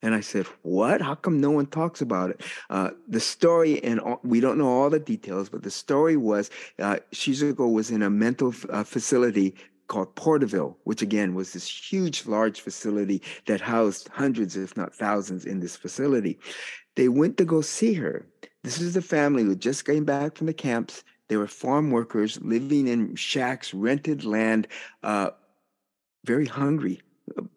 And 0.04 0.14
I 0.14 0.20
said, 0.20 0.46
What? 0.62 1.02
How 1.02 1.16
come 1.16 1.40
no 1.42 1.50
one 1.50 1.66
talks 1.66 2.02
about 2.02 2.30
it? 2.30 2.42
Uh, 2.70 2.92
the 3.08 3.22
story, 3.22 3.82
and 3.84 4.00
all, 4.00 4.20
we 4.24 4.42
don't 4.42 4.58
know 4.58 4.68
all 4.68 4.90
the 4.90 5.00
details, 5.00 5.50
but 5.50 5.64
the 5.64 5.72
story 5.72 6.18
was 6.18 6.52
uh, 6.78 6.98
Shizuko 7.14 7.72
was 7.72 7.90
in 7.90 8.04
a 8.04 8.10
mental 8.10 8.54
uh, 8.70 8.84
facility 8.84 9.56
called 9.88 10.14
Porterville, 10.16 10.78
which 10.84 11.02
again 11.02 11.34
was 11.34 11.54
this 11.54 11.68
huge, 11.68 12.26
large 12.26 12.60
facility 12.62 13.22
that 13.46 13.62
housed 13.62 14.10
hundreds, 14.10 14.58
if 14.58 14.76
not 14.76 14.94
thousands, 14.94 15.46
in 15.46 15.62
this 15.62 15.78
facility. 15.78 16.38
They 16.96 17.08
went 17.08 17.38
to 17.38 17.46
go 17.46 17.62
see 17.62 17.94
her. 17.94 18.28
This 18.64 18.82
is 18.82 18.94
the 18.94 19.02
family 19.02 19.44
who 19.44 19.56
just 19.56 19.86
came 19.86 20.04
back 20.06 20.36
from 20.36 20.48
the 20.48 20.54
camps. 20.54 21.04
They 21.30 21.38
were 21.38 21.48
farm 21.48 21.92
workers 21.92 22.40
living 22.42 22.88
in 22.88 23.16
shacks, 23.16 23.74
rented 23.74 24.26
land, 24.26 24.68
uh, 25.02 25.32
very 26.26 26.46
hungry, 26.46 27.02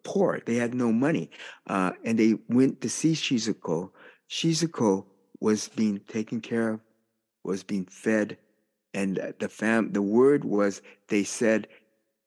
poor. 0.03 0.41
They 0.45 0.55
had 0.55 0.73
no 0.73 0.91
money. 0.91 1.29
Uh, 1.67 1.91
and 2.03 2.17
they 2.17 2.35
went 2.49 2.81
to 2.81 2.89
see 2.89 3.13
Shizuko. 3.13 3.91
Shizuko 4.29 5.05
was 5.39 5.67
being 5.69 5.99
taken 6.07 6.41
care 6.41 6.73
of, 6.73 6.79
was 7.43 7.63
being 7.63 7.85
fed. 7.85 8.37
And 8.93 9.33
the 9.39 9.49
fam 9.49 9.91
the 9.91 10.01
word 10.01 10.43
was 10.43 10.81
they 11.07 11.23
said, 11.23 11.67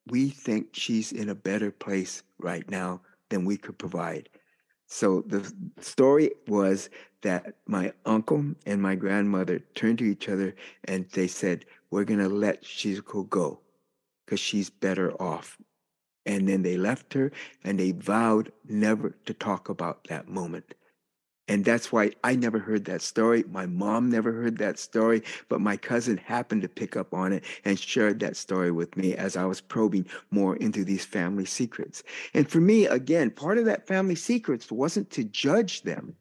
we 0.07 0.29
think 0.29 0.69
she's 0.73 1.13
in 1.13 1.29
a 1.29 1.35
better 1.35 1.71
place 1.71 2.23
right 2.39 2.69
now 2.71 3.01
than 3.29 3.45
we 3.45 3.57
could 3.57 3.79
provide. 3.79 4.29
So 4.87 5.23
the 5.27 5.53
story 5.81 6.33
was 6.49 6.91
that 7.23 7.55
my 7.67 7.93
uncle 8.05 8.45
and 8.67 8.83
my 8.83 8.95
grandmother 8.97 9.61
turned 9.75 9.99
to 9.99 10.05
each 10.05 10.29
other 10.29 10.55
and 10.85 11.09
they 11.11 11.29
said, 11.29 11.65
We're 11.91 12.05
going 12.05 12.21
to 12.21 12.29
let 12.29 12.65
Shizuko 12.65 13.29
go 13.29 13.61
because 14.25 14.41
she's 14.41 14.69
better 14.69 15.13
off. 15.23 15.57
And 16.27 16.49
then 16.49 16.63
they 16.63 16.77
left 16.77 17.15
her 17.15 17.33
and 17.65 17.79
they 17.79 17.93
vowed 17.93 18.53
never 18.69 19.17
to 19.27 19.35
talk 19.35 19.69
about 19.69 20.05
that 20.09 20.29
moment. 20.29 20.75
And 21.51 21.65
that's 21.65 21.91
why 21.91 22.13
I 22.23 22.37
never 22.37 22.61
heard 22.61 22.85
that 22.85 23.03
story. 23.03 23.43
My 23.51 23.67
mom 23.67 24.09
never 24.09 24.31
heard 24.33 24.59
that 24.59 24.79
story, 24.79 25.25
but 25.49 25.61
my 25.61 25.77
cousin 25.77 26.17
happened 26.17 26.63
to 26.63 26.69
pick 26.69 26.97
up 26.97 27.13
on 27.13 27.33
it 27.33 27.43
and 27.65 27.77
shared 27.77 28.21
that 28.21 28.37
story 28.37 28.71
with 28.71 28.97
me 28.97 29.17
as 29.17 29.37
I 29.37 29.47
was 29.47 29.61
probing 29.61 30.07
more 30.31 30.55
into 30.59 30.85
these 30.85 31.05
family 31.05 31.45
secrets. 31.45 32.05
And 32.35 32.49
for 32.49 32.61
me, 32.61 32.87
again, 32.87 33.33
part 33.33 33.59
of 33.59 33.65
that 33.65 33.89
family 33.89 34.15
secrets 34.15 34.71
wasn't 34.71 35.11
to 35.11 35.25
judge 35.25 35.83
them, 35.83 36.15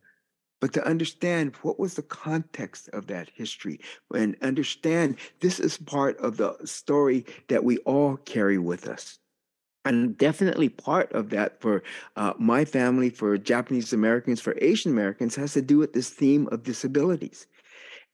but 0.62 0.74
to 0.74 0.84
understand 0.84 1.56
what 1.58 1.80
was 1.80 1.93
the 1.93 2.02
context 2.02 2.89
of 2.89 3.06
that 3.06 3.30
history 3.32 3.80
and 4.12 4.36
understand 4.41 5.18
this 5.41 5.60
is 5.60 5.78
part 5.78 6.18
of 6.18 6.38
the 6.38 6.58
story 6.66 7.24
that 7.50 7.64
we 7.64 7.78
all 7.80 8.18
carry 8.18 8.58
with 8.58 8.88
us 8.88 9.20
and 9.86 10.17
definitely 10.17 10.69
part 10.69 11.11
of 11.13 11.30
that 11.30 11.61
for 11.61 11.84
uh, 12.15 12.34
my 12.38 12.65
family, 12.65 13.09
for 13.09 13.38
Japanese 13.38 13.93
Americans, 13.93 14.41
for 14.41 14.55
Asian 14.61 14.91
Americans, 14.91 15.36
has 15.36 15.53
to 15.53 15.61
do 15.61 15.77
with 15.77 15.93
this 15.93 16.09
theme 16.09 16.47
of 16.51 16.63
disabilities. 16.63 17.47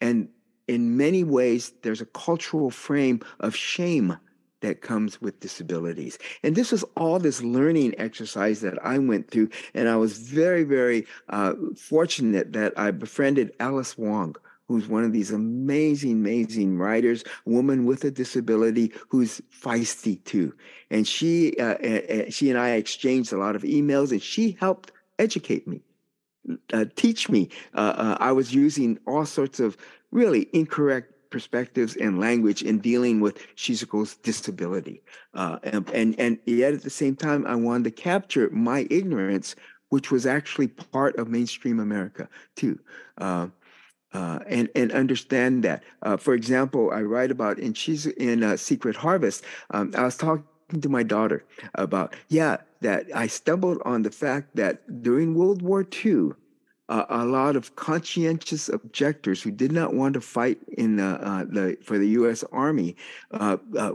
And 0.02 0.30
in 0.68 0.98
many 0.98 1.24
ways, 1.24 1.74
there's 1.84 2.02
a 2.02 2.06
cultural 2.08 2.70
frame 2.70 3.22
of 3.40 3.56
shame 3.56 4.18
that 4.62 4.82
comes 4.82 5.22
with 5.22 5.40
disabilities. 5.40 6.18
And 6.44 6.56
this 6.56 6.72
was 6.72 6.84
all 6.98 7.20
this 7.20 7.42
learning 7.42 7.94
exercise 8.00 8.62
that 8.62 8.84
I 8.84 8.98
went 8.98 9.30
through. 9.30 9.50
And 9.74 9.88
I 9.88 9.96
was 9.96 10.18
very, 10.18 10.64
very 10.64 11.06
uh, 11.30 11.54
fortunate 11.78 12.54
that 12.54 12.74
I 12.78 12.92
befriended 12.92 13.54
Alice 13.60 13.98
Wong, 13.98 14.36
who's 14.68 14.88
one 14.88 15.04
of 15.04 15.14
these 15.14 15.32
amazing, 15.32 16.14
amazing 16.14 16.78
writers, 16.78 17.24
woman 17.46 17.86
with 17.86 18.04
a 18.04 18.12
disability 18.12 18.92
who's 19.10 19.42
feisty 19.52 20.24
too. 20.24 20.54
And 20.90 21.08
she, 21.08 21.56
uh, 21.60 21.76
uh, 21.76 22.30
she 22.30 22.50
and 22.50 22.60
I 22.60 22.72
exchanged 22.72 23.32
a 23.32 23.38
lot 23.38 23.56
of 23.56 23.64
emails, 23.64 24.12
and 24.12 24.22
she 24.22 24.58
helped 24.60 24.92
educate 25.20 25.68
me, 25.68 25.82
uh, 26.74 26.86
teach 26.96 27.30
me. 27.30 27.50
Uh, 27.74 27.94
uh, 27.96 28.18
I 28.20 28.32
was 28.32 28.54
using 28.54 29.00
all 29.06 29.26
sorts 29.26 29.60
of 29.60 29.78
really 30.12 30.48
incorrect 30.54 31.12
perspectives 31.30 31.96
and 31.98 32.20
language 32.20 32.62
in 32.62 32.80
dealing 32.80 33.20
with 33.20 33.40
Shizuko's 33.56 34.16
disability. 34.18 35.02
Uh, 35.34 35.60
and, 35.64 35.90
and, 35.92 36.20
and 36.20 36.40
yet 36.46 36.74
at 36.74 36.84
the 36.84 36.90
same 36.90 37.16
time, 37.16 37.46
I 37.46 37.56
wanted 37.56 37.84
to 37.84 37.92
capture 37.92 38.50
my 38.52 38.88
ignorance, 38.90 39.56
which 39.90 40.12
was 40.12 40.26
actually 40.26 40.68
part 40.70 41.18
of 41.18 41.28
mainstream 41.28 41.80
America 41.80 42.30
too. 42.56 42.80
Uh, 44.16 44.26
uh, 44.26 44.40
and 44.48 44.70
and 44.76 44.92
understand 44.92 45.64
that. 45.64 45.84
Uh, 46.02 46.18
for 46.18 46.34
example, 46.34 46.92
I 46.92 47.02
write 47.02 47.32
about 47.32 47.60
in 47.60 47.74
she's 47.74 48.06
in 48.06 48.44
uh, 48.44 48.58
Secret 48.58 48.96
Harvest. 48.96 49.44
Um, 49.72 49.92
I 49.98 50.04
was 50.04 50.18
talking 50.18 50.82
to 50.82 50.90
my 50.90 51.04
daughter 51.04 51.44
about 51.76 52.16
yeah 52.30 52.58
that 52.82 53.06
I 53.14 53.28
stumbled 53.28 53.82
on 53.86 54.04
the 54.04 54.12
fact 54.12 54.56
that 54.56 55.04
during 55.04 55.36
World 55.36 55.62
War 55.62 55.86
II, 56.06 56.32
uh, 56.90 57.06
a 57.10 57.26
lot 57.26 57.56
of 57.56 57.76
conscientious 57.76 58.70
objectors 58.70 59.42
who 59.42 59.52
did 59.52 59.72
not 59.72 59.94
want 59.94 60.14
to 60.14 60.22
fight 60.22 60.60
in 60.78 61.00
uh, 61.00 61.46
the 61.48 61.78
for 61.84 61.98
the 61.98 62.10
U.S. 62.20 62.44
Army 62.52 62.96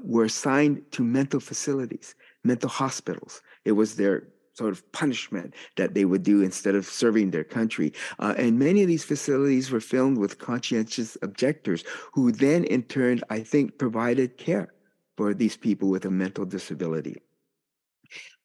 were 0.03 0.25
assigned 0.25 0.83
to 0.93 1.03
mental 1.03 1.41
facilities, 1.41 2.15
mental 2.45 2.69
hospitals. 2.69 3.43
It 3.65 3.73
was 3.73 3.97
their 3.97 4.25
sort 4.61 4.73
of 4.77 4.93
punishment 4.93 5.55
that 5.79 5.95
they 5.95 6.05
would 6.05 6.25
do 6.33 6.43
instead 6.43 6.75
of 6.75 6.85
serving 6.85 7.31
their 7.31 7.49
country. 7.59 7.89
Uh, 8.19 8.35
and 8.37 8.59
many 8.59 8.83
of 8.83 8.89
these 8.93 9.09
facilities 9.13 9.71
were 9.71 9.81
filled 9.93 10.19
with 10.19 10.39
conscientious 10.51 11.17
objectors 11.23 11.83
who 12.15 12.25
then, 12.31 12.65
in 12.65 12.83
turn, 12.83 13.17
I 13.37 13.41
think, 13.41 13.79
provided 13.79 14.37
care 14.37 14.69
for 15.17 15.33
these 15.33 15.57
people 15.57 15.89
with 15.89 16.05
a 16.05 16.11
mental 16.11 16.45
disability. 16.45 17.17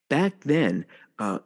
Back 0.09 0.34
then, 0.55 0.86
uh, 1.20 1.39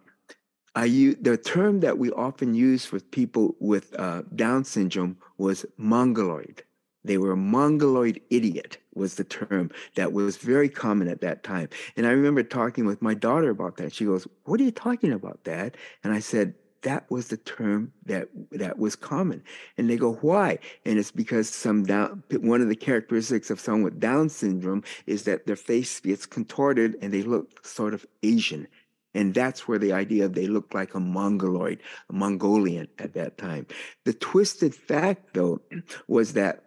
I 0.76 0.86
use, 0.86 1.18
the 1.20 1.36
term 1.36 1.80
that 1.80 1.98
we 1.98 2.12
often 2.12 2.54
use 2.54 2.86
for 2.86 3.00
people 3.00 3.56
with 3.60 3.88
uh, 4.00 4.22
Down 4.36 4.64
syndrome 4.64 5.18
was 5.38 5.66
mongoloid. 5.78 6.62
They 7.04 7.18
were 7.18 7.32
a 7.32 7.38
mongoloid 7.38 8.22
idiot 8.30 8.78
was 8.94 9.16
the 9.16 9.24
term 9.24 9.72
that 9.96 10.12
was 10.12 10.38
very 10.38 10.70
common 10.70 11.08
at 11.08 11.22
that 11.22 11.44
time. 11.44 11.70
And 11.96 12.06
I 12.06 12.12
remember 12.12 12.44
talking 12.44 12.86
with 12.86 13.02
my 13.02 13.14
daughter 13.14 13.50
about 13.50 13.78
that. 13.78 13.94
She 13.94 14.06
goes, 14.06 14.28
"What 14.44 14.60
are 14.60 14.64
you 14.64 14.72
talking 14.72 15.12
about, 15.12 15.44
Dad?" 15.44 15.78
And 16.04 16.12
I 16.12 16.20
said, 16.20 16.56
"That 16.82 17.10
was 17.10 17.30
the 17.30 17.38
term 17.38 17.94
that 18.06 18.30
that 18.52 18.78
was 18.78 18.96
common." 18.96 19.44
And 19.78 19.90
they 19.90 19.98
go, 19.98 20.14
"Why?" 20.16 20.60
And 20.86 21.00
it's 21.00 21.12
because 21.12 21.50
some 21.50 21.84
down 21.84 22.24
one 22.42 22.62
of 22.62 22.68
the 22.68 22.76
characteristics 22.76 23.50
of 23.50 23.60
someone 23.60 23.84
with 23.84 24.00
Down 24.00 24.28
syndrome 24.30 24.84
is 25.08 25.24
that 25.24 25.46
their 25.46 25.56
face 25.56 26.00
gets 26.02 26.26
contorted 26.26 26.98
and 27.02 27.14
they 27.14 27.24
look 27.24 27.66
sort 27.66 27.94
of 27.94 28.06
Asian. 28.24 28.68
And 29.14 29.34
that's 29.34 29.68
where 29.68 29.80
the 29.80 29.94
idea 29.94 30.26
of 30.26 30.34
they 30.34 30.48
looked 30.48 30.76
like 30.76 30.94
a 30.94 31.00
Mongoloid, 31.00 31.80
a 32.10 32.14
Mongolian 32.14 32.90
at 33.00 33.14
that 33.14 33.38
time. 33.38 33.66
The 34.06 34.14
twisted 34.14 34.76
fact, 34.76 35.34
though, 35.34 35.62
was 36.08 36.34
that 36.34 36.64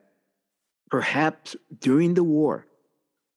Perhaps 0.92 1.56
during 1.80 2.12
the 2.12 2.22
war, 2.22 2.66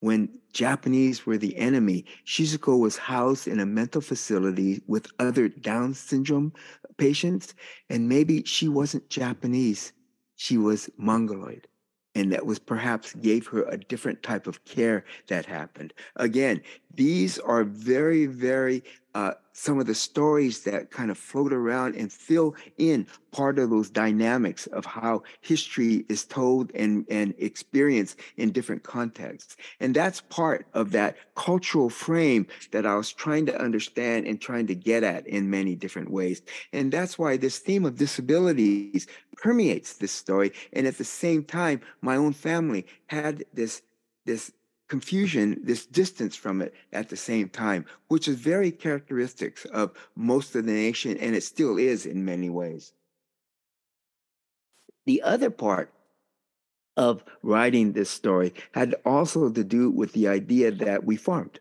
when 0.01 0.27
Japanese 0.51 1.25
were 1.25 1.37
the 1.37 1.55
enemy, 1.55 2.03
Shizuko 2.25 2.77
was 2.77 2.97
housed 2.97 3.47
in 3.47 3.61
a 3.61 3.65
mental 3.65 4.01
facility 4.01 4.83
with 4.87 5.07
other 5.19 5.47
Down 5.47 5.93
syndrome 5.93 6.51
patients, 6.97 7.55
and 7.89 8.09
maybe 8.09 8.43
she 8.43 8.67
wasn't 8.67 9.09
Japanese, 9.09 9.93
she 10.35 10.57
was 10.57 10.89
Mongoloid. 10.97 11.65
And 12.13 12.29
that 12.33 12.45
was 12.45 12.59
perhaps 12.59 13.13
gave 13.13 13.47
her 13.47 13.63
a 13.63 13.77
different 13.77 14.21
type 14.21 14.47
of 14.47 14.65
care 14.65 15.05
that 15.27 15.45
happened. 15.45 15.93
Again, 16.17 16.61
these 16.93 17.39
are 17.39 17.63
very, 17.63 18.25
very 18.25 18.83
uh, 19.15 19.33
some 19.53 19.79
of 19.79 19.85
the 19.85 19.95
stories 19.95 20.63
that 20.63 20.91
kind 20.91 21.09
of 21.09 21.17
float 21.17 21.53
around 21.53 21.95
and 21.95 22.11
fill 22.11 22.53
in 22.77 23.07
part 23.31 23.57
of 23.57 23.69
those 23.69 23.89
dynamics 23.89 24.67
of 24.67 24.85
how 24.85 25.23
history 25.39 26.05
is 26.09 26.25
told 26.25 26.69
and, 26.75 27.05
and 27.09 27.33
experienced 27.37 28.19
in 28.35 28.51
different 28.51 28.83
contexts. 28.83 29.55
And 29.79 29.95
that's 29.95 30.19
part 30.19 30.67
of 30.73 30.91
that 30.91 31.15
cultural 31.35 31.89
frame 31.89 32.45
that 32.71 32.85
I 32.85 32.95
was 32.95 33.13
trying 33.13 33.45
to 33.45 33.57
understand 33.57 34.27
and 34.27 34.39
trying 34.39 34.67
to 34.67 34.75
get 34.75 35.03
at 35.03 35.25
in 35.27 35.49
many 35.49 35.75
different 35.75 36.11
ways. 36.11 36.41
And 36.73 36.91
that's 36.91 37.17
why 37.17 37.37
this 37.37 37.59
theme 37.59 37.85
of 37.85 37.97
disabilities 37.97 39.07
permeates 39.37 39.93
this 39.93 40.11
story. 40.11 40.51
And 40.73 40.85
at 40.85 40.97
the 40.97 41.05
same 41.05 41.45
time, 41.45 41.79
my 42.01 42.17
own 42.17 42.33
family 42.33 42.85
had 43.07 43.45
this, 43.53 43.81
this 44.25 44.51
confusion, 44.87 45.59
this 45.63 45.85
distance 45.85 46.35
from 46.35 46.61
it 46.61 46.73
at 46.93 47.09
the 47.09 47.17
same 47.17 47.49
time, 47.49 47.85
which 48.07 48.27
is 48.27 48.35
very 48.35 48.71
characteristic 48.71 49.57
of 49.73 49.91
most 50.15 50.55
of 50.55 50.65
the 50.65 50.71
nation, 50.71 51.17
and 51.17 51.35
it 51.35 51.43
still 51.43 51.77
is 51.77 52.05
in 52.05 52.25
many 52.25 52.49
ways. 52.49 52.93
The 55.05 55.21
other 55.21 55.49
part 55.49 55.91
of 56.97 57.23
writing 57.43 57.91
this 57.91 58.09
story 58.09 58.53
had 58.71 58.95
also 59.05 59.49
to 59.49 59.63
do 59.63 59.89
with 59.89 60.13
the 60.13 60.27
idea 60.27 60.71
that 60.71 61.03
we 61.03 61.15
farmed. 61.15 61.59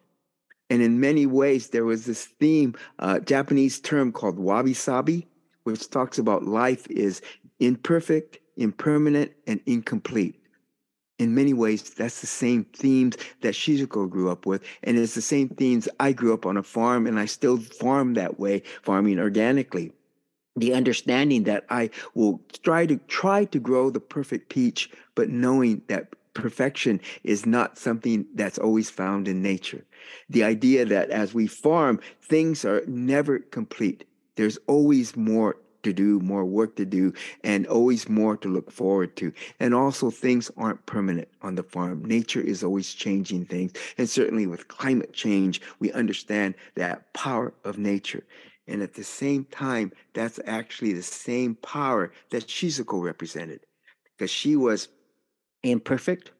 And 0.71 0.81
in 0.83 1.01
many 1.01 1.27
ways, 1.27 1.69
there 1.69 1.85
was 1.85 2.07
this 2.07 2.25
theme, 2.25 2.75
uh, 2.99 3.21
Japanese 3.21 3.81
term 3.81 4.13
called 4.13 4.39
wabi 4.39 4.75
sabi, 4.75 5.27
which 5.65 5.91
talks 5.91 6.19
about 6.19 6.45
life 6.45 6.87
is 6.91 7.21
imperfect, 7.59 8.39
impermanent, 8.57 9.33
and 9.47 9.61
incomplete. 9.67 10.41
In 11.19 11.35
many 11.35 11.55
ways, 11.55 11.83
that's 11.91 12.21
the 12.21 12.27
same 12.27 12.65
themes 12.65 13.17
that 13.43 13.55
Shizuko 13.55 14.11
grew 14.11 14.31
up 14.31 14.47
with. 14.47 14.63
And 14.83 14.99
it's 14.99 15.15
the 15.15 15.23
same 15.23 15.49
themes 15.49 15.89
I 16.01 16.13
grew 16.13 16.35
up 16.35 16.45
on 16.45 16.57
a 16.57 16.63
farm 16.63 17.07
and 17.07 17.19
I 17.21 17.27
still 17.27 17.59
farm 17.59 18.15
that 18.15 18.41
way, 18.41 18.63
farming 18.83 19.21
organically. 19.21 19.93
The 20.57 20.75
understanding 20.75 21.45
that 21.45 21.67
I 21.71 21.91
will 22.15 22.41
try 22.63 22.87
to 22.87 22.97
try 23.09 23.45
to 23.47 23.59
grow 23.59 23.91
the 23.91 24.01
perfect 24.01 24.49
peach, 24.49 24.91
but 25.15 25.29
knowing 25.29 25.83
that 25.89 26.15
perfection 26.35 27.01
is 27.23 27.47
not 27.47 27.79
something 27.79 28.27
that's 28.35 28.59
always 28.59 28.91
found 28.91 29.29
in 29.29 29.41
nature. 29.41 29.85
The 30.29 30.45
idea 30.45 30.85
that 30.85 31.11
as 31.11 31.33
we 31.33 31.47
farm, 31.47 32.01
things 32.23 32.65
are 32.65 32.83
never 32.87 33.39
complete. 33.39 34.05
There's 34.37 34.59
always 34.67 35.17
more 35.17 35.57
to 35.85 35.93
do, 35.93 36.21
more 36.21 36.45
work 36.45 36.77
to 36.77 36.85
do, 36.85 37.13
and 37.43 37.67
always 37.67 38.09
more 38.09 38.37
to 38.39 38.49
look 38.49 38.71
forward 38.71 39.17
to. 39.17 39.33
And 39.61 39.75
also, 39.75 40.11
things 40.11 40.51
aren't 40.57 40.85
permanent 40.87 41.29
on 41.43 41.55
the 41.55 41.63
farm. 41.63 42.05
Nature 42.05 42.41
is 42.41 42.65
always 42.65 42.93
changing 42.93 43.47
things. 43.47 43.73
And 43.97 44.09
certainly 44.09 44.47
with 44.47 44.69
climate 44.69 45.13
change, 45.13 45.61
we 45.79 45.93
understand 45.93 46.55
that 46.75 47.13
power 47.13 47.55
of 47.65 47.79
nature. 47.79 48.25
And 48.67 48.83
at 48.83 48.95
the 48.95 49.05
same 49.05 49.45
time, 49.45 49.93
that's 50.15 50.41
actually 50.47 50.95
the 50.95 51.03
same 51.03 51.55
power 51.57 52.13
that 52.31 52.47
Shizuko 52.47 53.03
represented 53.03 53.61
because 54.17 54.31
she 54.31 54.57
was 54.57 54.89
imperfect, 55.63 56.31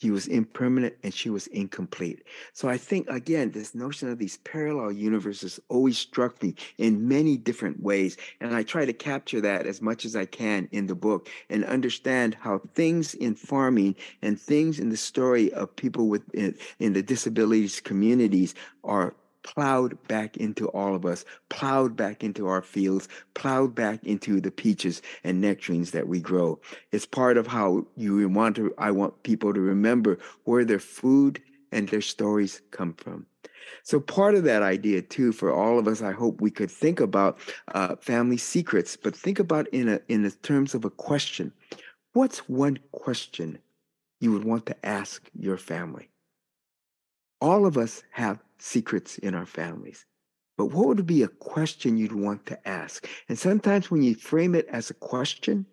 he 0.00 0.10
was 0.10 0.26
impermanent 0.26 0.94
and 1.02 1.12
she 1.12 1.28
was 1.28 1.46
incomplete. 1.48 2.24
So 2.54 2.70
I 2.70 2.78
think, 2.78 3.08
again, 3.10 3.50
this 3.50 3.74
notion 3.74 4.08
of 4.08 4.18
these 4.18 4.38
parallel 4.38 4.92
universes 4.92 5.60
always 5.68 5.98
struck 5.98 6.42
me 6.42 6.54
in 6.78 7.06
many 7.06 7.36
different 7.36 7.82
ways. 7.82 8.16
And 8.40 8.56
I 8.56 8.62
try 8.62 8.86
to 8.86 8.94
capture 8.94 9.42
that 9.42 9.66
as 9.66 9.82
much 9.82 10.06
as 10.06 10.16
I 10.16 10.24
can 10.24 10.68
in 10.72 10.86
the 10.86 10.94
book 10.94 11.28
and 11.50 11.66
understand 11.66 12.34
how 12.40 12.62
things 12.74 13.12
in 13.12 13.34
farming 13.34 13.94
and 14.22 14.40
things 14.40 14.80
in 14.80 14.88
the 14.88 14.96
story 14.96 15.52
of 15.52 15.76
people 15.76 16.08
with 16.08 16.22
in, 16.34 16.56
in 16.78 16.94
the 16.94 17.02
disabilities 17.02 17.78
communities 17.80 18.54
are 18.82 19.14
plowed 19.42 19.96
back 20.08 20.36
into 20.36 20.68
all 20.68 20.94
of 20.94 21.04
us, 21.04 21.24
plowed 21.48 21.96
back 21.96 22.22
into 22.22 22.46
our 22.46 22.62
fields, 22.62 23.08
plowed 23.34 23.74
back 23.74 24.04
into 24.04 24.40
the 24.40 24.50
peaches 24.50 25.02
and 25.24 25.40
nectarines 25.40 25.90
that 25.92 26.08
we 26.08 26.20
grow. 26.20 26.58
It's 26.92 27.06
part 27.06 27.36
of 27.36 27.46
how 27.46 27.86
you 27.96 28.28
want 28.28 28.56
to, 28.56 28.74
I 28.78 28.90
want 28.90 29.22
people 29.22 29.54
to 29.54 29.60
remember 29.60 30.18
where 30.44 30.64
their 30.64 30.78
food 30.78 31.40
and 31.72 31.88
their 31.88 32.00
stories 32.00 32.60
come 32.70 32.94
from. 32.94 33.26
So 33.82 34.00
part 34.00 34.34
of 34.34 34.44
that 34.44 34.62
idea 34.62 35.02
too, 35.02 35.32
for 35.32 35.52
all 35.52 35.78
of 35.78 35.88
us, 35.88 36.02
I 36.02 36.12
hope 36.12 36.40
we 36.40 36.50
could 36.50 36.70
think 36.70 37.00
about 37.00 37.38
uh, 37.74 37.96
family 37.96 38.36
secrets, 38.36 38.96
but 38.96 39.16
think 39.16 39.38
about 39.38 39.68
in 39.68 39.88
a 39.88 40.00
in 40.08 40.22
the 40.22 40.30
terms 40.30 40.74
of 40.74 40.84
a 40.84 40.90
question. 40.90 41.52
What's 42.12 42.48
one 42.48 42.78
question 42.92 43.58
you 44.20 44.32
would 44.32 44.44
want 44.44 44.66
to 44.66 44.86
ask 44.86 45.28
your 45.38 45.56
family? 45.56 46.10
All 47.40 47.66
of 47.66 47.76
us 47.76 48.02
have 48.12 48.42
secrets 48.58 49.18
in 49.18 49.34
our 49.34 49.46
families. 49.46 50.04
But 50.58 50.66
what 50.66 50.88
would 50.88 51.06
be 51.06 51.22
a 51.22 51.28
question 51.28 51.96
you'd 51.96 52.12
want 52.12 52.44
to 52.46 52.68
ask? 52.68 53.08
And 53.28 53.38
sometimes 53.38 53.90
when 53.90 54.02
you 54.02 54.14
frame 54.14 54.54
it 54.54 54.66
as 54.68 54.90
a 54.90 54.94
question, 54.94 55.64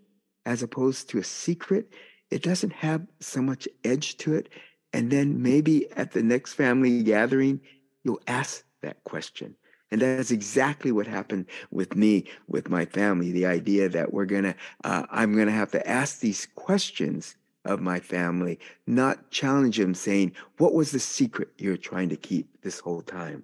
as 0.45 0.63
opposed 0.63 1.09
to 1.09 1.17
a 1.17 1.23
secret, 1.23 1.91
it 2.31 2.41
doesn't 2.41 2.71
have 2.71 3.05
so 3.19 3.41
much 3.41 3.67
edge 3.83 4.17
to 4.17 4.35
it. 4.35 4.47
And 4.93 5.11
then 5.11 5.41
maybe 5.41 5.91
at 5.91 6.11
the 6.11 6.23
next 6.23 6.53
family 6.53 7.03
gathering, 7.03 7.59
you'll 8.03 8.21
ask 8.27 8.63
that 8.81 9.03
question. 9.03 9.55
And 9.91 10.01
that's 10.01 10.31
exactly 10.31 10.91
what 10.91 11.07
happened 11.07 11.47
with 11.71 11.95
me, 11.95 12.25
with 12.47 12.69
my 12.69 12.85
family. 12.85 13.31
The 13.31 13.45
idea 13.45 13.89
that 13.89 14.13
we're 14.13 14.25
gonna, 14.25 14.55
uh, 14.83 15.05
I'm 15.09 15.35
gonna 15.35 15.51
have 15.51 15.71
to 15.71 15.87
ask 15.87 16.19
these 16.19 16.47
questions 16.55 17.35
of 17.67 17.81
my 17.81 17.99
family, 17.99 18.59
not 18.87 19.29
challenge 19.29 19.77
them 19.77 19.93
saying, 19.93 20.33
What 20.57 20.73
was 20.73 20.91
the 20.91 20.99
secret 20.99 21.49
you're 21.57 21.77
trying 21.77 22.09
to 22.09 22.17
keep 22.17 22.61
this 22.61 22.79
whole 22.79 23.01
time? 23.01 23.43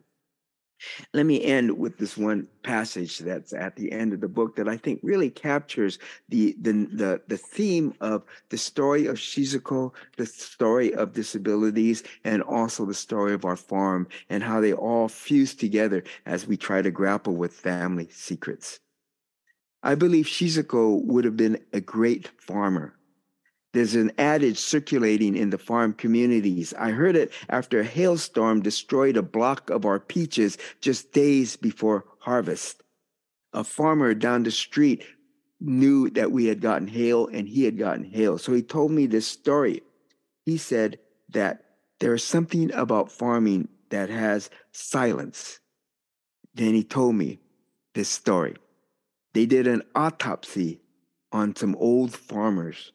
Let 1.14 1.26
me 1.26 1.42
end 1.44 1.78
with 1.78 1.98
this 1.98 2.18
one 2.18 2.48
passage 2.62 3.20
that's 3.20 3.54
at 3.54 3.76
the 3.76 3.92
end 3.92 4.14
of 4.14 4.22
the 4.22 4.28
book 4.28 4.56
that 4.56 4.68
I 4.68 4.78
think 4.78 5.00
really 5.02 5.30
captures 5.30 5.98
the 6.30 6.56
the 6.60 6.72
the, 6.72 7.22
the 7.28 7.38
theme 7.38 7.94
of 8.02 8.24
the 8.50 8.58
story 8.58 9.06
of 9.06 9.16
Shizuko, 9.16 9.94
the 10.18 10.26
story 10.26 10.94
of 10.94 11.14
disabilities, 11.14 12.04
and 12.24 12.42
also 12.42 12.86
the 12.86 12.94
story 12.94 13.34
of 13.34 13.46
our 13.46 13.56
farm 13.56 14.08
and 14.30 14.44
how 14.44 14.60
they 14.60 14.74
all 14.74 15.08
fuse 15.08 15.56
together 15.56 16.04
as 16.26 16.48
we 16.48 16.58
try 16.58 16.82
to 16.82 16.92
grapple 16.92 17.36
with 17.36 17.54
family 17.54 18.10
secrets. 18.12 18.80
I 19.84 19.96
believe 19.96 20.26
Shizuko 20.26 21.04
would 21.06 21.26
have 21.26 21.38
been 21.38 21.60
a 21.74 21.82
great 21.82 22.30
farmer 22.40 22.96
there's 23.74 23.96
an 23.96 24.12
adage 24.20 24.60
circulating 24.60 25.36
in 25.36 25.50
the 25.50 25.58
farm 25.58 25.94
communities. 25.94 26.74
I 26.78 26.92
heard 26.92 27.16
it 27.16 27.32
after 27.50 27.80
a 27.80 27.84
hailstorm 27.84 28.62
destroyed 28.62 29.18
a 29.18 29.24
block 29.24 29.72
of 29.72 29.84
our 29.86 30.00
peaches 30.00 30.60
just 30.80 31.12
days 31.12 31.56
before 31.58 32.06
harvest. 32.20 32.84
A 33.52 33.64
farmer 33.64 34.14
down 34.14 34.44
the 34.44 34.52
street 34.52 35.04
knew 35.60 36.10
that 36.12 36.32
we 36.32 36.46
had 36.46 36.62
gotten 36.62 36.88
hail 36.88 37.28
and 37.28 37.48
he 37.50 37.64
had 37.64 37.78
gotten 37.78 38.04
hail. 38.04 38.38
So 38.38 38.54
he 38.54 38.62
told 38.62 38.92
me 38.92 39.08
this 39.08 39.28
story. 39.28 39.82
He 40.46 40.58
said 40.58 41.00
that 41.30 41.66
there 42.00 42.14
is 42.14 42.24
something 42.24 42.72
about 42.74 43.12
farming 43.12 43.70
that 43.90 44.10
has 44.10 44.52
silence. 44.72 45.60
Then 46.54 46.76
he 46.76 46.84
told 46.84 47.16
me 47.16 47.40
this 47.96 48.10
story. 48.10 48.56
They 49.34 49.48
did 49.48 49.66
an 49.66 49.82
autopsy 49.96 50.82
on 51.32 51.56
some 51.56 51.76
old 51.78 52.14
farmers 52.14 52.92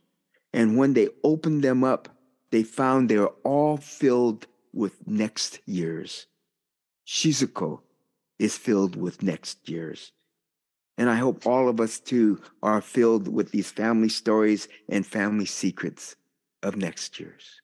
and 0.53 0.77
when 0.77 0.95
they 0.95 1.09
opened 1.23 1.63
them 1.63 1.85
up, 1.85 2.09
they 2.51 2.63
found 2.63 3.09
they 3.09 3.19
were 3.19 3.35
all 3.45 3.77
filled 3.77 4.47
with 4.73 5.07
next 5.07 5.61
years. 5.67 6.27
Shizuko 7.07 7.81
is 8.39 8.57
filled 8.57 8.97
with 8.97 9.23
next 9.23 9.69
years. 9.69 10.13
And 10.97 11.09
I 11.09 11.17
hope 11.17 11.47
all 11.47 11.69
of 11.69 11.81
us 11.81 12.01
too 12.01 12.41
are 12.63 12.81
filled 12.81 13.29
with 13.29 13.51
these 13.51 13.71
family 13.71 14.09
stories 14.09 14.69
and 14.89 15.07
family 15.07 15.47
secrets 15.47 16.17
of 16.63 16.77
next 16.77 17.21
years. 17.21 17.61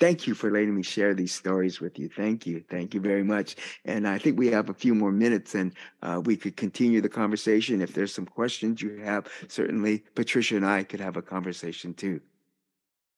Thank 0.00 0.26
you 0.26 0.34
for 0.34 0.50
letting 0.50 0.74
me 0.74 0.82
share 0.82 1.14
these 1.14 1.32
stories 1.32 1.80
with 1.80 1.98
you. 1.98 2.08
Thank 2.08 2.46
you. 2.46 2.64
Thank 2.68 2.94
you 2.94 3.00
very 3.00 3.22
much. 3.22 3.56
And 3.84 4.08
I 4.08 4.18
think 4.18 4.38
we 4.38 4.48
have 4.48 4.68
a 4.68 4.74
few 4.74 4.94
more 4.94 5.12
minutes 5.12 5.54
and 5.54 5.74
uh, 6.02 6.20
we 6.24 6.36
could 6.36 6.56
continue 6.56 7.00
the 7.00 7.08
conversation. 7.08 7.80
If 7.80 7.92
there's 7.92 8.12
some 8.12 8.26
questions 8.26 8.82
you 8.82 8.96
have, 9.04 9.28
certainly 9.48 10.04
Patricia 10.14 10.56
and 10.56 10.66
I 10.66 10.82
could 10.82 11.00
have 11.00 11.16
a 11.16 11.22
conversation 11.22 11.94
too. 11.94 12.20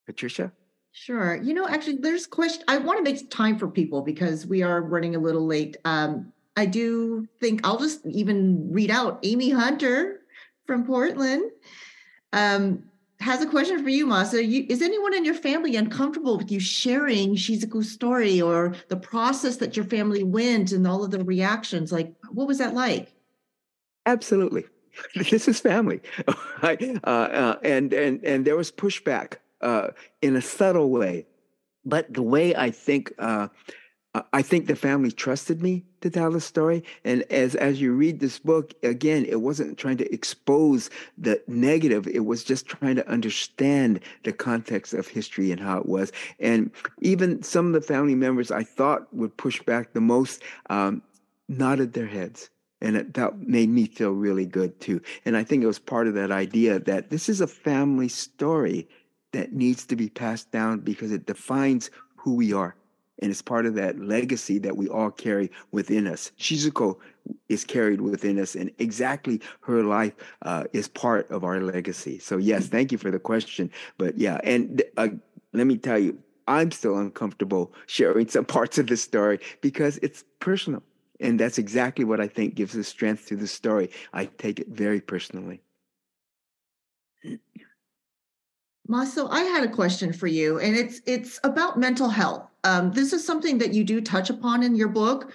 Patricia? 0.07 0.53
Sure. 0.93 1.37
You 1.43 1.55
know, 1.55 1.67
actually, 1.67 1.97
there's 1.97 2.27
question. 2.27 2.63
I 2.69 2.79
want 2.79 2.99
to 2.99 3.03
make 3.03 3.29
time 3.31 3.59
for 3.59 3.67
people 3.67 4.03
because 4.03 4.47
we 4.47 4.63
are 4.63 4.81
running 4.81 5.17
a 5.17 5.19
little 5.19 5.45
late. 5.45 5.77
Um, 5.85 6.33
I 6.57 6.67
do 6.67 7.27
think 7.41 7.67
I'll 7.67 7.79
just 7.79 8.07
even 8.07 8.73
read 8.73 8.91
out 8.91 9.19
Amy 9.25 9.51
Hunter 9.51 10.21
from 10.67 10.85
Portland. 10.85 11.51
Um, 12.33 12.85
has 13.21 13.41
a 13.43 13.47
question 13.47 13.83
for 13.83 13.89
you, 13.89 14.07
Masa. 14.07 14.47
You, 14.47 14.67
is 14.69 14.83
anyone 14.83 15.15
in 15.15 15.25
your 15.25 15.35
family 15.35 15.77
uncomfortable 15.77 16.37
with 16.37 16.51
you 16.51 16.61
sharing 16.61 17.37
Shizuko's 17.37 17.91
story 17.91 18.41
or 18.41 18.75
the 18.89 18.97
process 18.97 19.57
that 19.59 19.77
your 19.77 19.87
family 19.87 20.23
went 20.23 20.73
and 20.73 20.87
all 20.87 21.05
of 21.05 21.11
the 21.11 21.25
reactions? 21.25 21.93
Like, 21.93 22.15
what 22.31 22.47
was 22.47 22.59
that 22.59 22.75
like? 22.75 23.13
Absolutely. 24.07 24.65
This 25.17 25.49
is 25.49 25.59
family, 25.59 26.01
uh, 26.63 26.77
uh, 27.03 27.57
and 27.65 27.93
and 27.93 28.25
and 28.25 28.45
there 28.45 28.57
was 28.57 28.71
pushback 28.71 29.39
uh, 29.61 29.89
in 30.23 30.37
a 30.37 30.41
subtle 30.41 30.91
way, 30.91 31.27
but 31.85 32.15
the 32.15 32.23
way 32.23 32.55
I 32.55 32.71
think 32.71 33.13
uh, 33.19 33.49
I 34.33 34.43
think 34.43 34.67
the 34.67 34.77
family 34.77 35.11
trusted 35.11 35.61
me 35.61 35.85
to 36.01 36.09
tell 36.09 36.31
the 36.31 36.41
story. 36.41 36.85
And 37.05 37.23
as 37.33 37.57
as 37.57 37.81
you 37.81 37.93
read 37.93 38.21
this 38.21 38.39
book, 38.39 38.73
again, 38.85 39.25
it 39.25 39.41
wasn't 39.41 39.77
trying 39.77 39.97
to 39.97 40.15
expose 40.15 40.89
the 41.19 41.43
negative. 41.49 42.07
It 42.07 42.25
was 42.25 42.45
just 42.45 42.67
trying 42.67 42.95
to 42.95 43.09
understand 43.09 43.99
the 44.23 44.33
context 44.33 44.95
of 44.95 45.09
history 45.09 45.51
and 45.51 45.61
how 45.61 45.79
it 45.79 45.87
was. 45.87 46.13
And 46.39 46.71
even 47.01 47.43
some 47.43 47.67
of 47.67 47.73
the 47.73 47.81
family 47.81 48.15
members 48.15 48.53
I 48.53 48.63
thought 48.63 49.13
would 49.13 49.37
push 49.37 49.61
back 49.63 49.93
the 49.93 50.01
most 50.01 50.43
um, 50.71 51.03
nodded 51.49 51.93
their 51.93 52.07
heads. 52.07 52.51
And 52.81 52.97
it, 52.97 53.15
that 53.15 53.41
made 53.41 53.71
me 53.71 53.87
feel 53.87 54.13
really 54.13 54.47
good 54.47 54.79
too. 54.79 55.01
And 55.25 55.37
I 55.37 55.43
think 55.43 55.65
it 55.65 55.69
was 55.69 55.81
part 55.81 56.07
of 56.07 56.15
that 56.15 56.31
idea 56.31 56.79
that 56.81 57.11
this 57.11 57.29
is 57.29 57.41
a 57.41 57.49
family 57.49 58.09
story 58.09 58.89
that 59.33 59.53
needs 59.53 59.87
to 59.87 59.97
be 59.97 60.09
passed 60.09 60.53
down 60.53 60.81
because 60.81 61.11
it 61.11 61.27
defines 61.27 61.91
who 62.15 62.35
we 62.35 62.53
are 62.53 62.77
and 63.21 63.31
it's 63.31 63.43
part 63.43 63.67
of 63.67 63.75
that 63.75 63.99
legacy 63.99 64.59
that 64.59 64.77
we 64.77 64.89
all 64.89 65.11
carry 65.11 65.51
within 65.73 66.07
us. 66.07 66.33
Shizuko 66.39 66.99
is 67.49 67.65
carried 67.65 68.01
within 68.01 68.39
us, 68.39 68.55
and 68.55 68.71
exactly 68.79 69.41
her 69.61 69.83
life 69.83 70.13
uh, 70.43 70.65
is 70.73 70.89
part 70.89 71.31
of 71.31 71.45
our 71.45 71.61
legacy. 71.61 72.19
So, 72.19 72.37
yes, 72.37 72.67
thank 72.67 72.93
you 72.93 72.99
for 72.99 73.11
the 73.11 73.19
question. 73.19 73.71
But 73.99 74.19
yeah, 74.19 74.41
and 74.45 74.83
uh, 74.97 75.09
let 75.53 75.67
me 75.67 75.77
tell 75.79 75.99
you, 75.99 76.19
I'm 76.47 76.71
still 76.71 76.99
uncomfortable 76.99 77.73
sharing 77.87 78.29
some 78.29 78.45
parts 78.45 78.79
of 78.79 78.87
the 78.89 78.97
story 78.97 79.41
because 79.61 79.99
it's 80.03 80.25
personal. 80.41 80.83
And 81.21 81.39
that's 81.41 81.59
exactly 81.59 82.05
what 82.05 82.21
I 82.21 82.27
think 82.27 82.55
gives 82.55 82.75
the 82.75 82.85
strength 82.85 83.29
to 83.29 83.37
the 83.37 83.47
story. 83.47 83.91
I 84.13 84.27
take 84.27 84.61
it 84.61 84.69
very 84.69 85.01
personally. 85.01 85.63
Maso, 88.87 89.29
I 89.29 89.43
had 89.45 89.65
a 89.65 89.73
question 89.73 90.13
for 90.13 90.27
you, 90.27 90.59
and 90.59 90.77
it's 90.77 91.01
it's 91.07 91.41
about 91.43 91.79
mental 91.79 92.09
health. 92.09 92.51
Um, 92.65 92.93
this 92.93 93.13
is 93.13 93.27
something 93.27 93.59
that 93.59 93.73
you 93.73 93.83
do 93.83 94.01
touch 94.01 94.29
upon 94.29 94.63
in 94.63 94.75
your 94.75 94.89
book, 94.89 95.33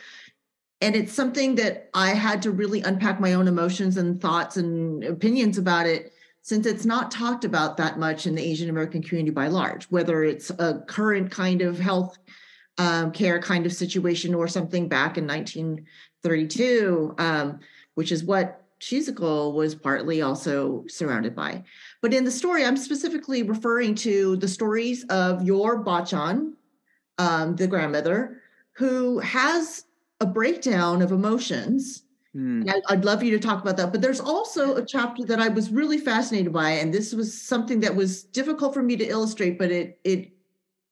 and 0.81 0.95
it's 0.95 1.13
something 1.13 1.55
that 1.55 1.89
I 1.93 2.09
had 2.09 2.41
to 2.43 2.51
really 2.51 2.81
unpack 2.81 3.19
my 3.19 3.33
own 3.33 3.47
emotions 3.47 3.97
and 3.97 4.21
thoughts 4.21 4.57
and 4.57 5.03
opinions 5.03 5.57
about 5.57 5.87
it, 5.87 6.13
since 6.43 6.67
it's 6.67 6.85
not 6.85 7.09
talked 7.09 7.43
about 7.43 7.77
that 7.77 7.97
much 7.97 8.27
in 8.27 8.35
the 8.35 8.43
Asian 8.43 8.69
American 8.69 9.01
community 9.01 9.33
by 9.33 9.47
large. 9.47 9.85
Whether 9.85 10.23
it's 10.23 10.51
a 10.51 10.83
current 10.87 11.31
kind 11.31 11.63
of 11.63 11.79
health 11.79 12.19
um, 12.77 13.11
care 13.11 13.41
kind 13.41 13.65
of 13.65 13.73
situation 13.73 14.35
or 14.35 14.47
something 14.47 14.87
back 14.87 15.17
in 15.17 15.25
1932, 15.25 17.15
um, 17.17 17.59
which 17.95 18.11
is 18.11 18.23
what 18.23 18.68
Shizuko 18.79 19.53
was 19.53 19.75
partly 19.75 20.21
also 20.21 20.85
surrounded 20.87 21.35
by. 21.35 21.63
But 22.01 22.13
in 22.13 22.23
the 22.23 22.31
story, 22.31 22.63
I'm 22.63 22.77
specifically 22.77 23.43
referring 23.43 23.95
to 23.95 24.37
the 24.37 24.47
stories 24.47 25.03
of 25.05 25.43
your 25.43 25.83
Bachan, 25.83 26.53
um, 27.17 27.55
the 27.55 27.67
grandmother, 27.67 28.41
who 28.73 29.19
has 29.19 29.85
a 30.21 30.25
breakdown 30.25 31.01
of 31.01 31.11
emotions. 31.11 32.03
Mm. 32.35 32.69
I, 32.69 32.93
I'd 32.93 33.05
love 33.05 33.23
you 33.23 33.31
to 33.31 33.39
talk 33.39 33.61
about 33.61 33.75
that. 33.77 33.91
But 33.91 34.01
there's 34.01 34.19
also 34.21 34.75
a 34.75 34.85
chapter 34.85 35.25
that 35.25 35.39
I 35.39 35.49
was 35.49 35.71
really 35.71 35.97
fascinated 35.97 36.53
by, 36.53 36.71
and 36.71 36.93
this 36.93 37.13
was 37.13 37.41
something 37.41 37.79
that 37.81 37.95
was 37.95 38.23
difficult 38.23 38.73
for 38.73 38.83
me 38.83 38.95
to 38.97 39.05
illustrate, 39.05 39.57
but 39.57 39.71
it 39.71 39.99
it 40.03 40.31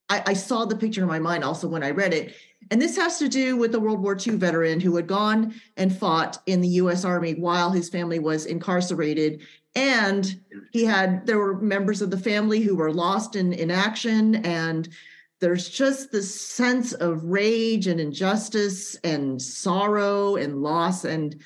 I, 0.09 0.23
I 0.27 0.33
saw 0.33 0.65
the 0.65 0.75
picture 0.75 1.01
in 1.01 1.07
my 1.07 1.19
mind 1.19 1.43
also 1.43 1.67
when 1.67 1.83
I 1.83 1.91
read 1.91 2.13
it. 2.13 2.33
And 2.71 2.81
this 2.81 2.97
has 2.97 3.17
to 3.19 3.29
do 3.29 3.55
with 3.55 3.73
a 3.75 3.79
World 3.79 4.01
War 4.01 4.17
II 4.17 4.35
veteran 4.35 4.79
who 4.79 4.95
had 4.95 5.07
gone 5.07 5.53
and 5.77 5.95
fought 5.95 6.39
in 6.45 6.61
the 6.61 6.67
US 6.69 7.05
Army 7.05 7.33
while 7.33 7.71
his 7.71 7.89
family 7.89 8.19
was 8.19 8.45
incarcerated. 8.45 9.41
And 9.75 10.39
he 10.71 10.83
had, 10.83 11.25
there 11.25 11.37
were 11.37 11.59
members 11.61 12.01
of 12.01 12.11
the 12.11 12.17
family 12.17 12.61
who 12.61 12.75
were 12.75 12.91
lost 12.91 13.35
in, 13.35 13.53
in 13.53 13.71
action. 13.71 14.35
And 14.45 14.89
there's 15.39 15.69
just 15.69 16.11
this 16.11 16.33
sense 16.39 16.93
of 16.93 17.23
rage 17.23 17.87
and 17.87 17.99
injustice 17.99 18.95
and 19.03 19.41
sorrow 19.41 20.35
and 20.35 20.61
loss. 20.61 21.05
And 21.05 21.39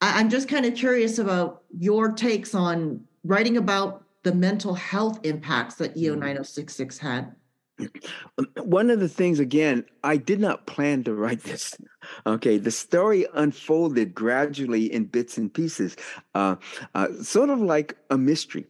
I, 0.00 0.18
I'm 0.18 0.30
just 0.30 0.48
kind 0.48 0.66
of 0.66 0.74
curious 0.74 1.18
about 1.18 1.62
your 1.78 2.12
takes 2.12 2.54
on 2.54 3.04
writing 3.22 3.56
about 3.58 4.04
the 4.22 4.34
mental 4.34 4.74
health 4.74 5.20
impacts 5.24 5.74
that 5.76 5.96
EO 5.96 6.14
9066 6.14 6.98
had. 6.98 7.34
One 8.62 8.90
of 8.90 9.00
the 9.00 9.08
things, 9.08 9.40
again, 9.40 9.84
I 10.02 10.16
did 10.16 10.40
not 10.40 10.66
plan 10.66 11.04
to 11.04 11.14
write 11.14 11.42
this. 11.44 11.76
Okay, 12.26 12.58
the 12.58 12.70
story 12.70 13.26
unfolded 13.34 14.14
gradually 14.14 14.92
in 14.92 15.04
bits 15.04 15.38
and 15.38 15.52
pieces, 15.52 15.96
uh, 16.34 16.56
uh, 16.94 17.08
sort 17.22 17.50
of 17.50 17.60
like 17.60 17.96
a 18.10 18.18
mystery. 18.18 18.66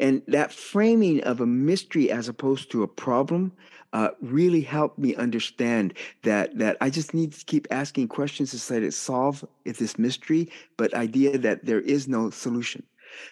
And 0.00 0.22
that 0.26 0.52
framing 0.52 1.22
of 1.22 1.40
a 1.40 1.46
mystery 1.46 2.10
as 2.10 2.28
opposed 2.28 2.72
to 2.72 2.82
a 2.82 2.88
problem 2.88 3.52
uh, 3.92 4.08
really 4.20 4.62
helped 4.62 4.98
me 4.98 5.14
understand 5.14 5.94
that 6.22 6.56
that 6.58 6.76
I 6.80 6.90
just 6.90 7.14
need 7.14 7.32
to 7.34 7.44
keep 7.44 7.68
asking 7.70 8.08
questions 8.08 8.50
to 8.50 8.66
try 8.66 8.80
to 8.80 8.90
solve 8.90 9.44
this 9.64 9.98
mystery, 9.98 10.50
but 10.76 10.94
idea 10.94 11.38
that 11.38 11.66
there 11.66 11.80
is 11.80 12.08
no 12.08 12.30
solution. 12.30 12.82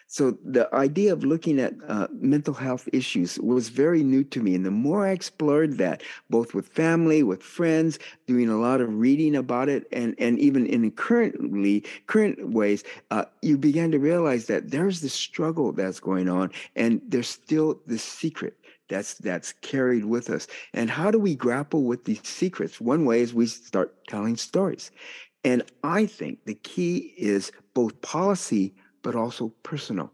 So 0.07 0.37
the 0.45 0.73
idea 0.75 1.13
of 1.13 1.25
looking 1.25 1.61
at 1.61 1.75
uh, 1.87 2.09
mental 2.13 2.55
health 2.55 2.89
issues 2.93 3.39
was 3.39 3.69
very 3.69 4.03
new 4.03 4.25
to 4.25 4.43
me. 4.43 4.55
And 4.55 4.67
the 4.67 4.71
more 4.71 5.07
I 5.07 5.11
explored 5.11 5.79
that, 5.79 6.03
both 6.29 6.55
with 6.55 6.69
family, 6.69 7.23
with 7.23 7.43
friends, 7.43 7.99
doing 8.27 8.49
a 8.49 8.59
lot 8.59 8.81
of 8.81 8.93
reading 8.93 9.37
about 9.37 9.69
it, 9.69 9.87
and, 9.93 10.15
and 10.19 10.39
even 10.39 10.67
in 10.67 10.91
currently 10.93 11.85
current 12.07 12.51
ways, 12.51 12.85
uh, 13.11 13.25
you 13.43 13.57
began 13.57 13.91
to 13.93 13.99
realize 13.99 14.47
that 14.47 14.71
there's 14.71 15.01
this 15.01 15.15
struggle 15.15 15.73
that's 15.73 16.01
going 16.01 16.29
on, 16.29 16.51
and 16.77 17.01
there's 17.07 17.29
still 17.29 17.81
this 17.87 18.03
secret 18.03 18.57
that's 18.89 19.15
that's 19.15 19.53
carried 19.63 20.05
with 20.05 20.29
us. 20.29 20.47
And 20.75 20.91
how 20.91 21.11
do 21.11 21.19
we 21.19 21.35
grapple 21.35 21.85
with 21.85 22.05
these 22.05 22.21
secrets? 22.25 22.81
One 22.81 23.05
way 23.05 23.21
is 23.21 23.33
we 23.33 23.47
start 23.47 23.95
telling 24.09 24.37
stories. 24.37 24.91
And 25.45 25.63
I 25.83 26.05
think 26.05 26.45
the 26.45 26.55
key 26.55 27.15
is 27.17 27.53
both 27.73 28.01
policy 28.03 28.75
but 29.03 29.15
also 29.15 29.49
personal. 29.63 30.13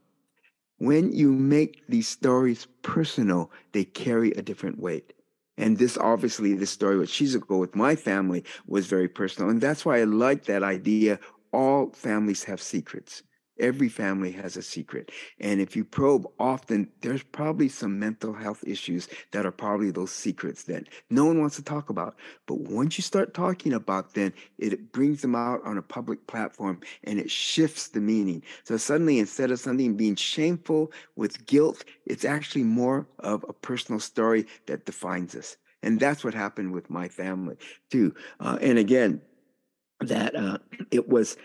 When 0.78 1.12
you 1.12 1.32
make 1.32 1.86
these 1.88 2.08
stories 2.08 2.66
personal, 2.82 3.50
they 3.72 3.84
carry 3.84 4.32
a 4.32 4.42
different 4.42 4.78
weight. 4.78 5.12
And 5.58 5.78
this 5.78 5.96
obviously, 5.96 6.54
this 6.54 6.70
story 6.70 6.98
with 6.98 7.08
Shizuko 7.08 7.58
with 7.58 7.74
my 7.74 7.96
family 7.96 8.44
was 8.66 8.86
very 8.86 9.08
personal. 9.08 9.48
And 9.50 9.60
that's 9.60 9.86
why 9.86 10.00
I 10.00 10.04
like 10.04 10.44
that 10.44 10.62
idea. 10.62 11.18
All 11.52 11.90
families 11.92 12.44
have 12.44 12.60
secrets. 12.60 13.22
Every 13.58 13.88
family 13.88 14.32
has 14.32 14.56
a 14.56 14.62
secret. 14.62 15.10
And 15.40 15.60
if 15.60 15.74
you 15.76 15.84
probe 15.84 16.26
often, 16.38 16.88
there's 17.00 17.22
probably 17.22 17.68
some 17.68 17.98
mental 17.98 18.32
health 18.32 18.62
issues 18.66 19.08
that 19.32 19.46
are 19.46 19.52
probably 19.52 19.90
those 19.90 20.12
secrets 20.12 20.64
that 20.64 20.88
no 21.10 21.24
one 21.24 21.40
wants 21.40 21.56
to 21.56 21.62
talk 21.62 21.88
about. 21.88 22.16
But 22.46 22.60
once 22.60 22.98
you 22.98 23.02
start 23.02 23.34
talking 23.34 23.72
about 23.72 24.14
them, 24.14 24.32
it 24.58 24.92
brings 24.92 25.22
them 25.22 25.34
out 25.34 25.60
on 25.64 25.78
a 25.78 25.82
public 25.82 26.26
platform 26.26 26.80
and 27.04 27.18
it 27.18 27.30
shifts 27.30 27.88
the 27.88 28.00
meaning. 28.00 28.42
So 28.64 28.76
suddenly, 28.76 29.18
instead 29.18 29.50
of 29.50 29.58
something 29.58 29.96
being 29.96 30.16
shameful 30.16 30.92
with 31.16 31.46
guilt, 31.46 31.84
it's 32.04 32.24
actually 32.24 32.64
more 32.64 33.06
of 33.20 33.44
a 33.48 33.52
personal 33.52 34.00
story 34.00 34.46
that 34.66 34.86
defines 34.86 35.34
us. 35.34 35.56
And 35.82 36.00
that's 36.00 36.24
what 36.24 36.34
happened 36.34 36.72
with 36.72 36.90
my 36.90 37.08
family 37.08 37.56
too. 37.90 38.14
Uh, 38.40 38.58
and 38.60 38.78
again, 38.78 39.20
that 40.00 40.34
uh, 40.34 40.58
it 40.90 41.08
was 41.08 41.36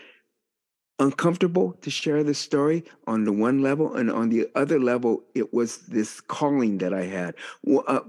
uncomfortable 1.02 1.72
to 1.82 1.90
share 1.90 2.22
this 2.22 2.38
story 2.38 2.84
on 3.06 3.24
the 3.24 3.32
one 3.32 3.60
level, 3.62 3.94
and 3.94 4.10
on 4.10 4.28
the 4.28 4.48
other 4.54 4.78
level, 4.78 5.22
it 5.34 5.52
was 5.52 5.78
this 5.88 6.20
calling 6.20 6.78
that 6.78 6.94
I 6.94 7.04
had. 7.04 7.34
Uh, 7.86 8.00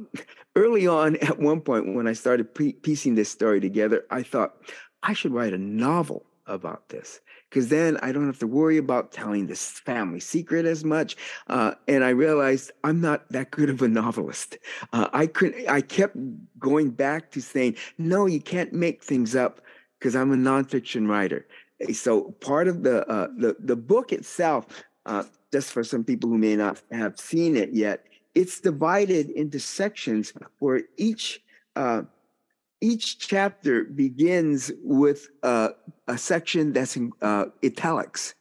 early 0.55 0.87
on, 0.87 1.15
at 1.21 1.39
one 1.39 1.61
point, 1.61 1.95
when 1.95 2.07
I 2.07 2.13
started 2.13 2.53
pre- 2.53 2.73
piecing 2.73 3.15
this 3.15 3.29
story 3.29 3.59
together, 3.59 4.05
I 4.09 4.23
thought 4.23 4.55
I 5.01 5.13
should 5.13 5.33
write 5.33 5.53
a 5.53 5.57
novel 5.57 6.25
about 6.45 6.89
this 6.89 7.21
because 7.49 7.69
then 7.69 7.97
I 7.97 8.11
don't 8.11 8.25
have 8.25 8.39
to 8.39 8.47
worry 8.47 8.77
about 8.77 9.11
telling 9.11 9.47
this 9.47 9.69
family 9.69 10.19
secret 10.19 10.65
as 10.65 10.83
much. 10.83 11.15
Uh, 11.47 11.75
and 11.87 12.03
I 12.03 12.09
realized 12.09 12.71
I'm 12.83 12.99
not 12.99 13.29
that 13.29 13.51
good 13.51 13.69
of 13.69 13.81
a 13.81 13.87
novelist. 13.87 14.57
Uh, 14.91 15.07
I 15.13 15.27
couldn't. 15.27 15.69
I 15.69 15.81
kept 15.81 16.17
going 16.59 16.89
back 16.89 17.31
to 17.31 17.41
saying, 17.41 17.75
no, 17.97 18.25
you 18.25 18.41
can't 18.41 18.73
make 18.73 19.03
things 19.03 19.35
up 19.35 19.61
because 19.99 20.15
I'm 20.15 20.31
a 20.31 20.35
nonfiction 20.35 21.07
writer. 21.07 21.47
So 21.91 22.31
part 22.39 22.67
of 22.67 22.83
the 22.83 23.05
uh, 23.07 23.27
the 23.37 23.55
the 23.59 23.75
book 23.75 24.13
itself, 24.13 24.65
uh, 25.05 25.23
just 25.51 25.71
for 25.71 25.83
some 25.83 26.03
people 26.03 26.29
who 26.29 26.37
may 26.37 26.55
not 26.55 26.81
have 26.91 27.19
seen 27.19 27.57
it 27.57 27.73
yet, 27.73 28.05
it's 28.35 28.59
divided 28.59 29.29
into 29.31 29.59
sections 29.59 30.33
where 30.59 30.81
each 30.97 31.41
uh, 31.75 32.03
each 32.81 33.19
chapter 33.19 33.83
begins 33.83 34.71
with 34.83 35.27
uh, 35.43 35.69
a 36.07 36.17
section 36.17 36.73
that's 36.73 36.95
in 36.95 37.11
uh, 37.21 37.45
italics, 37.63 38.35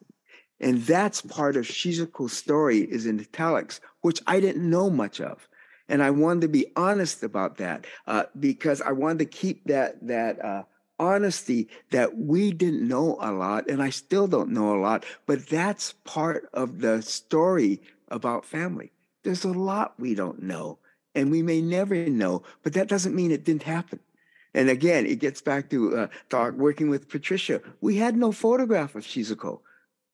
and 0.60 0.82
that's 0.82 1.22
part 1.22 1.56
of 1.56 1.64
Shizuko's 1.64 2.32
story 2.32 2.80
is 2.80 3.06
in 3.06 3.20
italics, 3.20 3.80
which 4.02 4.20
I 4.26 4.40
didn't 4.40 4.68
know 4.68 4.90
much 4.90 5.20
of. 5.20 5.48
And 5.88 6.02
I 6.02 6.10
wanted 6.10 6.42
to 6.42 6.48
be 6.48 6.66
honest 6.76 7.22
about 7.22 7.58
that 7.58 7.86
uh, 8.06 8.24
because 8.38 8.80
I 8.80 8.92
wanted 8.92 9.18
to 9.18 9.24
keep 9.26 9.64
that 9.66 10.06
that 10.06 10.42
uh, 10.42 10.62
honesty 11.02 11.68
that 11.90 12.16
we 12.16 12.52
didn't 12.52 12.86
know 12.86 13.18
a 13.20 13.32
lot, 13.32 13.68
and 13.68 13.82
I 13.82 13.90
still 13.90 14.28
don't 14.28 14.50
know 14.50 14.76
a 14.76 14.80
lot, 14.80 15.04
but 15.26 15.48
that's 15.48 15.94
part 16.04 16.48
of 16.52 16.80
the 16.80 17.02
story 17.02 17.82
about 18.08 18.44
family. 18.44 18.92
There's 19.24 19.44
a 19.44 19.48
lot 19.48 19.98
we 19.98 20.14
don't 20.14 20.42
know, 20.42 20.78
and 21.14 21.30
we 21.30 21.42
may 21.42 21.60
never 21.60 21.96
know, 22.08 22.44
but 22.62 22.74
that 22.74 22.88
doesn't 22.88 23.16
mean 23.16 23.32
it 23.32 23.44
didn't 23.44 23.64
happen. 23.64 23.98
And 24.54 24.68
again, 24.68 25.06
it 25.06 25.18
gets 25.18 25.40
back 25.40 25.70
to 25.70 26.08
uh, 26.32 26.50
working 26.54 26.88
with 26.88 27.08
Patricia. 27.08 27.60
We 27.80 27.96
had 27.96 28.16
no 28.16 28.30
photograph 28.30 28.94
of 28.94 29.04
Shizuko. 29.04 29.60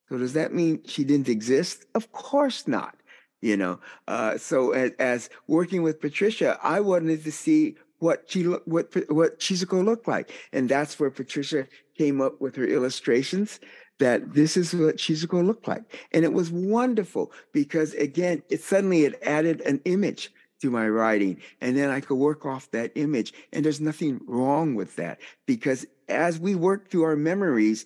So 0.09 0.17
does 0.17 0.33
that 0.33 0.55
mean 0.55 0.81
she 0.87 1.05
didn't 1.05 1.29
exist? 1.29 1.85
Of 1.95 2.13
course 2.13 2.67
not. 2.67 2.95
You 3.41 3.57
know, 3.57 3.79
uh, 4.09 4.37
so 4.39 4.73
as, 4.73 4.93
as, 4.99 5.31
working 5.47 5.83
with 5.83 6.01
Patricia, 6.01 6.59
I 6.61 6.81
wanted 6.81 7.23
to 7.23 7.31
see 7.31 7.77
what 7.99 8.25
she 8.31 8.45
what 8.45 8.95
what 9.09 9.41
Shizuko 9.41 9.85
looked 9.85 10.09
like, 10.09 10.33
and 10.53 10.69
that's 10.69 10.99
where 10.99 11.11
Patricia 11.11 11.67
came 11.97 12.21
up 12.21 12.41
with 12.41 12.57
her 12.57 12.67
illustrations. 12.67 13.61
That 13.99 14.35
this 14.35 14.57
is 14.57 14.73
what 14.75 14.99
Shizuko 14.99 15.45
looked 15.45 15.67
like, 15.67 15.83
and 16.13 16.25
it 16.25 16.33
was 16.33 16.51
wonderful 16.51 17.33
because 17.53 17.95
again, 17.95 18.43
it 18.49 18.63
suddenly 18.63 19.05
it 19.05 19.19
added 19.23 19.61
an 19.63 19.81
image 19.85 20.31
to 20.61 20.71
my 20.71 20.89
writing, 20.89 21.41
and 21.61 21.77
then 21.77 21.91
I 21.91 22.01
could 22.01 22.17
work 22.17 22.47
off 22.47 22.71
that 22.71 22.93
image. 22.95 23.33
And 23.53 23.65
there's 23.65 23.81
nothing 23.81 24.21
wrong 24.27 24.75
with 24.75 24.97
that 24.97 25.19
because 25.47 25.87
as 26.09 26.39
we 26.39 26.55
work 26.55 26.91
through 26.91 27.05
our 27.05 27.17
memories, 27.17 27.85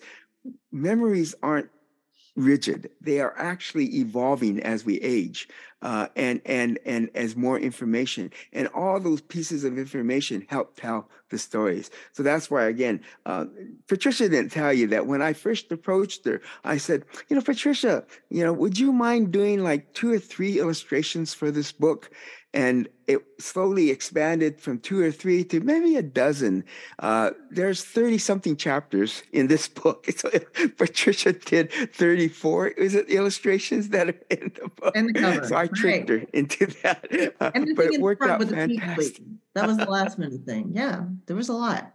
memories 0.71 1.35
aren't 1.43 1.69
rigid. 2.35 2.89
They 3.01 3.19
are 3.19 3.37
actually 3.37 3.97
evolving 3.97 4.61
as 4.61 4.85
we 4.85 4.99
age. 5.01 5.47
Uh, 5.83 6.07
and 6.15 6.41
and 6.45 6.79
and 6.85 7.09
as 7.13 7.35
more 7.35 7.59
information, 7.59 8.31
and 8.51 8.67
all 8.69 8.99
those 8.99 9.21
pieces 9.21 9.63
of 9.63 9.77
information 9.77 10.45
help 10.49 10.75
tell 10.75 11.09
the 11.29 11.37
stories. 11.37 11.91
So 12.13 12.23
that's 12.23 12.49
why, 12.49 12.65
again, 12.65 13.01
uh, 13.25 13.45
Patricia 13.87 14.29
didn't 14.29 14.51
tell 14.51 14.71
you 14.71 14.87
that 14.87 15.07
when 15.07 15.21
I 15.21 15.33
first 15.33 15.71
approached 15.71 16.25
her, 16.25 16.41
I 16.63 16.77
said, 16.77 17.05
you 17.27 17.35
know, 17.35 17.41
Patricia, 17.41 18.05
you 18.29 18.43
know, 18.43 18.53
would 18.53 18.79
you 18.79 18.91
mind 18.93 19.31
doing 19.31 19.63
like 19.63 19.93
two 19.93 20.11
or 20.11 20.19
three 20.19 20.59
illustrations 20.59 21.33
for 21.33 21.51
this 21.51 21.71
book? 21.71 22.11
and 22.53 22.87
it 23.07 23.19
slowly 23.39 23.89
expanded 23.89 24.61
from 24.61 24.79
two 24.79 25.01
or 25.01 25.11
three 25.11 25.43
to 25.43 25.59
maybe 25.59 25.97
a 25.97 26.03
dozen. 26.03 26.63
Uh, 26.99 27.31
there's 27.49 27.83
30 27.83 28.17
something 28.19 28.55
chapters 28.55 29.23
in 29.33 29.47
this 29.47 29.67
book. 29.81 30.05
So 30.15 30.29
Patricia 30.77 31.33
did 31.33 31.71
34. 31.71 32.67
Is 32.69 32.95
it 32.95 33.09
illustrations 33.09 33.89
that 33.89 34.09
are 34.09 34.19
in 34.29 34.53
the 34.61 34.69
book? 34.69 34.95
And 34.95 35.09
the 35.09 35.19
cover. 35.19 35.47
So 35.47 35.55
I 35.55 35.67
tricked 35.73 36.09
right. 36.09 36.21
her 36.21 36.27
into 36.33 36.67
that. 36.83 37.33
Uh, 37.39 37.51
And 37.53 37.75
but 37.75 37.87
it 37.87 38.01
worked 38.01 38.23
out 38.23 38.39
with 38.39 38.51
fantastic. 38.51 39.21
That 39.53 39.67
was 39.67 39.77
the 39.77 39.85
last 39.85 40.17
minute 40.17 40.45
thing. 40.45 40.71
Yeah, 40.73 41.03
there 41.25 41.35
was 41.35 41.49
a 41.49 41.53
lot. 41.53 41.93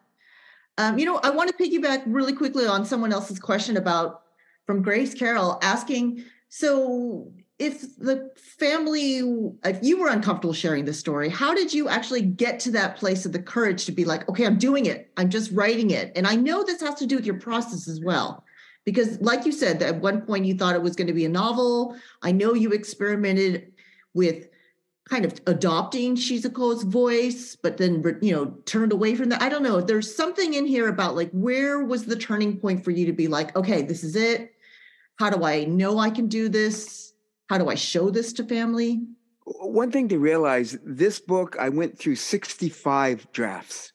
Um, 0.78 0.98
you 0.98 1.06
know, 1.06 1.18
I 1.22 1.30
want 1.30 1.50
to 1.50 1.56
piggyback 1.56 2.04
really 2.06 2.32
quickly 2.32 2.66
on 2.66 2.84
someone 2.84 3.12
else's 3.12 3.40
question 3.40 3.76
about 3.76 4.22
from 4.64 4.82
Grace 4.82 5.12
Carroll 5.12 5.58
asking, 5.60 6.24
so 6.48 7.32
if 7.58 7.96
the 7.98 8.30
family, 8.36 9.18
if 9.64 9.78
you 9.82 9.98
were 9.98 10.08
uncomfortable 10.08 10.52
sharing 10.52 10.84
this 10.84 11.00
story, 11.00 11.28
how 11.28 11.52
did 11.52 11.74
you 11.74 11.88
actually 11.88 12.22
get 12.22 12.60
to 12.60 12.70
that 12.70 12.96
place 12.96 13.26
of 13.26 13.32
the 13.32 13.42
courage 13.42 13.84
to 13.86 13.92
be 13.92 14.04
like, 14.04 14.28
okay, 14.28 14.46
I'm 14.46 14.58
doing 14.58 14.86
it. 14.86 15.10
I'm 15.16 15.28
just 15.28 15.50
writing 15.50 15.90
it. 15.90 16.12
And 16.14 16.26
I 16.26 16.36
know 16.36 16.62
this 16.62 16.80
has 16.80 16.94
to 16.96 17.06
do 17.06 17.16
with 17.16 17.26
your 17.26 17.40
process 17.40 17.88
as 17.88 18.00
well. 18.00 18.44
Because, 18.84 19.20
like 19.20 19.44
you 19.44 19.52
said, 19.52 19.82
at 19.82 20.00
one 20.00 20.22
point 20.22 20.46
you 20.46 20.54
thought 20.54 20.74
it 20.74 20.82
was 20.82 20.96
going 20.96 21.08
to 21.08 21.12
be 21.12 21.24
a 21.24 21.28
novel. 21.28 21.96
I 22.22 22.32
know 22.32 22.54
you 22.54 22.70
experimented 22.70 23.72
with 24.14 24.48
kind 25.08 25.24
of 25.24 25.40
adopting 25.46 26.16
Shizuko's 26.16 26.82
voice, 26.82 27.56
but 27.56 27.78
then 27.78 28.02
you 28.20 28.34
know 28.34 28.46
turned 28.66 28.92
away 28.92 29.14
from 29.14 29.30
that. 29.30 29.42
I 29.42 29.48
don't 29.48 29.62
know. 29.62 29.80
There's 29.80 30.14
something 30.14 30.54
in 30.54 30.66
here 30.66 30.88
about 30.88 31.16
like 31.16 31.30
where 31.32 31.84
was 31.84 32.04
the 32.04 32.16
turning 32.16 32.58
point 32.58 32.84
for 32.84 32.90
you 32.90 33.06
to 33.06 33.12
be 33.12 33.28
like, 33.28 33.56
okay, 33.56 33.82
this 33.82 34.04
is 34.04 34.16
it. 34.16 34.52
How 35.18 35.30
do 35.30 35.44
I 35.44 35.64
know 35.64 35.98
I 35.98 36.10
can 36.10 36.28
do 36.28 36.48
this? 36.48 37.12
How 37.48 37.58
do 37.58 37.68
I 37.68 37.74
show 37.74 38.10
this 38.10 38.32
to 38.34 38.44
family? 38.44 39.02
One 39.44 39.90
thing 39.90 40.08
to 40.08 40.18
realize 40.18 40.76
this 40.84 41.18
book, 41.18 41.56
I 41.58 41.70
went 41.70 41.98
through 41.98 42.16
65 42.16 43.32
drafts 43.32 43.92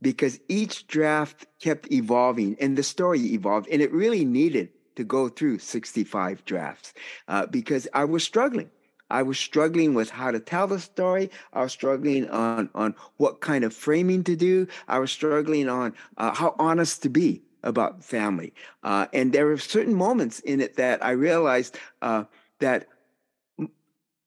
because 0.00 0.40
each 0.48 0.86
draft 0.86 1.46
kept 1.60 1.90
evolving 1.90 2.56
and 2.60 2.76
the 2.76 2.82
story 2.82 3.20
evolved. 3.32 3.68
And 3.70 3.80
it 3.80 3.92
really 3.92 4.24
needed 4.24 4.70
to 4.96 5.04
go 5.04 5.28
through 5.28 5.58
65 5.58 6.44
drafts 6.44 6.94
uh, 7.28 7.46
because 7.46 7.88
I 7.92 8.04
was 8.04 8.24
struggling. 8.24 8.70
I 9.08 9.22
was 9.22 9.38
struggling 9.38 9.94
with 9.94 10.10
how 10.10 10.32
to 10.32 10.40
tell 10.40 10.66
the 10.66 10.80
story. 10.80 11.30
I 11.52 11.62
was 11.62 11.72
struggling 11.72 12.28
on, 12.28 12.68
on 12.74 12.94
what 13.18 13.40
kind 13.40 13.64
of 13.64 13.72
framing 13.72 14.24
to 14.24 14.34
do. 14.36 14.66
I 14.88 14.98
was 14.98 15.12
struggling 15.12 15.68
on 15.68 15.94
uh, 16.16 16.34
how 16.34 16.56
honest 16.58 17.02
to 17.04 17.08
be 17.08 17.42
about 17.62 18.02
family. 18.02 18.52
Uh, 18.82 19.06
and 19.12 19.32
there 19.32 19.46
were 19.46 19.58
certain 19.58 19.94
moments 19.94 20.40
in 20.40 20.60
it 20.60 20.76
that 20.76 21.04
I 21.04 21.12
realized 21.12 21.78
uh, 22.02 22.24
that 22.58 22.88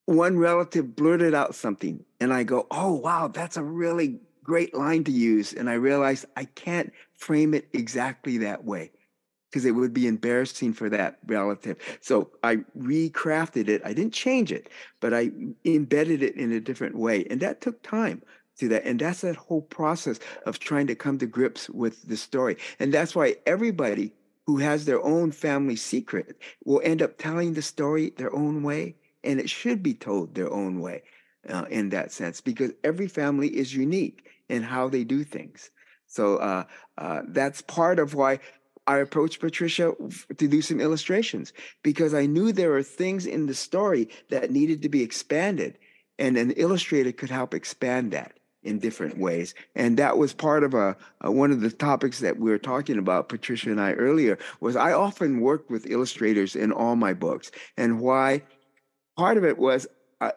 one 0.05 0.39
relative 0.39 0.95
blurted 0.95 1.33
out 1.33 1.53
something, 1.55 2.03
and 2.19 2.33
I 2.33 2.43
go, 2.43 2.65
"Oh 2.71 2.93
wow, 2.93 3.27
that's 3.27 3.57
a 3.57 3.63
really 3.63 4.19
great 4.49 4.73
line 4.73 5.03
to 5.05 5.11
use." 5.11 5.53
And 5.53 5.69
I 5.69 5.75
realized 5.75 6.25
I 6.35 6.45
can't 6.45 6.91
frame 7.15 7.53
it 7.53 7.69
exactly 7.73 8.37
that 8.39 8.63
way 8.63 8.91
because 9.49 9.65
it 9.65 9.71
would 9.71 9.93
be 9.93 10.07
embarrassing 10.07 10.73
for 10.73 10.89
that 10.89 11.19
relative. 11.25 11.77
So 12.01 12.31
I 12.43 12.57
recrafted 12.77 13.67
it. 13.67 13.81
I 13.83 13.93
didn't 13.93 14.13
change 14.13 14.51
it, 14.51 14.69
but 14.99 15.13
I 15.13 15.31
embedded 15.65 16.21
it 16.21 16.35
in 16.35 16.51
a 16.51 16.59
different 16.59 16.95
way, 16.95 17.25
and 17.29 17.39
that 17.41 17.61
took 17.61 17.81
time 17.81 18.21
to 18.57 18.67
that. 18.69 18.85
And 18.85 18.99
that's 18.99 19.21
that 19.21 19.35
whole 19.35 19.61
process 19.61 20.19
of 20.45 20.59
trying 20.59 20.87
to 20.87 20.95
come 20.95 21.17
to 21.19 21.25
grips 21.25 21.69
with 21.69 22.07
the 22.07 22.17
story. 22.17 22.57
And 22.79 22.93
that's 22.93 23.15
why 23.15 23.35
everybody 23.45 24.13
who 24.49 24.57
has 24.57 24.85
their 24.85 25.03
own 25.03 25.31
family 25.31 25.75
secret 25.75 26.35
will 26.65 26.81
end 26.83 27.01
up 27.01 27.17
telling 27.17 27.53
the 27.53 27.61
story 27.61 28.13
their 28.17 28.33
own 28.35 28.63
way 28.63 28.95
and 29.23 29.39
it 29.39 29.49
should 29.49 29.83
be 29.83 29.93
told 29.93 30.33
their 30.33 30.51
own 30.51 30.79
way 30.79 31.03
uh, 31.49 31.65
in 31.69 31.89
that 31.89 32.11
sense 32.11 32.41
because 32.41 32.71
every 32.83 33.07
family 33.07 33.47
is 33.55 33.75
unique 33.75 34.28
in 34.49 34.63
how 34.63 34.89
they 34.89 35.03
do 35.03 35.23
things. 35.23 35.69
So 36.07 36.37
uh, 36.37 36.63
uh, 36.97 37.21
that's 37.27 37.61
part 37.61 37.99
of 37.99 38.13
why 38.13 38.39
i 38.87 38.97
approached 38.97 39.39
patricia 39.39 39.93
to 40.35 40.47
do 40.47 40.61
some 40.61 40.79
illustrations 40.79 41.53
because 41.83 42.13
i 42.13 42.25
knew 42.25 42.51
there 42.51 42.71
were 42.71 42.81
things 42.81 43.27
in 43.27 43.45
the 43.45 43.53
story 43.53 44.09
that 44.29 44.49
needed 44.49 44.81
to 44.81 44.89
be 44.89 45.03
expanded 45.03 45.77
and 46.17 46.37
an 46.37 46.51
illustrator 46.51 47.11
could 47.11 47.29
help 47.29 47.53
expand 47.53 48.11
that 48.11 48.39
in 48.63 48.77
different 48.77 49.17
ways. 49.17 49.55
And 49.75 49.97
that 49.97 50.17
was 50.17 50.33
part 50.33 50.63
of 50.63 50.73
a, 50.73 50.95
a, 51.21 51.31
one 51.31 51.51
of 51.51 51.61
the 51.61 51.71
topics 51.71 52.19
that 52.19 52.37
we 52.37 52.51
were 52.51 52.57
talking 52.57 52.97
about 52.97 53.29
patricia 53.29 53.71
and 53.71 53.79
i 53.79 53.93
earlier 53.93 54.37
was 54.59 54.75
i 54.75 54.91
often 54.91 55.39
worked 55.39 55.71
with 55.71 55.89
illustrators 55.89 56.55
in 56.55 56.71
all 56.71 56.95
my 56.95 57.13
books 57.13 57.51
and 57.77 58.01
why 58.01 58.41
part 59.17 59.37
of 59.37 59.45
it 59.45 59.57
was 59.57 59.87
I, 60.19 60.33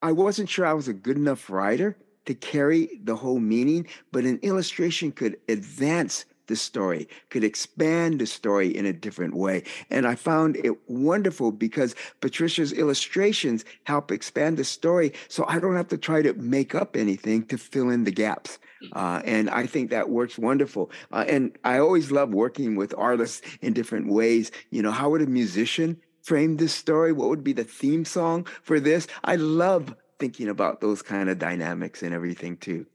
I 0.00 0.12
wasn't 0.12 0.48
sure 0.48 0.64
I 0.64 0.72
was 0.72 0.88
a 0.88 0.94
good 0.94 1.16
enough 1.16 1.50
writer 1.50 1.96
to 2.30 2.34
carry 2.34 3.00
the 3.02 3.16
whole 3.16 3.40
meaning, 3.40 3.88
but 4.12 4.22
an 4.22 4.38
illustration 4.42 5.10
could 5.10 5.36
advance 5.48 6.26
the 6.46 6.54
story, 6.54 7.08
could 7.28 7.42
expand 7.42 8.20
the 8.20 8.26
story 8.26 8.68
in 8.68 8.86
a 8.86 8.92
different 8.92 9.34
way. 9.34 9.64
And 9.90 10.06
I 10.06 10.14
found 10.14 10.56
it 10.56 10.76
wonderful 10.88 11.50
because 11.50 11.96
Patricia's 12.20 12.72
illustrations 12.72 13.64
help 13.82 14.12
expand 14.12 14.58
the 14.58 14.64
story 14.64 15.12
so 15.26 15.44
I 15.48 15.58
don't 15.58 15.74
have 15.74 15.88
to 15.88 15.98
try 15.98 16.22
to 16.22 16.32
make 16.34 16.72
up 16.74 16.96
anything 16.96 17.46
to 17.46 17.58
fill 17.58 17.90
in 17.90 18.04
the 18.04 18.12
gaps. 18.12 18.60
Uh, 18.92 19.22
and 19.24 19.50
I 19.50 19.66
think 19.66 19.90
that 19.90 20.08
works 20.08 20.38
wonderful. 20.38 20.92
Uh, 21.10 21.24
and 21.26 21.58
I 21.64 21.78
always 21.78 22.12
love 22.12 22.30
working 22.30 22.76
with 22.76 22.94
artists 22.96 23.42
in 23.60 23.72
different 23.72 24.08
ways. 24.08 24.52
You 24.70 24.82
know, 24.82 24.92
how 24.92 25.10
would 25.10 25.22
a 25.22 25.26
musician 25.26 26.00
frame 26.22 26.58
this 26.58 26.74
story? 26.74 27.12
What 27.12 27.28
would 27.28 27.42
be 27.42 27.52
the 27.52 27.64
theme 27.64 28.04
song 28.04 28.46
for 28.62 28.78
this? 28.78 29.08
I 29.24 29.34
love 29.34 29.94
thinking 30.20 30.48
about 30.48 30.80
those 30.80 31.02
kind 31.02 31.28
of 31.28 31.38
dynamics 31.38 32.02
and 32.02 32.14
everything 32.14 32.56
too. 32.56 32.86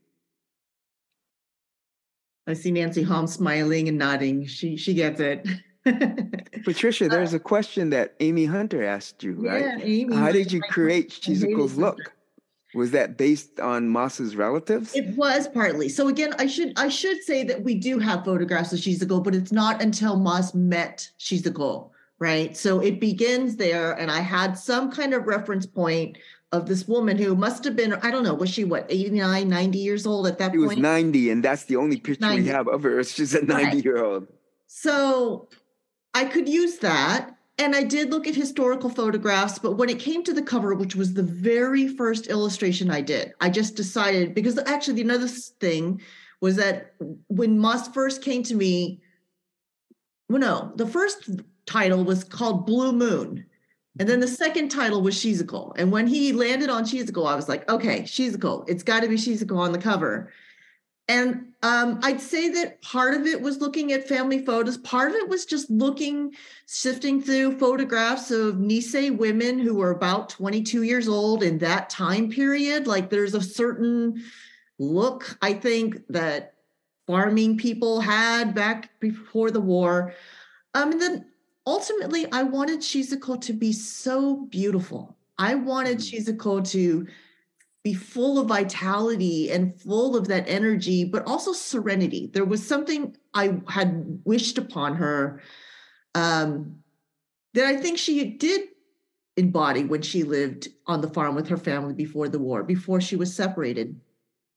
I 2.48 2.54
see 2.54 2.72
Nancy 2.72 3.02
Holm 3.02 3.28
smiling 3.28 3.90
and 3.90 3.98
nodding. 3.98 4.46
She 4.46 4.78
she 4.78 4.94
gets 4.94 5.20
it. 5.20 5.46
Patricia, 6.64 7.06
uh, 7.06 7.10
there's 7.10 7.34
a 7.34 7.40
question 7.40 7.90
that 7.92 8.16
Amy 8.20 8.46
Hunter 8.46 8.84
asked 8.84 9.24
you, 9.24 9.34
right? 9.34 9.62
Yeah, 9.62 9.78
Amy 9.82 10.16
How 10.16 10.32
did 10.32 10.52
you 10.52 10.62
create 10.62 11.10
Shizuko's 11.10 11.78
look? 11.78 11.98
Was 12.74 12.92
that 12.92 13.18
based 13.18 13.60
on 13.60 13.92
Mas's 13.92 14.36
relatives? 14.36 14.94
It 14.96 15.16
was 15.16 15.48
partly. 15.48 15.88
So 15.88 16.08
again, 16.08 16.34
I 16.38 16.48
should 16.48 16.74
I 16.78 16.90
should 16.90 17.24
say 17.24 17.44
that 17.44 17.64
we 17.64 17.76
do 17.76 18.00
have 18.00 18.26
photographs 18.26 18.74
of 18.74 18.80
Shizuko, 18.80 19.24
but 19.24 19.34
it's 19.34 19.52
not 19.52 19.82
until 19.82 20.18
Moss 20.18 20.54
met 20.54 21.10
Shizuko, 21.20 21.90
right? 22.20 22.56
So 22.56 22.80
it 22.82 23.00
begins 23.00 23.56
there, 23.56 23.94
and 23.94 24.12
I 24.12 24.20
had 24.20 24.58
some 24.58 24.92
kind 24.92 25.14
of 25.14 25.26
reference 25.26 25.66
point 25.66 26.18
of 26.56 26.68
this 26.68 26.88
woman 26.88 27.18
who 27.18 27.36
must 27.36 27.64
have 27.64 27.76
been, 27.76 27.94
I 27.94 28.10
don't 28.12 28.24
know, 28.24 28.34
was 28.34 28.50
she 28.50 28.64
what, 28.64 28.86
89, 28.90 29.48
90 29.48 29.78
years 29.78 30.06
old 30.06 30.28
at 30.28 30.38
that 30.40 30.52
point? 30.52 30.62
She 30.62 30.68
was 30.68 30.78
90, 30.78 31.30
and 31.30 31.44
that's 31.44 31.66
the 31.66 31.76
only 31.76 31.98
picture 31.98 32.22
90. 32.22 32.42
we 32.42 32.48
have 32.48 32.68
of 32.68 32.84
her. 32.84 33.04
She's 33.04 33.36
a 33.36 33.44
90 33.44 33.82
year 33.82 34.04
old. 34.04 34.28
So 34.68 35.50
I 36.14 36.26
could 36.26 36.50
use 36.50 36.78
that. 36.80 37.32
And 37.58 37.74
I 37.74 37.84
did 37.84 38.12
look 38.12 38.28
at 38.28 38.36
historical 38.36 38.90
photographs, 38.90 39.60
but 39.60 39.78
when 39.78 39.88
it 39.88 39.98
came 39.98 40.26
to 40.26 40.34
the 40.34 40.42
cover, 40.42 40.76
which 40.76 40.94
was 40.94 41.14
the 41.14 41.24
very 41.24 41.88
first 41.88 42.28
illustration 42.28 42.92
I 42.92 43.00
did, 43.00 43.34
I 43.40 43.50
just 43.50 43.78
decided 43.78 44.36
because 44.36 44.60
actually 44.68 44.96
the 44.96 45.04
another 45.04 45.30
thing 45.30 46.02
was 46.42 46.58
that 46.58 46.96
when 47.28 47.58
Mas 47.58 47.88
first 47.88 48.22
came 48.22 48.44
to 48.44 48.56
me, 48.56 49.02
well, 50.28 50.40
no, 50.40 50.74
the 50.76 50.86
first 50.86 51.30
title 51.66 52.04
was 52.04 52.26
called 52.26 52.66
Blue 52.66 52.92
Moon. 52.92 53.46
And 54.00 54.10
then 54.10 54.20
the 54.20 54.28
second 54.28 54.70
title 54.70 55.02
was 55.02 55.16
Shizuko. 55.16 55.74
And 55.78 55.92
when 55.92 56.08
he 56.08 56.34
landed 56.34 56.70
on 56.70 56.84
Shizuko, 56.84 57.28
I 57.28 57.36
was 57.36 57.48
like, 57.48 57.70
okay, 57.70 58.02
Shizuko, 58.02 58.68
it's 58.68 58.84
got 58.84 59.02
to 59.02 59.08
be 59.08 59.16
Shizuko 59.16 59.58
on 59.58 59.72
the 59.72 59.78
cover. 59.78 60.32
And 61.08 61.54
um, 61.62 62.00
I'd 62.04 62.20
say 62.20 62.50
that 62.50 62.82
part 62.82 63.14
of 63.14 63.28
it 63.28 63.40
was 63.40 63.60
looking 63.60 63.94
at 63.94 64.08
family 64.08 64.44
photos. 64.44 64.78
Part 64.80 65.12
of 65.12 65.16
it 65.16 65.30
was 65.30 65.46
just 65.46 65.70
looking, 65.70 66.34
sifting 66.66 67.22
through 67.22 67.60
photographs 67.60 68.32
of 68.32 68.56
Nisei 68.56 69.16
women 69.16 69.60
who 69.60 69.76
were 69.76 69.92
about 69.92 70.30
22 70.30 70.82
years 70.82 71.08
old 71.08 71.44
in 71.44 71.60
that 71.60 71.90
time 71.90 72.30
period. 72.30 72.88
Like 72.88 73.10
there's 73.10 73.36
a 73.36 73.42
certain 73.42 74.24
look, 74.80 75.38
I 75.42 75.54
think, 75.54 76.02
that 76.10 76.56
farming 77.06 77.58
people 77.58 78.02
had 78.02 78.56
back 78.56 79.00
before 79.00 79.52
the 79.52 79.62
war. 79.62 80.16
Um, 80.74 80.94
and 80.94 81.02
then 81.02 81.26
ultimately, 81.66 82.32
I 82.32 82.44
wanted 82.44 82.80
Shizuko 82.80 83.40
to 83.42 83.54
be 83.54 83.72
so 83.72 84.38
beautiful. 84.48 85.18
I 85.38 85.56
wanted 85.56 85.98
Shizuko 85.98 86.68
to 86.72 87.08
be 87.84 87.94
full 87.94 88.40
of 88.40 88.48
vitality 88.48 89.52
and 89.52 89.80
full 89.80 90.16
of 90.16 90.28
that 90.28 90.48
energy, 90.48 91.04
but 91.04 91.26
also 91.28 91.54
serenity. 91.54 92.30
There 92.34 92.46
was 92.46 92.66
something 92.66 93.16
I 93.34 93.60
had 93.68 94.22
wished 94.26 94.58
upon 94.58 94.96
her 94.96 95.42
um, 96.16 96.78
that 97.54 97.66
I 97.66 97.78
think 97.78 98.00
she 98.00 98.24
did 98.26 98.70
embody 99.38 99.84
when 99.84 100.02
she 100.02 100.24
lived 100.24 100.70
on 100.88 101.02
the 101.02 101.10
farm 101.10 101.36
with 101.36 101.48
her 101.50 101.58
family 101.58 101.94
before 101.94 102.28
the 102.28 102.40
war, 102.40 102.64
before 102.64 103.02
she 103.02 103.16
was 103.16 103.36
separated. 103.36 104.00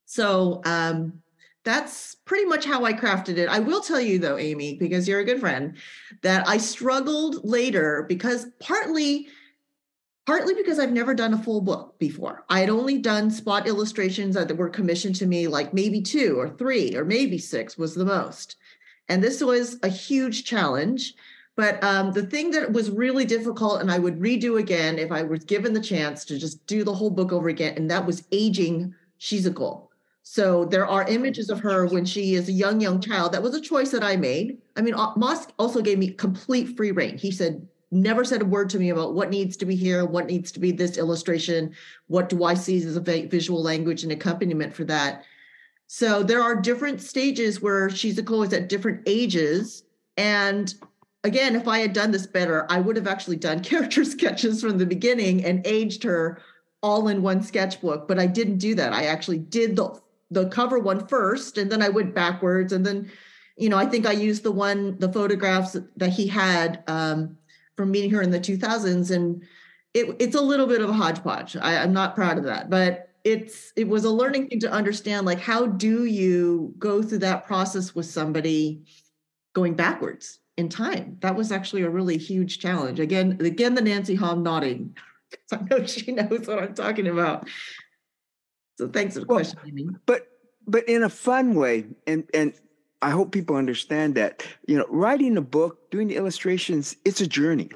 So 0.06 0.62
um, 0.64 1.20
that's 1.68 2.14
pretty 2.24 2.46
much 2.46 2.64
how 2.64 2.84
I 2.84 2.92
crafted 2.92 3.36
it. 3.36 3.48
I 3.48 3.58
will 3.58 3.80
tell 3.80 4.00
you 4.00 4.18
though, 4.18 4.38
Amy, 4.38 4.76
because 4.76 5.06
you're 5.06 5.20
a 5.20 5.24
good 5.24 5.40
friend, 5.40 5.76
that 6.22 6.48
I 6.48 6.56
struggled 6.56 7.44
later 7.44 8.06
because 8.08 8.46
partly 8.60 9.28
partly 10.26 10.52
because 10.54 10.78
I've 10.78 10.92
never 10.92 11.14
done 11.14 11.32
a 11.32 11.42
full 11.42 11.62
book 11.62 11.98
before. 11.98 12.44
I 12.50 12.60
had 12.60 12.68
only 12.68 12.98
done 12.98 13.30
spot 13.30 13.66
illustrations 13.66 14.34
that 14.34 14.54
were 14.54 14.68
commissioned 14.68 15.16
to 15.16 15.26
me, 15.26 15.48
like 15.48 15.72
maybe 15.72 16.02
two 16.02 16.38
or 16.38 16.50
three 16.50 16.94
or 16.94 17.04
maybe 17.04 17.38
six 17.38 17.78
was 17.78 17.94
the 17.94 18.04
most. 18.04 18.56
And 19.08 19.24
this 19.24 19.42
was 19.42 19.78
a 19.82 19.88
huge 19.88 20.44
challenge. 20.44 21.14
But 21.56 21.82
um, 21.82 22.12
the 22.12 22.26
thing 22.26 22.50
that 22.52 22.72
was 22.72 22.90
really 22.90 23.24
difficult, 23.24 23.80
and 23.80 23.90
I 23.90 23.98
would 23.98 24.20
redo 24.20 24.60
again 24.60 24.98
if 24.98 25.10
I 25.10 25.22
was 25.22 25.44
given 25.44 25.72
the 25.72 25.80
chance 25.80 26.24
to 26.26 26.38
just 26.38 26.64
do 26.66 26.84
the 26.84 26.94
whole 26.94 27.10
book 27.10 27.32
over 27.32 27.48
again, 27.48 27.74
and 27.76 27.90
that 27.90 28.06
was 28.06 28.28
aging 28.30 28.94
Shizuko. 29.18 29.87
So 30.30 30.66
there 30.66 30.86
are 30.86 31.08
images 31.08 31.48
of 31.48 31.60
her 31.60 31.86
when 31.86 32.04
she 32.04 32.34
is 32.34 32.50
a 32.50 32.52
young, 32.52 32.82
young 32.82 33.00
child. 33.00 33.32
That 33.32 33.42
was 33.42 33.54
a 33.54 33.62
choice 33.62 33.92
that 33.92 34.04
I 34.04 34.16
made. 34.16 34.58
I 34.76 34.82
mean, 34.82 34.92
uh, 34.92 35.14
Mas 35.16 35.48
also 35.58 35.80
gave 35.80 35.98
me 35.98 36.10
complete 36.10 36.76
free 36.76 36.90
reign. 36.90 37.16
He 37.16 37.30
said, 37.30 37.66
never 37.90 38.26
said 38.26 38.42
a 38.42 38.44
word 38.44 38.68
to 38.70 38.78
me 38.78 38.90
about 38.90 39.14
what 39.14 39.30
needs 39.30 39.56
to 39.56 39.64
be 39.64 39.74
here, 39.74 40.04
what 40.04 40.26
needs 40.26 40.52
to 40.52 40.60
be 40.60 40.70
this 40.70 40.98
illustration, 40.98 41.74
what 42.08 42.28
do 42.28 42.44
I 42.44 42.52
see 42.52 42.76
as 42.76 42.94
a 42.94 43.00
visual 43.00 43.62
language 43.62 44.02
and 44.02 44.12
accompaniment 44.12 44.74
for 44.74 44.84
that. 44.84 45.24
So 45.86 46.22
there 46.22 46.42
are 46.42 46.60
different 46.60 47.00
stages 47.00 47.62
where 47.62 47.88
she's 47.88 48.18
Shizuko 48.18 48.46
is 48.46 48.52
at 48.52 48.68
different 48.68 49.04
ages. 49.06 49.84
And 50.18 50.74
again, 51.24 51.56
if 51.56 51.66
I 51.66 51.78
had 51.78 51.94
done 51.94 52.10
this 52.10 52.26
better, 52.26 52.66
I 52.70 52.80
would 52.80 52.96
have 52.96 53.08
actually 53.08 53.36
done 53.36 53.60
character 53.64 54.04
sketches 54.04 54.60
from 54.60 54.76
the 54.76 54.84
beginning 54.84 55.46
and 55.46 55.66
aged 55.66 56.02
her 56.02 56.42
all 56.82 57.08
in 57.08 57.22
one 57.22 57.42
sketchbook. 57.42 58.06
But 58.06 58.18
I 58.18 58.26
didn't 58.26 58.58
do 58.58 58.74
that. 58.74 58.92
I 58.92 59.06
actually 59.06 59.38
did 59.38 59.74
the 59.74 59.98
the 60.30 60.48
cover 60.48 60.78
one 60.78 61.06
first, 61.06 61.58
and 61.58 61.70
then 61.70 61.82
I 61.82 61.88
went 61.88 62.14
backwards, 62.14 62.72
and 62.72 62.84
then, 62.84 63.10
you 63.56 63.68
know, 63.68 63.78
I 63.78 63.86
think 63.86 64.06
I 64.06 64.12
used 64.12 64.42
the 64.42 64.52
one 64.52 64.98
the 64.98 65.12
photographs 65.12 65.76
that 65.96 66.10
he 66.10 66.26
had 66.26 66.82
um, 66.86 67.36
from 67.78 67.92
meeting 67.92 68.10
her 68.10 68.20
in 68.20 68.30
the 68.30 68.40
2000s 68.40 69.14
and 69.14 69.42
it, 69.94 70.14
it's 70.18 70.34
a 70.34 70.40
little 70.40 70.66
bit 70.66 70.82
of 70.82 70.90
a 70.90 70.92
hodgepodge. 70.92 71.56
I, 71.56 71.78
i'm 71.78 71.92
not 71.92 72.16
proud 72.16 72.36
of 72.36 72.44
that 72.44 72.68
but 72.68 73.08
it's 73.24 73.72
it 73.76 73.88
was 73.88 74.04
a 74.04 74.10
learning 74.10 74.48
thing 74.48 74.60
to 74.60 74.70
understand 74.70 75.24
like 75.26 75.38
how 75.38 75.66
do 75.66 76.04
you 76.04 76.74
go 76.78 77.02
through 77.02 77.18
that 77.18 77.46
process 77.46 77.94
with 77.94 78.06
somebody 78.06 78.82
going 79.54 79.74
backwards 79.74 80.40
in 80.56 80.68
time? 80.68 81.16
That 81.20 81.36
was 81.36 81.52
actually 81.52 81.82
a 81.82 81.90
really 81.90 82.18
huge 82.18 82.58
challenge. 82.58 83.00
Again 83.00 83.38
again 83.40 83.74
the 83.74 83.82
nancy 83.82 84.14
hom 84.14 84.42
nodding. 84.42 84.96
I 85.52 85.58
know 85.70 85.84
she 85.84 86.12
knows 86.12 86.46
what 86.46 86.58
i'm 86.58 86.74
talking 86.74 87.06
about 87.06 87.48
so 88.78 88.88
thanks 88.88 89.14
for 89.14 89.20
the 89.20 89.26
well, 89.26 89.38
question 89.38 89.58
Amy. 89.66 89.88
but 90.06 90.28
but 90.66 90.88
in 90.88 91.02
a 91.02 91.08
fun 91.08 91.54
way 91.54 91.84
and 92.06 92.28
and 92.32 92.54
I 93.00 93.10
hope 93.10 93.32
people 93.32 93.56
understand 93.56 94.14
that, 94.16 94.44
you 94.66 94.76
know, 94.76 94.86
writing 94.88 95.36
a 95.36 95.40
book, 95.40 95.90
doing 95.90 96.08
the 96.08 96.16
illustrations, 96.16 96.96
it's 97.04 97.20
a 97.20 97.26
journey. 97.26 97.70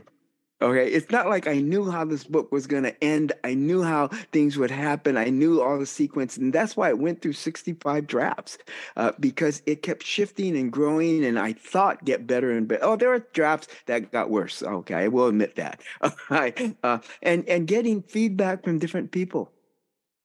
Okay. 0.61 0.89
It's 0.89 1.11
not 1.11 1.29
like 1.29 1.49
I 1.49 1.59
knew 1.59 1.91
how 1.91 2.05
this 2.05 2.23
book 2.23 2.53
was 2.53 2.69
going 2.69 2.85
to 2.85 3.05
end. 3.05 3.33
I 3.43 3.55
knew 3.55 3.83
how 3.83 4.09
things 4.31 4.57
would 4.59 4.71
happen. 4.71 5.17
I 5.17 5.25
knew 5.25 5.61
all 5.61 5.77
the 5.79 5.87
sequence. 5.87 6.37
And 6.37 6.53
that's 6.53 6.77
why 6.77 6.89
it 6.89 6.99
went 6.99 7.21
through 7.21 7.33
65 7.33 8.07
drafts 8.07 8.59
uh, 8.97 9.11
because 9.19 9.61
it 9.67 9.83
kept 9.83 10.05
shifting 10.05 10.57
and 10.57 10.73
growing. 10.73 11.25
And 11.25 11.37
I 11.39 11.53
thought 11.55 12.05
get 12.05 12.29
better 12.29 12.53
and 12.53 12.69
better. 12.69 12.85
Oh, 12.85 12.95
there 12.95 13.13
are 13.13 13.27
drafts 13.33 13.69
that 13.87 14.13
got 14.13 14.31
worse. 14.31 14.63
Okay. 14.63 14.95
I 14.95 15.09
will 15.09 15.27
admit 15.27 15.57
that. 15.57 15.81
uh, 16.31 16.99
and, 17.23 17.49
and 17.49 17.67
getting 17.67 18.03
feedback 18.03 18.63
from 18.63 18.79
different 18.79 19.11
people. 19.11 19.51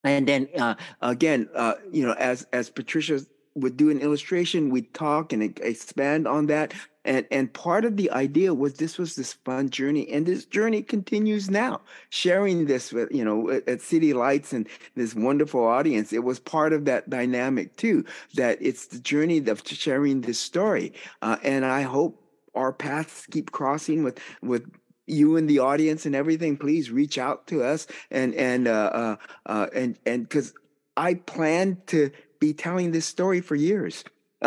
And 0.10 0.28
then 0.28 0.48
uh, 0.58 0.76
again, 1.02 1.50
uh, 1.56 1.76
you 1.92 2.06
know, 2.06 2.14
as 2.14 2.48
as 2.54 2.70
Patricia 2.70 3.22
would 3.56 3.76
do 3.76 3.90
an 3.90 4.00
illustration, 4.00 4.70
we'd 4.70 4.94
talk 4.94 5.34
and 5.34 5.42
expand 5.44 6.28
on 6.28 6.46
that. 6.48 6.74
And, 7.06 7.26
and 7.32 7.52
part 7.52 7.86
of 7.86 7.96
the 7.96 8.12
idea 8.12 8.54
was 8.54 8.74
this 8.74 8.98
was 8.98 9.16
this 9.16 9.34
fun 9.34 9.70
journey, 9.70 10.10
and 10.10 10.26
this 10.26 10.46
journey 10.46 10.84
continues 10.84 11.50
now. 11.50 11.80
Sharing 12.10 12.66
this 12.66 12.92
with 12.92 13.10
you 13.12 13.24
know 13.24 13.50
at 13.50 13.82
City 13.82 14.14
Lights 14.14 14.52
and 14.54 14.68
this 14.96 15.16
wonderful 15.16 15.66
audience, 15.66 16.12
it 16.12 16.24
was 16.24 16.40
part 16.40 16.74
of 16.74 16.86
that 16.86 17.10
dynamic 17.10 17.78
too. 17.78 18.04
That 18.36 18.58
it's 18.62 18.88
the 18.88 19.00
journey 19.00 19.40
of 19.48 19.64
sharing 19.66 20.22
this 20.22 20.40
story, 20.40 20.94
uh, 21.22 21.38
and 21.44 21.66
I 21.66 21.84
hope 21.84 22.22
our 22.56 22.74
paths 22.74 23.26
keep 23.32 23.52
crossing 23.52 24.04
with 24.04 24.20
with 24.42 24.70
you 25.08 25.38
and 25.38 25.50
the 25.50 25.60
audience 25.60 26.06
and 26.06 26.16
everything. 26.16 26.58
Please 26.58 26.92
reach 26.92 27.18
out 27.18 27.48
to 27.48 27.64
us 27.64 27.88
and 28.12 28.36
and 28.36 28.68
uh, 28.68 28.92
uh, 28.94 29.16
uh 29.46 29.68
and 29.74 29.98
and 30.06 30.28
because 30.28 30.54
I 30.96 31.16
plan 31.16 31.82
to 31.88 32.12
be 32.40 32.54
telling 32.54 32.92
this 32.92 33.06
story 33.06 33.42
for 33.42 33.56
years 33.56 34.04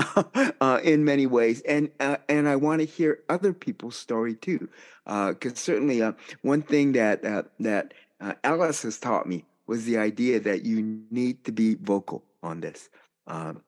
uh, 0.61 0.80
in 0.82 1.04
many 1.04 1.26
ways, 1.26 1.61
and 1.62 1.90
uh, 1.98 2.16
and 2.28 2.48
I 2.48 2.56
want 2.56 2.80
to 2.80 2.86
hear 2.86 3.20
other 3.28 3.52
people's 3.52 3.96
story 3.96 4.34
too, 4.34 4.68
because 5.04 5.52
uh, 5.52 5.56
certainly 5.56 6.02
uh, 6.02 6.12
one 6.42 6.62
thing 6.62 6.92
that 6.92 7.24
uh, 7.24 7.42
that 7.61 7.94
Alice 8.44 8.82
has 8.82 8.98
taught 8.98 9.26
me 9.26 9.44
was 9.66 9.84
the 9.84 9.98
idea 9.98 10.40
that 10.40 10.64
you 10.64 11.02
need 11.11 11.44
to 11.44 11.52
be 11.52 11.74
vocal 11.74 12.24
on 12.42 12.61
this. 12.61 12.88
Um, 13.26 13.62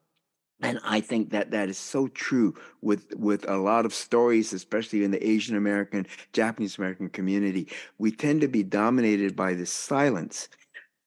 and 0.63 0.79
I 0.85 1.01
think 1.01 1.31
that 1.31 1.51
that 1.51 1.69
is 1.69 1.79
so 1.79 2.09
true 2.09 2.55
with 2.81 3.15
with 3.17 3.49
a 3.49 3.57
lot 3.57 3.85
of 3.85 3.93
stories, 3.93 4.53
especially 4.53 5.05
in 5.05 5.11
the 5.11 5.27
Asian 5.27 5.57
American, 5.57 6.07
Japanese 6.33 6.79
American 6.79 7.09
community. 7.09 7.69
We 7.99 8.13
tend 8.13 8.41
to 8.43 8.49
be 8.49 8.63
dominated 8.63 9.37
by 9.37 9.55
this 9.55 9.73
silence 9.73 10.49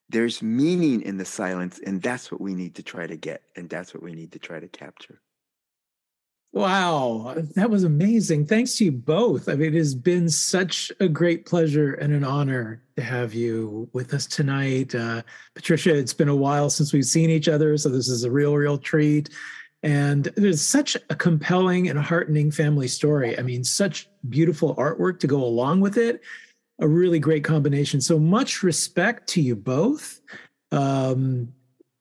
there's 0.10 0.42
meaning 0.42 1.02
in 1.02 1.18
the 1.18 1.26
silence 1.26 1.80
and 1.86 2.02
that's 2.02 2.32
what 2.32 2.42
we 2.42 2.54
need 2.54 2.76
to 2.76 2.84
try 2.84 3.08
to 3.08 3.16
get 3.16 3.42
and 3.56 3.70
that's 3.70 3.94
what 3.94 4.04
we 4.04 4.14
need 4.14 4.32
to 4.32 4.40
try 4.40 4.60
to 4.60 4.68
capture 4.68 5.20
wow 6.56 7.36
that 7.54 7.70
was 7.70 7.84
amazing. 7.84 8.46
Thanks 8.46 8.78
to 8.78 8.86
you 8.86 8.92
both. 8.92 9.50
I 9.50 9.56
mean 9.56 9.74
it 9.74 9.78
has 9.78 9.94
been 9.94 10.30
such 10.30 10.92
a 11.00 11.08
great 11.08 11.46
pleasure 11.46 11.94
and 11.96 12.14
an 12.14 12.24
honor 12.24 12.82
to 12.96 13.04
have 13.04 13.34
you 13.34 13.90
with 13.94 14.14
us 14.14 14.26
tonight. 14.26 14.96
Uh, 14.96 15.22
patricia 15.54 15.96
it's 15.96 16.14
been 16.14 16.30
a 16.30 16.36
while 16.36 16.70
since 16.70 16.94
we've 16.94 17.06
seen 17.06 17.30
each 17.30 17.50
other 17.50 17.78
so 17.78 17.90
this 17.90 18.10
is 18.10 18.24
a 18.24 18.32
real 18.32 18.56
real 18.56 18.78
treat. 18.78 19.30
And 19.84 20.24
there's 20.36 20.62
such 20.62 20.98
a 21.12 21.16
compelling 21.16 21.90
and 21.90 22.00
heartening 22.00 22.50
family 22.50 22.88
story. 22.88 23.38
I 23.38 23.42
mean 23.42 23.64
such 23.64 24.10
beautiful 24.30 24.76
artwork 24.78 25.20
to 25.20 25.28
go 25.28 25.44
along 25.44 25.82
with 25.82 25.98
it. 25.98 26.22
A 26.80 26.88
really 26.88 27.20
great 27.20 27.44
combination. 27.44 28.02
So 28.02 28.18
much 28.18 28.64
respect 28.64 29.28
to 29.30 29.42
you 29.42 29.56
both. 29.56 30.22
Um, 30.72 31.54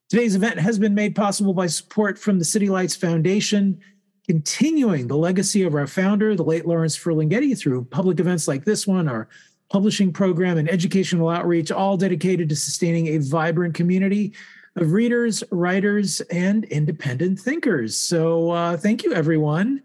today's 0.09 0.37
event 0.37 0.59
has 0.59 0.79
been 0.79 0.95
made 0.95 1.15
possible 1.15 1.55
by 1.55 1.67
support 1.67 2.19
from 2.19 2.39
the 2.39 2.45
City 2.45 2.69
Lights 2.69 2.97
Foundation, 2.97 3.81
continuing 4.27 5.07
the 5.07 5.17
legacy 5.17 5.63
of 5.63 5.75
our 5.75 5.87
founder, 5.87 6.35
the 6.35 6.43
late 6.43 6.67
Lawrence 6.67 6.97
Ferlinghetti, 6.97 7.59
through 7.59 7.85
public 7.85 8.21
events 8.21 8.49
like 8.49 8.65
this 8.65 8.87
one, 8.87 9.09
our 9.09 9.29
publishing 9.71 10.13
program, 10.13 10.57
and 10.59 10.71
educational 10.71 11.29
outreach, 11.29 11.71
all 11.71 11.97
dedicated 11.97 12.49
to 12.49 12.57
sustaining 12.57 13.09
a 13.09 13.19
vibrant 13.19 13.75
community 13.75 14.33
of 14.77 14.93
readers, 14.93 15.45
writers, 15.51 16.21
and 16.23 16.65
independent 16.65 17.39
thinkers. 17.39 17.97
So 17.97 18.51
uh, 18.51 18.77
thank 18.77 19.05
you, 19.05 19.13
everyone. 19.15 19.83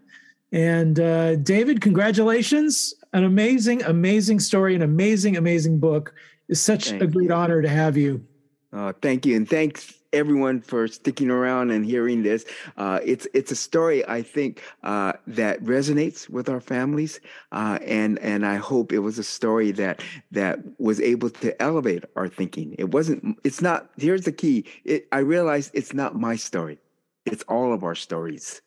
And 0.52 0.98
uh, 0.98 1.36
David, 1.36 1.80
congratulations 1.80 2.94
an 3.12 3.24
amazing, 3.24 3.82
amazing 3.84 4.40
story, 4.40 4.74
an 4.74 4.82
amazing, 4.82 5.36
amazing 5.36 5.78
book. 5.78 6.14
It's 6.48 6.60
such 6.60 6.90
thank 6.90 7.02
a 7.02 7.06
great 7.06 7.28
you. 7.28 7.34
honor 7.34 7.62
to 7.62 7.68
have 7.68 7.96
you. 7.96 8.24
Uh, 8.72 8.92
thank 9.00 9.26
you, 9.26 9.36
and 9.36 9.48
thanks 9.48 9.99
everyone 10.12 10.60
for 10.60 10.88
sticking 10.88 11.30
around 11.30 11.70
and 11.70 11.84
hearing 11.84 12.22
this. 12.22 12.44
Uh, 12.76 13.00
it's 13.04 13.26
it's 13.34 13.50
a 13.50 13.56
story 13.56 14.06
I 14.06 14.22
think 14.22 14.62
uh, 14.82 15.14
that 15.26 15.62
resonates 15.62 16.28
with 16.28 16.48
our 16.48 16.60
families, 16.60 17.20
uh, 17.52 17.78
and 17.84 18.18
and 18.20 18.46
I 18.46 18.56
hope 18.56 18.92
it 18.92 19.00
was 19.00 19.18
a 19.18 19.24
story 19.24 19.72
that 19.72 20.02
that 20.32 20.58
was 20.78 21.00
able 21.00 21.30
to 21.30 21.60
elevate 21.62 22.04
our 22.16 22.28
thinking. 22.28 22.74
It 22.78 22.90
wasn't. 22.90 23.38
It's 23.44 23.60
not. 23.60 23.90
Here's 23.96 24.24
the 24.24 24.32
key. 24.32 24.64
It, 24.84 25.08
I 25.12 25.18
realized 25.18 25.70
it's 25.74 25.94
not 25.94 26.14
my 26.14 26.36
story. 26.36 26.78
It's 27.26 27.42
all 27.44 27.72
of 27.72 27.84
our 27.84 27.94
stories. 27.94 28.62